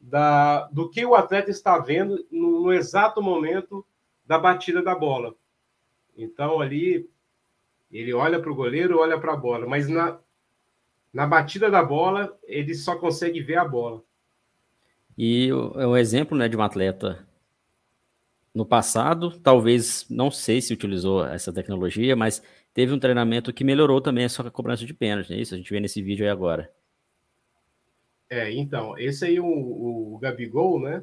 da, 0.00 0.64
do 0.72 0.90
que 0.90 1.06
o 1.06 1.14
atleta 1.14 1.48
está 1.48 1.78
vendo 1.78 2.26
no, 2.32 2.62
no 2.64 2.72
exato 2.72 3.22
momento 3.22 3.86
da 4.26 4.40
batida 4.40 4.82
da 4.82 4.92
bola. 4.92 5.36
Então, 6.18 6.60
ali, 6.60 7.08
ele 7.92 8.12
olha 8.12 8.40
para 8.40 8.50
o 8.50 8.56
goleiro, 8.56 8.98
olha 8.98 9.16
para 9.16 9.34
a 9.34 9.36
bola, 9.36 9.68
mas 9.68 9.88
na, 9.88 10.18
na 11.12 11.28
batida 11.28 11.70
da 11.70 11.84
bola, 11.84 12.36
ele 12.42 12.74
só 12.74 12.96
consegue 12.96 13.40
ver 13.40 13.58
a 13.58 13.64
bola. 13.64 14.02
E 15.16 15.50
é 15.76 15.86
um 15.86 15.96
exemplo 15.96 16.36
né, 16.36 16.48
de 16.48 16.56
um 16.56 16.62
atleta 16.62 17.24
no 18.56 18.64
passado, 18.64 19.38
talvez, 19.40 20.06
não 20.08 20.30
sei 20.30 20.62
se 20.62 20.72
utilizou 20.72 21.22
essa 21.26 21.52
tecnologia, 21.52 22.16
mas 22.16 22.42
teve 22.72 22.90
um 22.90 22.98
treinamento 22.98 23.52
que 23.52 23.62
melhorou 23.62 24.00
também 24.00 24.24
a 24.24 24.30
sua 24.30 24.50
cobrança 24.50 24.86
de 24.86 24.94
pênalti, 24.94 25.34
é 25.34 25.36
isso? 25.36 25.54
A 25.54 25.58
gente 25.58 25.70
vê 25.70 25.78
nesse 25.78 26.00
vídeo 26.00 26.24
aí 26.24 26.30
agora. 26.30 26.72
É, 28.30 28.50
então, 28.50 28.96
esse 28.96 29.26
aí, 29.26 29.38
o, 29.38 29.44
o 29.44 30.18
Gabigol, 30.18 30.80
né? 30.80 31.02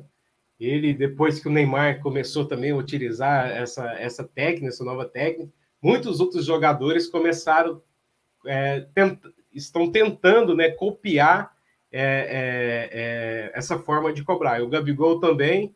Ele, 0.59 0.95
depois 0.95 1.39
que 1.39 1.47
o 1.47 1.51
Neymar 1.51 2.01
começou 2.01 2.45
também 2.45 2.71
a 2.71 2.75
utilizar 2.75 3.51
essa, 3.51 3.85
essa 3.99 4.23
técnica, 4.23 4.69
essa 4.69 4.83
nova 4.83 5.05
técnica, 5.05 5.53
muitos 5.79 6.19
outros 6.19 6.47
jogadores 6.47 7.07
começaram, 7.07 7.83
é, 8.47 8.79
tent, 8.95 9.19
estão 9.53 9.91
tentando 9.91 10.55
né, 10.55 10.71
copiar 10.71 11.55
é, 11.91 12.01
é, 12.01 12.89
é, 12.91 13.51
essa 13.53 13.77
forma 13.77 14.11
de 14.11 14.23
cobrar. 14.23 14.59
E 14.59 14.63
o 14.63 14.69
Gabigol 14.69 15.19
também 15.19 15.75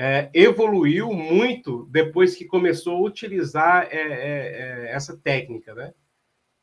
é, 0.00 0.30
evoluiu 0.32 1.12
muito 1.12 1.86
depois 1.90 2.36
que 2.36 2.44
começou 2.44 2.96
a 2.96 3.08
utilizar 3.08 3.88
é, 3.90 4.90
essa 4.92 5.16
técnica, 5.16 5.74
né? 5.74 5.92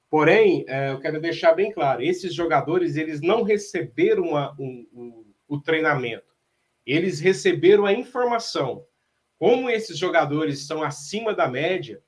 Porém, 0.10 0.66
eu 0.90 1.02
quero 1.02 1.20
deixar 1.20 1.54
bem 1.54 1.74
claro, 1.74 2.02
esses 2.02 2.34
jogadores 2.34 2.96
eles 2.96 3.20
não 3.20 3.44
receberam 3.44 4.24
um, 4.58 4.88
um, 4.94 5.26
o 5.46 5.60
treinamento, 5.60 6.34
eles 6.86 7.20
receberam 7.20 7.86
a 7.86 7.92
informação. 7.92 8.86
Como 9.38 9.70
esses 9.70 9.98
jogadores 9.98 10.66
são 10.66 10.82
acima 10.82 11.34
da 11.34 11.50
média, 11.50 12.02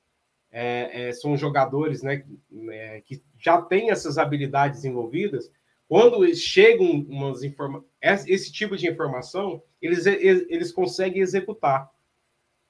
é, 0.50 1.08
é, 1.08 1.12
são 1.12 1.36
jogadores 1.36 2.02
né, 2.02 2.24
é, 2.70 3.02
que 3.02 3.22
já 3.38 3.60
têm 3.60 3.90
essas 3.90 4.16
habilidades 4.16 4.84
envolvidas, 4.84 5.50
quando 5.88 6.34
chegam 6.36 6.86
umas 7.08 7.42
informa 7.42 7.82
esse 8.00 8.52
tipo 8.52 8.76
de 8.76 8.86
informação, 8.86 9.62
eles, 9.80 10.06
eles 10.06 10.70
conseguem 10.70 11.22
executar. 11.22 11.90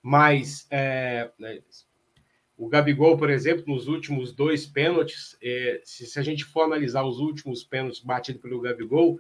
Mas 0.01 0.67
é, 0.71 1.31
né, 1.37 1.61
o 2.57 2.69
Gabigol, 2.69 3.19
por 3.19 3.29
exemplo, 3.29 3.65
nos 3.67 3.89
últimos 3.89 4.33
dois 4.33 4.67
pênaltis, 4.67 5.37
é, 5.43 5.81
se, 5.85 6.07
se, 6.07 6.19
a 6.19 6.23
gente 6.23 6.45
for 6.45 6.63
analisar 6.63 7.05
os 7.05 7.19
últimos 7.19 7.65
pênaltis 7.65 8.01
batidos 8.01 8.41
pelo 8.41 8.61
Gabigol, 8.61 9.19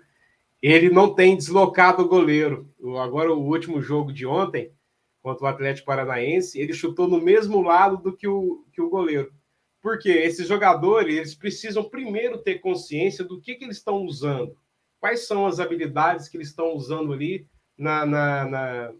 ele 0.63 0.91
não 0.91 1.13
tem 1.13 1.37
deslocado 1.37 2.03
o 2.03 2.09
goleiro. 2.09 2.73
Agora, 3.03 3.33
o 3.33 3.45
último 3.45 3.83
jogo 3.83 4.13
de 4.13 4.25
ontem, 4.25 4.73
contra 5.21 5.45
o 5.45 5.49
Atlético 5.49 5.87
Paranaense, 5.87 6.59
ele 6.59 6.73
chutou 6.73 7.09
no 7.09 7.21
mesmo 7.21 7.63
lado 7.63 7.97
do 7.97 8.17
que 8.17 8.29
o, 8.29 8.65
que 8.73 8.81
o 8.81 8.89
goleiro. 8.89 9.33
Porque 9.81 10.11
esses 10.11 10.49
jogadores 10.49 11.16
eles 11.16 11.35
precisam 11.35 11.89
primeiro 11.89 12.39
ter 12.39 12.59
consciência 12.59 13.24
do 13.24 13.41
que, 13.41 13.55
que 13.55 13.64
eles 13.64 13.76
estão 13.76 14.03
usando, 14.03 14.57
quais 14.99 15.26
são 15.26 15.47
as 15.47 15.61
habilidades 15.61 16.29
que 16.29 16.37
eles 16.37 16.49
estão 16.49 16.74
usando 16.74 17.12
ali 17.12 17.47
na, 17.76 18.05
na, 18.05 18.45
na, 18.45 18.93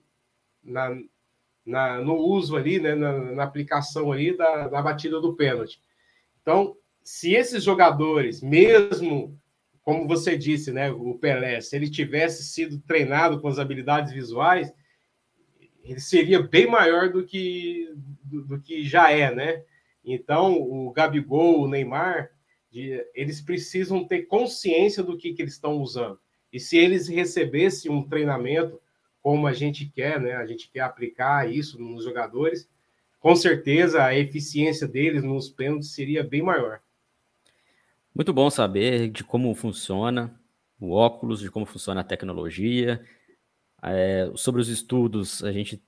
na, 0.62 0.99
na 1.66 2.01
no 2.01 2.14
uso 2.14 2.57
ali, 2.57 2.79
né, 2.79 2.95
na, 2.95 3.12
na 3.33 3.43
aplicação 3.43 4.12
ali 4.12 4.37
da, 4.37 4.68
da 4.68 4.81
batida 4.81 5.20
do 5.20 5.35
pênalti. 5.35 5.81
Então, 6.41 6.76
se 7.03 7.35
esses 7.35 7.64
jogadores, 7.64 8.41
mesmo 8.41 9.37
como 9.89 10.07
você 10.07 10.37
disse, 10.37 10.70
né, 10.70 10.91
o 10.91 11.14
Pelé, 11.14 11.62
se 11.62 11.74
ele 11.74 11.89
tivesse 11.89 12.45
sido 12.45 12.79
treinado 12.81 13.41
com 13.41 13.49
as 13.49 13.59
habilidades 13.59 14.12
visuais, 14.12 14.70
ele 15.83 15.99
seria 15.99 16.43
bem 16.43 16.66
maior 16.66 17.11
do 17.11 17.24
que, 17.24 17.91
do, 18.22 18.45
do, 18.45 18.61
que 18.61 18.85
já 18.87 19.11
é, 19.11 19.35
né? 19.35 19.64
Então, 20.13 20.61
o 20.61 20.91
Gabigol, 20.91 21.63
o 21.63 21.69
Neymar, 21.69 22.31
de, 22.71 23.05
eles 23.15 23.41
precisam 23.41 24.05
ter 24.05 24.23
consciência 24.23 25.03
do 25.03 25.17
que, 25.17 25.33
que 25.35 25.43
eles 25.43 25.55
estão 25.55 25.75
usando. 25.81 26.19
E 26.53 26.59
se 26.59 26.79
eles 26.79 27.09
recebessem 27.09 27.91
um 27.91 28.03
treinamento 28.03 28.81
como 29.23 29.47
a 29.47 29.53
gente 29.53 29.87
quer, 29.87 30.21
né? 30.21 30.37
A 30.37 30.47
gente 30.47 30.71
quer 30.71 30.81
aplicar 30.81 31.51
isso 31.51 31.79
nos 31.79 32.05
jogadores, 32.05 32.69
com 33.21 33.35
certeza 33.37 34.05
a 34.05 34.17
eficiência 34.17 34.87
deles 34.87 35.23
nos 35.23 35.51
pênaltis 35.51 35.91
seria 35.91 36.23
bem 36.23 36.41
maior. 36.41 36.81
Muito 38.15 38.33
bom 38.33 38.49
saber 38.49 39.11
de 39.11 39.23
como 39.23 39.55
funciona 39.55 40.35
o 40.81 40.93
óculos, 40.93 41.41
de 41.41 41.51
como 41.51 41.67
funciona 41.67 42.01
a 42.01 42.05
tecnologia, 42.05 43.05
é, 43.83 44.31
sobre 44.35 44.61
os 44.61 44.69
estudos, 44.69 45.43
a 45.45 45.53
gente 45.53 45.83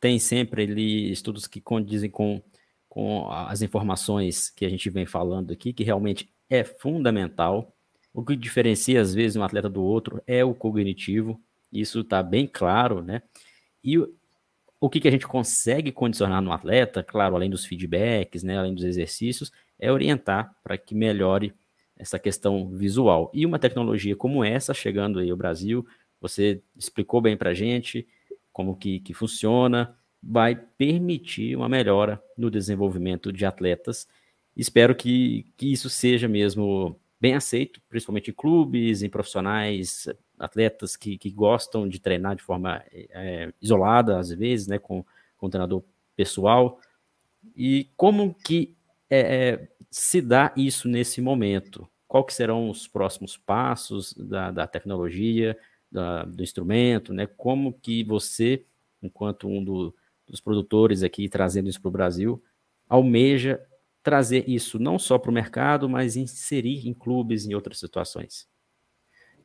tem 0.00 0.18
sempre 0.18 0.62
ali 0.62 1.10
estudos 1.10 1.46
que 1.46 1.60
condizem 1.60 2.08
com, 2.08 2.42
com 2.96 3.30
as 3.30 3.60
informações 3.60 4.48
que 4.48 4.64
a 4.64 4.70
gente 4.70 4.88
vem 4.88 5.04
falando 5.04 5.52
aqui, 5.52 5.70
que 5.70 5.84
realmente 5.84 6.30
é 6.48 6.64
fundamental. 6.64 7.76
O 8.10 8.24
que 8.24 8.34
diferencia, 8.34 9.02
às 9.02 9.12
vezes, 9.12 9.36
um 9.36 9.42
atleta 9.42 9.68
do 9.68 9.82
outro 9.82 10.22
é 10.26 10.42
o 10.42 10.54
cognitivo, 10.54 11.38
isso 11.70 12.00
está 12.00 12.22
bem 12.22 12.46
claro, 12.46 13.02
né? 13.02 13.20
E 13.84 13.98
o, 13.98 14.16
o 14.80 14.88
que, 14.88 14.98
que 14.98 15.08
a 15.08 15.10
gente 15.10 15.26
consegue 15.26 15.92
condicionar 15.92 16.40
no 16.40 16.50
atleta, 16.50 17.02
claro, 17.02 17.34
além 17.34 17.50
dos 17.50 17.66
feedbacks, 17.66 18.42
né, 18.42 18.56
além 18.56 18.74
dos 18.74 18.84
exercícios, 18.84 19.52
é 19.78 19.92
orientar 19.92 20.56
para 20.64 20.78
que 20.78 20.94
melhore 20.94 21.52
essa 21.98 22.18
questão 22.18 22.70
visual. 22.70 23.30
E 23.34 23.44
uma 23.44 23.58
tecnologia 23.58 24.16
como 24.16 24.42
essa, 24.42 24.72
chegando 24.72 25.18
aí 25.18 25.30
ao 25.30 25.36
Brasil, 25.36 25.86
você 26.18 26.62
explicou 26.74 27.20
bem 27.20 27.36
para 27.36 27.50
a 27.50 27.54
gente 27.54 28.08
como 28.54 28.74
que, 28.74 29.00
que 29.00 29.12
funciona, 29.12 29.94
vai 30.28 30.56
permitir 30.56 31.56
uma 31.56 31.68
melhora 31.68 32.22
no 32.36 32.50
desenvolvimento 32.50 33.32
de 33.32 33.44
atletas. 33.46 34.08
Espero 34.56 34.94
que, 34.94 35.46
que 35.56 35.72
isso 35.72 35.88
seja 35.88 36.26
mesmo 36.26 36.98
bem 37.20 37.34
aceito, 37.34 37.80
principalmente 37.88 38.30
em 38.30 38.34
clubes, 38.34 39.02
em 39.02 39.08
profissionais, 39.08 40.08
atletas 40.38 40.96
que, 40.96 41.16
que 41.16 41.30
gostam 41.30 41.88
de 41.88 41.98
treinar 41.98 42.36
de 42.36 42.42
forma 42.42 42.82
é, 42.90 43.52
isolada, 43.60 44.18
às 44.18 44.30
vezes, 44.30 44.66
né, 44.66 44.78
com, 44.78 45.04
com 45.36 45.50
treinador 45.50 45.82
pessoal. 46.14 46.80
E 47.56 47.88
como 47.96 48.34
que 48.34 48.74
é, 49.08 49.20
é, 49.20 49.68
se 49.90 50.20
dá 50.20 50.52
isso 50.56 50.88
nesse 50.88 51.20
momento? 51.20 51.88
Que 52.26 52.32
serão 52.32 52.70
os 52.70 52.88
próximos 52.88 53.36
passos 53.36 54.14
da, 54.14 54.50
da 54.50 54.66
tecnologia? 54.66 55.54
da, 55.90 56.24
do 56.24 56.42
instrumento, 56.42 57.12
né? 57.12 57.26
Como 57.26 57.72
que 57.72 58.04
você, 58.04 58.64
enquanto 59.02 59.48
um 59.48 59.62
do, 59.62 59.94
dos 60.26 60.40
produtores 60.40 61.02
aqui 61.02 61.28
trazendo 61.28 61.68
isso 61.68 61.80
para 61.80 61.88
o 61.88 61.92
Brasil, 61.92 62.42
almeja 62.88 63.60
trazer 64.02 64.48
isso 64.48 64.78
não 64.78 64.98
só 64.98 65.18
para 65.18 65.30
o 65.30 65.34
mercado, 65.34 65.88
mas 65.88 66.16
inserir 66.16 66.88
em 66.88 66.94
clubes, 66.94 67.46
em 67.46 67.54
outras 67.54 67.78
situações? 67.78 68.48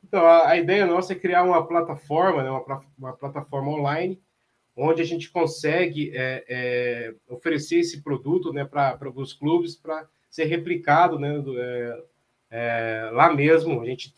Então, 0.04 0.24
a, 0.24 0.50
a 0.50 0.56
ideia 0.56 0.86
nossa 0.86 1.12
é 1.12 1.16
criar 1.16 1.42
uma 1.42 1.66
plataforma, 1.66 2.42
né, 2.42 2.50
uma, 2.50 2.80
uma 2.98 3.12
plataforma 3.12 3.70
online, 3.70 4.20
onde 4.76 5.02
a 5.02 5.04
gente 5.04 5.30
consegue 5.30 6.12
é, 6.14 6.44
é, 6.48 7.14
oferecer 7.28 7.80
esse 7.80 8.02
produto 8.02 8.52
né, 8.52 8.64
para 8.64 9.10
os 9.14 9.32
clubes 9.32 9.76
para 9.76 10.08
ser 10.30 10.44
replicado 10.44 11.18
né, 11.18 11.38
do, 11.38 11.60
é, 11.60 12.02
é, 12.50 13.10
lá 13.12 13.32
mesmo. 13.32 13.80
A 13.80 13.84
gente 13.84 14.14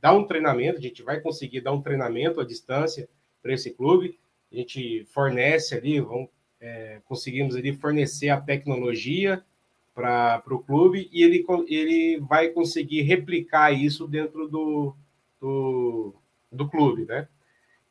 dar 0.00 0.12
um 0.12 0.26
treinamento, 0.26 0.78
a 0.78 0.82
gente 0.82 1.02
vai 1.02 1.20
conseguir 1.20 1.60
dar 1.60 1.72
um 1.72 1.80
treinamento 1.80 2.40
à 2.40 2.44
distância 2.44 3.08
para 3.42 3.52
esse 3.52 3.70
clube. 3.70 4.18
A 4.52 4.56
gente 4.56 5.04
fornece 5.06 5.74
ali, 5.74 6.00
vamos, 6.00 6.28
é, 6.60 7.00
conseguimos 7.04 7.56
ali 7.56 7.72
fornecer 7.72 8.28
a 8.28 8.40
tecnologia 8.40 9.42
para 9.94 10.42
o 10.50 10.58
clube 10.58 11.08
e 11.10 11.22
ele, 11.22 11.44
ele 11.68 12.20
vai 12.20 12.48
conseguir 12.48 13.02
replicar 13.02 13.72
isso 13.72 14.06
dentro 14.06 14.46
do, 14.46 14.94
do, 15.40 16.14
do 16.52 16.68
clube, 16.68 17.06
né? 17.06 17.26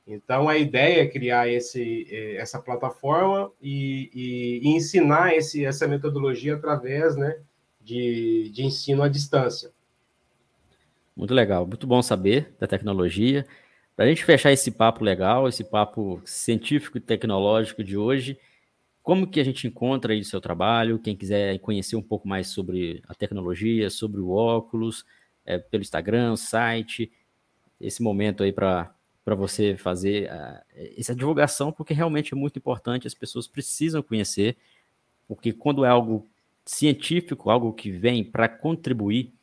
Então 0.07 0.47
a 0.47 0.55
ideia 0.55 1.01
é 1.01 1.07
criar 1.07 1.49
esse, 1.49 2.07
é, 2.11 2.35
essa 2.35 2.59
plataforma 2.59 3.51
e, 3.59 4.11
e, 4.13 4.59
e 4.63 4.75
ensinar 4.75 5.35
esse, 5.35 5.65
essa 5.65 5.87
metodologia 5.87 6.55
através 6.55 7.15
né, 7.15 7.39
de, 7.81 8.51
de 8.53 8.63
ensino 8.63 9.01
à 9.01 9.07
distância. 9.07 9.71
Muito 11.15 11.33
legal, 11.33 11.65
muito 11.65 11.87
bom 11.87 12.03
saber 12.03 12.53
da 12.59 12.67
tecnologia. 12.67 13.47
Para 13.95 14.05
a 14.05 14.07
gente 14.09 14.25
fechar 14.25 14.51
esse 14.51 14.71
papo 14.71 15.03
legal, 15.03 15.47
esse 15.47 15.63
papo 15.63 16.21
científico 16.25 16.97
e 16.97 17.01
tecnológico 17.01 17.81
de 17.81 17.95
hoje, 17.95 18.37
como 19.01 19.25
que 19.25 19.39
a 19.39 19.43
gente 19.43 19.67
encontra 19.67 20.11
aí 20.11 20.19
o 20.19 20.25
seu 20.25 20.41
trabalho? 20.41 20.99
Quem 20.99 21.15
quiser 21.15 21.57
conhecer 21.59 21.95
um 21.95 22.01
pouco 22.01 22.27
mais 22.27 22.47
sobre 22.47 23.01
a 23.07 23.13
tecnologia, 23.13 23.89
sobre 23.89 24.19
o 24.19 24.31
óculos, 24.31 25.05
é, 25.45 25.57
pelo 25.57 25.81
Instagram, 25.81 26.35
site, 26.35 27.09
esse 27.79 28.01
momento 28.01 28.43
aí 28.43 28.51
para 28.51 28.93
você 29.25 29.77
fazer 29.77 30.29
uh, 30.29 30.59
essa 30.97 31.15
divulgação, 31.15 31.71
porque 31.71 31.93
realmente 31.93 32.33
é 32.33 32.37
muito 32.37 32.57
importante, 32.57 33.07
as 33.07 33.13
pessoas 33.13 33.47
precisam 33.47 34.01
conhecer, 34.01 34.57
porque 35.27 35.53
quando 35.53 35.85
é 35.85 35.89
algo 35.89 36.27
científico, 36.65 37.49
algo 37.49 37.71
que 37.71 37.91
vem 37.91 38.23
para 38.23 38.49
contribuir 38.49 39.33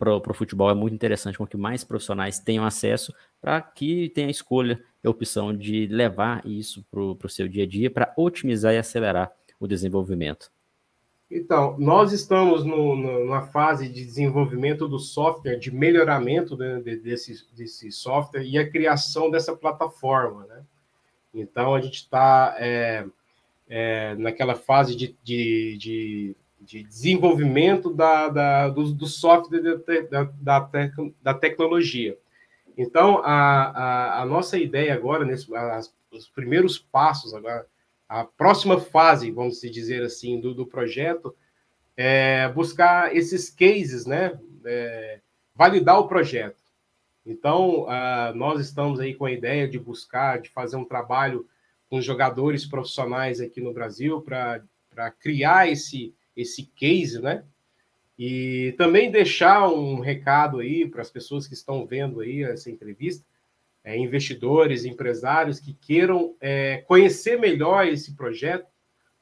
para 0.00 0.32
o 0.32 0.34
futebol, 0.34 0.70
é 0.70 0.74
muito 0.74 0.94
interessante 0.94 1.36
com 1.36 1.46
que 1.46 1.58
mais 1.58 1.84
profissionais 1.84 2.38
tenham 2.38 2.64
acesso 2.64 3.14
para 3.38 3.60
que 3.60 4.08
tenha 4.08 4.28
a 4.28 4.30
escolha 4.30 4.82
e 5.04 5.06
a 5.06 5.10
opção 5.10 5.54
de 5.54 5.86
levar 5.86 6.44
isso 6.46 6.82
para 6.90 7.00
o 7.02 7.28
seu 7.28 7.46
dia 7.46 7.64
a 7.64 7.66
dia 7.66 7.90
para 7.90 8.14
otimizar 8.16 8.72
e 8.72 8.78
acelerar 8.78 9.30
o 9.60 9.68
desenvolvimento. 9.68 10.50
Então, 11.30 11.76
nós 11.78 12.12
estamos 12.12 12.64
no, 12.64 12.96
no, 12.96 13.24
numa 13.26 13.42
fase 13.42 13.88
de 13.88 14.04
desenvolvimento 14.04 14.88
do 14.88 14.98
software, 14.98 15.58
de 15.58 15.70
melhoramento 15.70 16.56
né, 16.56 16.80
desse, 16.80 17.46
desse 17.54 17.92
software 17.92 18.42
e 18.42 18.58
a 18.58 18.68
criação 18.68 19.30
dessa 19.30 19.54
plataforma. 19.54 20.46
Né? 20.46 20.62
Então, 21.32 21.74
a 21.74 21.80
gente 21.80 21.98
está 21.98 22.56
é, 22.58 23.06
é, 23.68 24.16
naquela 24.16 24.56
fase 24.56 24.96
de, 24.96 25.14
de, 25.22 25.76
de, 25.78 26.36
de 26.60 26.82
desenvolvimento 26.82 27.92
da, 27.92 28.28
da, 28.28 28.68
do, 28.68 28.92
do 28.92 29.06
software 29.06 29.60
da, 30.10 30.24
da, 30.40 30.70
da 31.22 31.34
tecnologia. 31.34 32.18
Então, 32.76 33.18
a, 33.24 33.64
a, 33.64 34.22
a, 34.22 34.26
nossa 34.26 34.58
ideia 34.58 34.94
agora, 34.94 35.24
nesse, 35.24 35.54
as, 35.54 35.92
os 36.10 36.28
primeiros 36.28 36.78
passos 36.78 37.34
agora, 37.34 37.66
a 38.08 38.24
próxima 38.24 38.80
fase, 38.80 39.30
vamos 39.30 39.60
dizer 39.60 40.02
assim, 40.02 40.40
do, 40.40 40.54
do 40.54 40.66
projeto 40.66 41.34
é 41.96 42.48
buscar 42.48 43.14
esses 43.14 43.50
cases, 43.50 44.06
né? 44.06 44.38
É, 44.64 45.20
validar 45.54 45.98
o 45.98 46.08
projeto. 46.08 46.60
Então, 47.24 47.82
uh, 47.82 48.34
nós 48.34 48.60
estamos 48.60 48.98
aí 48.98 49.14
com 49.14 49.26
a 49.26 49.32
ideia 49.32 49.68
de 49.68 49.78
buscar, 49.78 50.40
de 50.40 50.48
fazer 50.48 50.76
um 50.76 50.84
trabalho 50.84 51.46
com 51.88 52.00
jogadores 52.00 52.64
profissionais 52.64 53.40
aqui 53.40 53.60
no 53.60 53.72
Brasil 53.72 54.22
para 54.22 55.10
criar 55.20 55.68
esse, 55.68 56.14
esse 56.40 56.64
case, 56.76 57.20
né? 57.20 57.44
E 58.18 58.74
também 58.76 59.10
deixar 59.10 59.68
um 59.68 60.00
recado 60.00 60.58
aí 60.58 60.86
para 60.86 61.00
as 61.00 61.10
pessoas 61.10 61.46
que 61.46 61.54
estão 61.54 61.86
vendo 61.86 62.20
aí 62.20 62.42
essa 62.42 62.70
entrevista, 62.70 63.24
é, 63.82 63.96
investidores, 63.96 64.84
empresários 64.84 65.58
que 65.58 65.72
queiram 65.72 66.34
é, 66.40 66.78
conhecer 66.86 67.38
melhor 67.38 67.86
esse 67.86 68.14
projeto, 68.14 68.66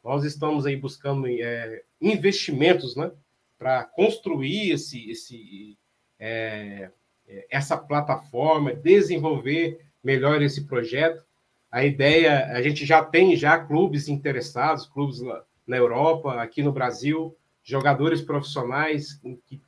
nós 0.03 0.25
estamos 0.25 0.67
aí 0.67 0.75
buscando 0.75 1.27
é, 1.29 1.83
investimentos, 2.01 2.97
né, 2.97 3.11
para 3.59 3.85
construir 3.85 4.71
esse, 4.71 5.11
esse, 5.11 5.77
é, 6.19 6.91
é, 7.27 7.47
essa 7.51 7.77
plataforma, 7.77 8.73
desenvolver 8.73 9.81
melhor 10.03 10.41
esse 10.43 10.65
projeto. 10.65 11.23
A 11.71 11.85
ideia, 11.85 12.47
a 12.47 12.63
gente 12.63 12.87
já 12.87 13.05
tem 13.05 13.37
já 13.37 13.59
clubes 13.59 14.09
interessados, 14.09 14.87
clubes 14.87 15.21
na 15.69 15.77
Europa, 15.77 16.43
aqui 16.43 16.63
no 16.63 16.73
Brasil, 16.73 17.37
jogadores 17.63 18.21
profissionais 18.23 19.21
que 19.47 19.61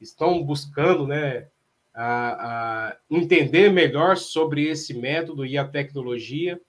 estão 0.00 0.42
buscando, 0.42 1.06
né, 1.06 1.46
a, 1.94 2.88
a 2.88 2.96
entender 3.10 3.70
melhor 3.70 4.16
sobre 4.16 4.68
esse 4.68 4.94
método 4.94 5.46
e 5.46 5.56
a 5.56 5.64
tecnologia. 5.66 6.60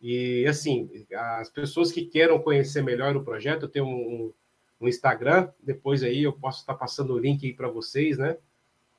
E, 0.00 0.46
assim, 0.46 0.88
as 1.12 1.50
pessoas 1.50 1.92
que 1.92 2.04
queiram 2.04 2.38
conhecer 2.38 2.82
melhor 2.82 3.16
o 3.16 3.24
projeto, 3.24 3.64
eu 3.64 3.68
tenho 3.68 3.86
um, 3.86 4.32
um 4.80 4.88
Instagram, 4.88 5.48
depois 5.60 6.02
aí 6.02 6.22
eu 6.22 6.32
posso 6.32 6.60
estar 6.60 6.74
passando 6.74 7.14
o 7.14 7.18
link 7.18 7.44
aí 7.44 7.52
para 7.52 7.68
vocês, 7.68 8.16
né? 8.16 8.36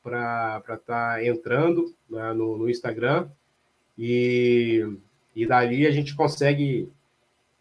Para 0.03 0.57
estar 0.59 0.77
tá 0.77 1.25
entrando 1.25 1.93
né, 2.09 2.33
no, 2.33 2.57
no, 2.57 2.69
Instagram. 2.69 3.29
E, 3.97 4.85
e 5.35 5.45
dali 5.45 5.85
a 5.85 5.91
gente 5.91 6.15
consegue. 6.15 6.89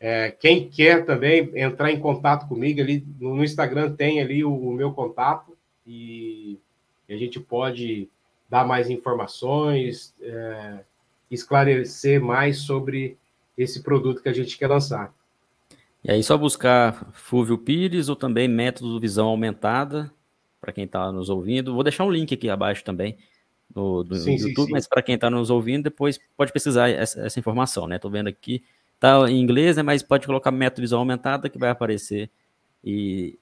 É, 0.00 0.30
quem 0.30 0.68
quer 0.68 1.04
também 1.04 1.50
entrar 1.54 1.90
em 1.90 1.98
contato 1.98 2.46
comigo 2.46 2.80
ali 2.80 3.04
no, 3.18 3.42
Instagram 3.42 3.94
tem 3.96 4.20
ali 4.20 4.44
o, 4.44 4.54
o 4.54 4.72
meu 4.72 4.92
contato 4.92 5.56
e 5.84 6.58
e 7.08 7.14
a 7.14 7.16
gente 7.16 7.40
pode 7.40 8.08
dar 8.50 8.66
mais 8.66 8.90
informações, 8.90 10.14
é, 10.20 10.80
esclarecer 11.30 12.20
mais 12.20 12.58
sobre 12.58 13.16
esse 13.56 13.82
produto 13.82 14.22
que 14.22 14.28
a 14.28 14.32
gente 14.32 14.58
quer 14.58 14.68
lançar. 14.68 15.12
E 16.04 16.10
aí, 16.10 16.22
só 16.22 16.36
buscar 16.36 17.10
Fúvio 17.12 17.58
Pires 17.58 18.08
ou 18.08 18.14
também 18.14 18.46
método 18.46 19.00
visão 19.00 19.26
aumentada, 19.26 20.12
para 20.60 20.72
quem 20.72 20.84
está 20.84 21.10
nos 21.10 21.28
ouvindo. 21.28 21.74
Vou 21.74 21.82
deixar 21.82 22.04
um 22.04 22.10
link 22.10 22.32
aqui 22.32 22.48
abaixo 22.48 22.84
também 22.84 23.16
no, 23.74 24.04
do 24.04 24.14
sim, 24.14 24.32
YouTube, 24.32 24.54
sim, 24.54 24.66
sim. 24.66 24.72
mas 24.72 24.86
para 24.86 25.02
quem 25.02 25.14
está 25.14 25.28
nos 25.28 25.50
ouvindo, 25.50 25.84
depois 25.84 26.20
pode 26.36 26.52
pesquisar 26.52 26.88
essa, 26.88 27.20
essa 27.20 27.40
informação, 27.40 27.86
né? 27.86 27.96
Estou 27.96 28.10
vendo 28.10 28.28
aqui, 28.28 28.62
tá 28.98 29.30
em 29.30 29.40
inglês, 29.40 29.76
né? 29.76 29.82
Mas 29.82 30.02
pode 30.02 30.26
colocar 30.26 30.50
método 30.50 30.82
visão 30.82 30.98
aumentada 30.98 31.48
que 31.48 31.58
vai 31.58 31.70
aparecer. 31.70 32.30
E 32.84 33.38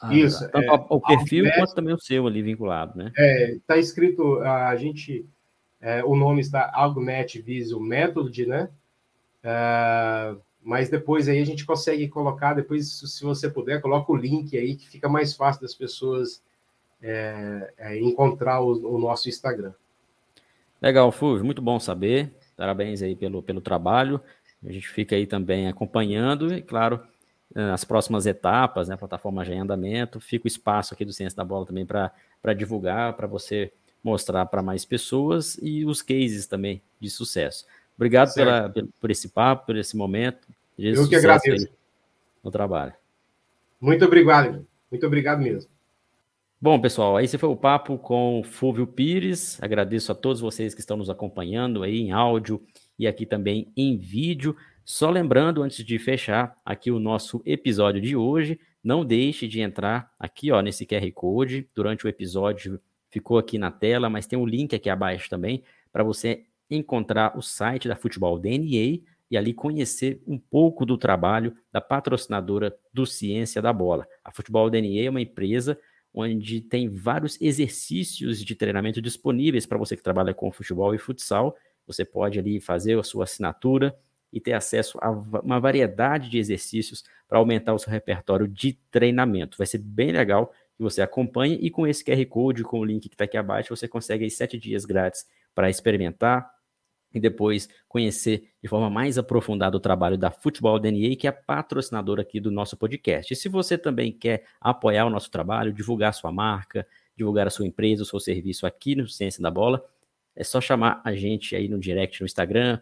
ah, 0.00 0.14
Isso. 0.14 0.48
Tanto 0.50 0.70
é, 0.70 0.86
o 0.90 1.00
perfil 1.00 1.44
quanto 1.54 1.74
também 1.74 1.94
o 1.94 1.98
seu 1.98 2.26
ali 2.26 2.42
vinculado, 2.42 2.98
né? 2.98 3.12
É, 3.16 3.52
está 3.52 3.76
escrito, 3.76 4.40
a 4.40 4.76
gente, 4.76 5.24
é, 5.80 6.04
o 6.04 6.14
nome 6.14 6.40
está 6.40 6.70
Augment 6.74 7.26
Visual 7.42 7.80
Method, 7.80 8.46
né? 8.46 8.68
É, 9.42 10.34
mas 10.62 10.88
depois 10.88 11.28
aí 11.28 11.40
a 11.40 11.46
gente 11.46 11.64
consegue 11.64 12.08
colocar, 12.08 12.52
depois, 12.52 12.90
se 12.98 13.24
você 13.24 13.48
puder, 13.48 13.80
coloca 13.80 14.10
o 14.12 14.16
link 14.16 14.56
aí, 14.56 14.76
que 14.76 14.88
fica 14.88 15.08
mais 15.08 15.34
fácil 15.34 15.62
das 15.62 15.74
pessoas 15.74 16.42
é, 17.00 17.72
é, 17.78 17.98
encontrar 18.00 18.60
o, 18.60 18.96
o, 18.96 18.98
nosso 18.98 19.28
Instagram. 19.28 19.72
Legal, 20.82 21.10
Fulvio, 21.10 21.44
muito 21.44 21.62
bom 21.62 21.78
saber. 21.78 22.34
Parabéns 22.56 23.00
aí 23.00 23.14
pelo, 23.14 23.42
pelo 23.42 23.60
trabalho. 23.60 24.20
A 24.66 24.72
gente 24.72 24.88
fica 24.88 25.14
aí 25.14 25.26
também 25.26 25.68
acompanhando 25.68 26.52
e, 26.52 26.60
claro, 26.60 27.00
as 27.72 27.84
próximas 27.84 28.26
etapas, 28.26 28.88
né, 28.88 28.94
a 28.94 28.98
plataforma 28.98 29.44
já 29.44 29.54
em 29.54 29.60
andamento, 29.60 30.20
fica 30.20 30.46
o 30.46 30.48
espaço 30.48 30.92
aqui 30.92 31.04
do 31.04 31.12
Ciência 31.12 31.36
da 31.36 31.44
Bola 31.44 31.64
também 31.64 31.86
para 31.86 32.52
divulgar, 32.54 33.14
para 33.14 33.26
você 33.26 33.72
mostrar 34.02 34.46
para 34.46 34.62
mais 34.62 34.84
pessoas 34.84 35.58
e 35.62 35.84
os 35.84 36.02
cases 36.02 36.46
também 36.46 36.82
de 37.00 37.08
sucesso. 37.08 37.64
Obrigado 37.96 38.34
pela, 38.34 38.72
por 39.00 39.10
esse 39.10 39.28
papo, 39.28 39.66
por 39.66 39.76
esse 39.76 39.96
momento. 39.96 40.46
Eu 40.78 41.08
que 41.08 41.16
agradeço. 41.16 41.68
No 42.44 42.50
trabalho. 42.50 42.92
Muito 43.80 44.04
obrigado, 44.04 44.66
muito 44.90 45.06
obrigado 45.06 45.40
mesmo. 45.40 45.70
Bom, 46.60 46.80
pessoal, 46.80 47.20
esse 47.20 47.36
foi 47.38 47.48
o 47.48 47.56
papo 47.56 47.98
com 47.98 48.42
Fúvio 48.44 48.86
Pires. 48.86 49.62
Agradeço 49.62 50.12
a 50.12 50.14
todos 50.14 50.40
vocês 50.40 50.74
que 50.74 50.80
estão 50.80 50.96
nos 50.96 51.10
acompanhando 51.10 51.82
aí 51.82 52.00
em 52.00 52.12
áudio 52.12 52.62
e 52.98 53.06
aqui 53.06 53.26
também 53.26 53.72
em 53.76 53.96
vídeo. 53.96 54.56
Só 54.84 55.10
lembrando, 55.10 55.62
antes 55.62 55.84
de 55.84 55.98
fechar 55.98 56.56
aqui 56.64 56.90
o 56.90 57.00
nosso 57.00 57.42
episódio 57.44 58.00
de 58.00 58.14
hoje, 58.16 58.58
não 58.82 59.04
deixe 59.04 59.48
de 59.48 59.60
entrar 59.60 60.12
aqui 60.18 60.52
ó, 60.52 60.60
nesse 60.60 60.86
QR 60.86 61.10
Code. 61.12 61.68
Durante 61.74 62.06
o 62.06 62.08
episódio 62.08 62.80
ficou 63.10 63.38
aqui 63.38 63.58
na 63.58 63.70
tela, 63.70 64.08
mas 64.08 64.26
tem 64.26 64.38
um 64.38 64.46
link 64.46 64.74
aqui 64.74 64.88
abaixo 64.88 65.28
também 65.28 65.64
para 65.92 66.04
você 66.04 66.44
encontrar 66.70 67.36
o 67.36 67.42
site 67.42 67.88
da 67.88 67.96
Futebol 67.96 68.38
DNA 68.38 69.00
e 69.30 69.36
ali 69.36 69.52
conhecer 69.52 70.22
um 70.26 70.38
pouco 70.38 70.86
do 70.86 70.96
trabalho 70.96 71.56
da 71.72 71.80
patrocinadora 71.80 72.76
do 72.92 73.04
Ciência 73.06 73.60
da 73.60 73.72
Bola. 73.72 74.06
A 74.24 74.30
Futebol 74.30 74.70
DNA 74.70 75.06
é 75.06 75.10
uma 75.10 75.20
empresa 75.20 75.78
onde 76.14 76.62
tem 76.62 76.88
vários 76.88 77.38
exercícios 77.40 78.42
de 78.42 78.54
treinamento 78.54 79.02
disponíveis 79.02 79.66
para 79.66 79.76
você 79.76 79.96
que 79.96 80.02
trabalha 80.02 80.32
com 80.32 80.50
futebol 80.50 80.94
e 80.94 80.98
futsal. 80.98 81.54
Você 81.86 82.04
pode 82.04 82.38
ali 82.38 82.60
fazer 82.60 82.98
a 82.98 83.02
sua 83.02 83.24
assinatura 83.24 83.96
e 84.32 84.40
ter 84.40 84.52
acesso 84.52 84.98
a 85.00 85.10
uma 85.10 85.60
variedade 85.60 86.28
de 86.28 86.38
exercícios 86.38 87.04
para 87.28 87.38
aumentar 87.38 87.74
o 87.74 87.78
seu 87.78 87.90
repertório 87.90 88.46
de 88.46 88.74
treinamento. 88.90 89.56
Vai 89.56 89.66
ser 89.66 89.78
bem 89.78 90.12
legal 90.12 90.52
que 90.76 90.82
você 90.82 91.00
acompanhe 91.00 91.58
e 91.60 91.70
com 91.70 91.86
esse 91.86 92.04
QR 92.04 92.24
Code, 92.26 92.62
com 92.62 92.80
o 92.80 92.84
link 92.84 93.08
que 93.08 93.14
está 93.14 93.24
aqui 93.24 93.36
abaixo, 93.36 93.74
você 93.74 93.88
consegue 93.88 94.24
aí 94.24 94.30
sete 94.30 94.58
dias 94.58 94.84
grátis 94.84 95.26
para 95.54 95.70
experimentar 95.70 96.50
e 97.14 97.20
depois 97.20 97.68
conhecer 97.88 98.50
de 98.62 98.68
forma 98.68 98.90
mais 98.90 99.16
aprofundada 99.16 99.74
o 99.74 99.80
trabalho 99.80 100.18
da 100.18 100.30
Futebol 100.30 100.78
DNA, 100.78 101.16
que 101.16 101.26
é 101.26 101.32
patrocinadora 101.32 102.20
aqui 102.20 102.38
do 102.38 102.50
nosso 102.50 102.76
podcast. 102.76 103.32
E 103.32 103.36
se 103.36 103.48
você 103.48 103.78
também 103.78 104.12
quer 104.12 104.44
apoiar 104.60 105.06
o 105.06 105.10
nosso 105.10 105.30
trabalho, 105.30 105.72
divulgar 105.72 106.12
sua 106.12 106.30
marca, 106.30 106.86
divulgar 107.16 107.46
a 107.46 107.50
sua 107.50 107.66
empresa, 107.66 108.02
o 108.02 108.06
seu 108.06 108.20
serviço 108.20 108.66
aqui 108.66 108.94
no 108.94 109.08
Ciência 109.08 109.42
da 109.42 109.50
Bola, 109.50 109.82
é 110.36 110.44
só 110.44 110.60
chamar 110.60 111.00
a 111.04 111.14
gente 111.14 111.56
aí 111.56 111.68
no 111.68 111.78
direct 111.78 112.20
no 112.20 112.26
Instagram 112.26 112.78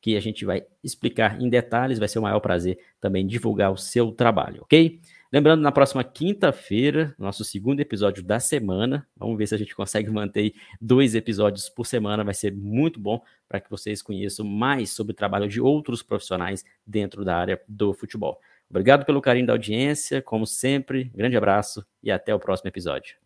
que 0.00 0.16
a 0.16 0.20
gente 0.20 0.44
vai 0.44 0.62
explicar 0.82 1.40
em 1.40 1.48
detalhes. 1.48 1.98
Vai 1.98 2.08
ser 2.08 2.18
o 2.18 2.22
maior 2.22 2.40
prazer 2.40 2.78
também 3.00 3.26
divulgar 3.26 3.72
o 3.72 3.76
seu 3.76 4.12
trabalho, 4.12 4.62
ok? 4.62 5.00
Lembrando, 5.32 5.62
na 5.62 5.72
próxima 5.72 6.04
quinta-feira, 6.04 7.12
nosso 7.18 7.42
segundo 7.44 7.80
episódio 7.80 8.22
da 8.22 8.38
semana. 8.38 9.04
Vamos 9.16 9.36
ver 9.36 9.48
se 9.48 9.54
a 9.54 9.58
gente 9.58 9.74
consegue 9.74 10.08
manter 10.10 10.54
dois 10.80 11.14
episódios 11.14 11.68
por 11.68 11.86
semana. 11.86 12.22
Vai 12.22 12.34
ser 12.34 12.54
muito 12.54 13.00
bom 13.00 13.20
para 13.48 13.60
que 13.60 13.68
vocês 13.68 14.00
conheçam 14.00 14.46
mais 14.46 14.90
sobre 14.90 15.12
o 15.12 15.16
trabalho 15.16 15.48
de 15.48 15.60
outros 15.60 16.02
profissionais 16.02 16.64
dentro 16.86 17.24
da 17.24 17.36
área 17.36 17.60
do 17.66 17.92
futebol. 17.92 18.38
Obrigado 18.70 19.04
pelo 19.04 19.20
carinho 19.20 19.46
da 19.46 19.54
audiência, 19.54 20.22
como 20.22 20.46
sempre. 20.46 21.10
Grande 21.14 21.36
abraço 21.36 21.84
e 22.02 22.12
até 22.12 22.34
o 22.34 22.38
próximo 22.38 22.68
episódio. 22.68 23.16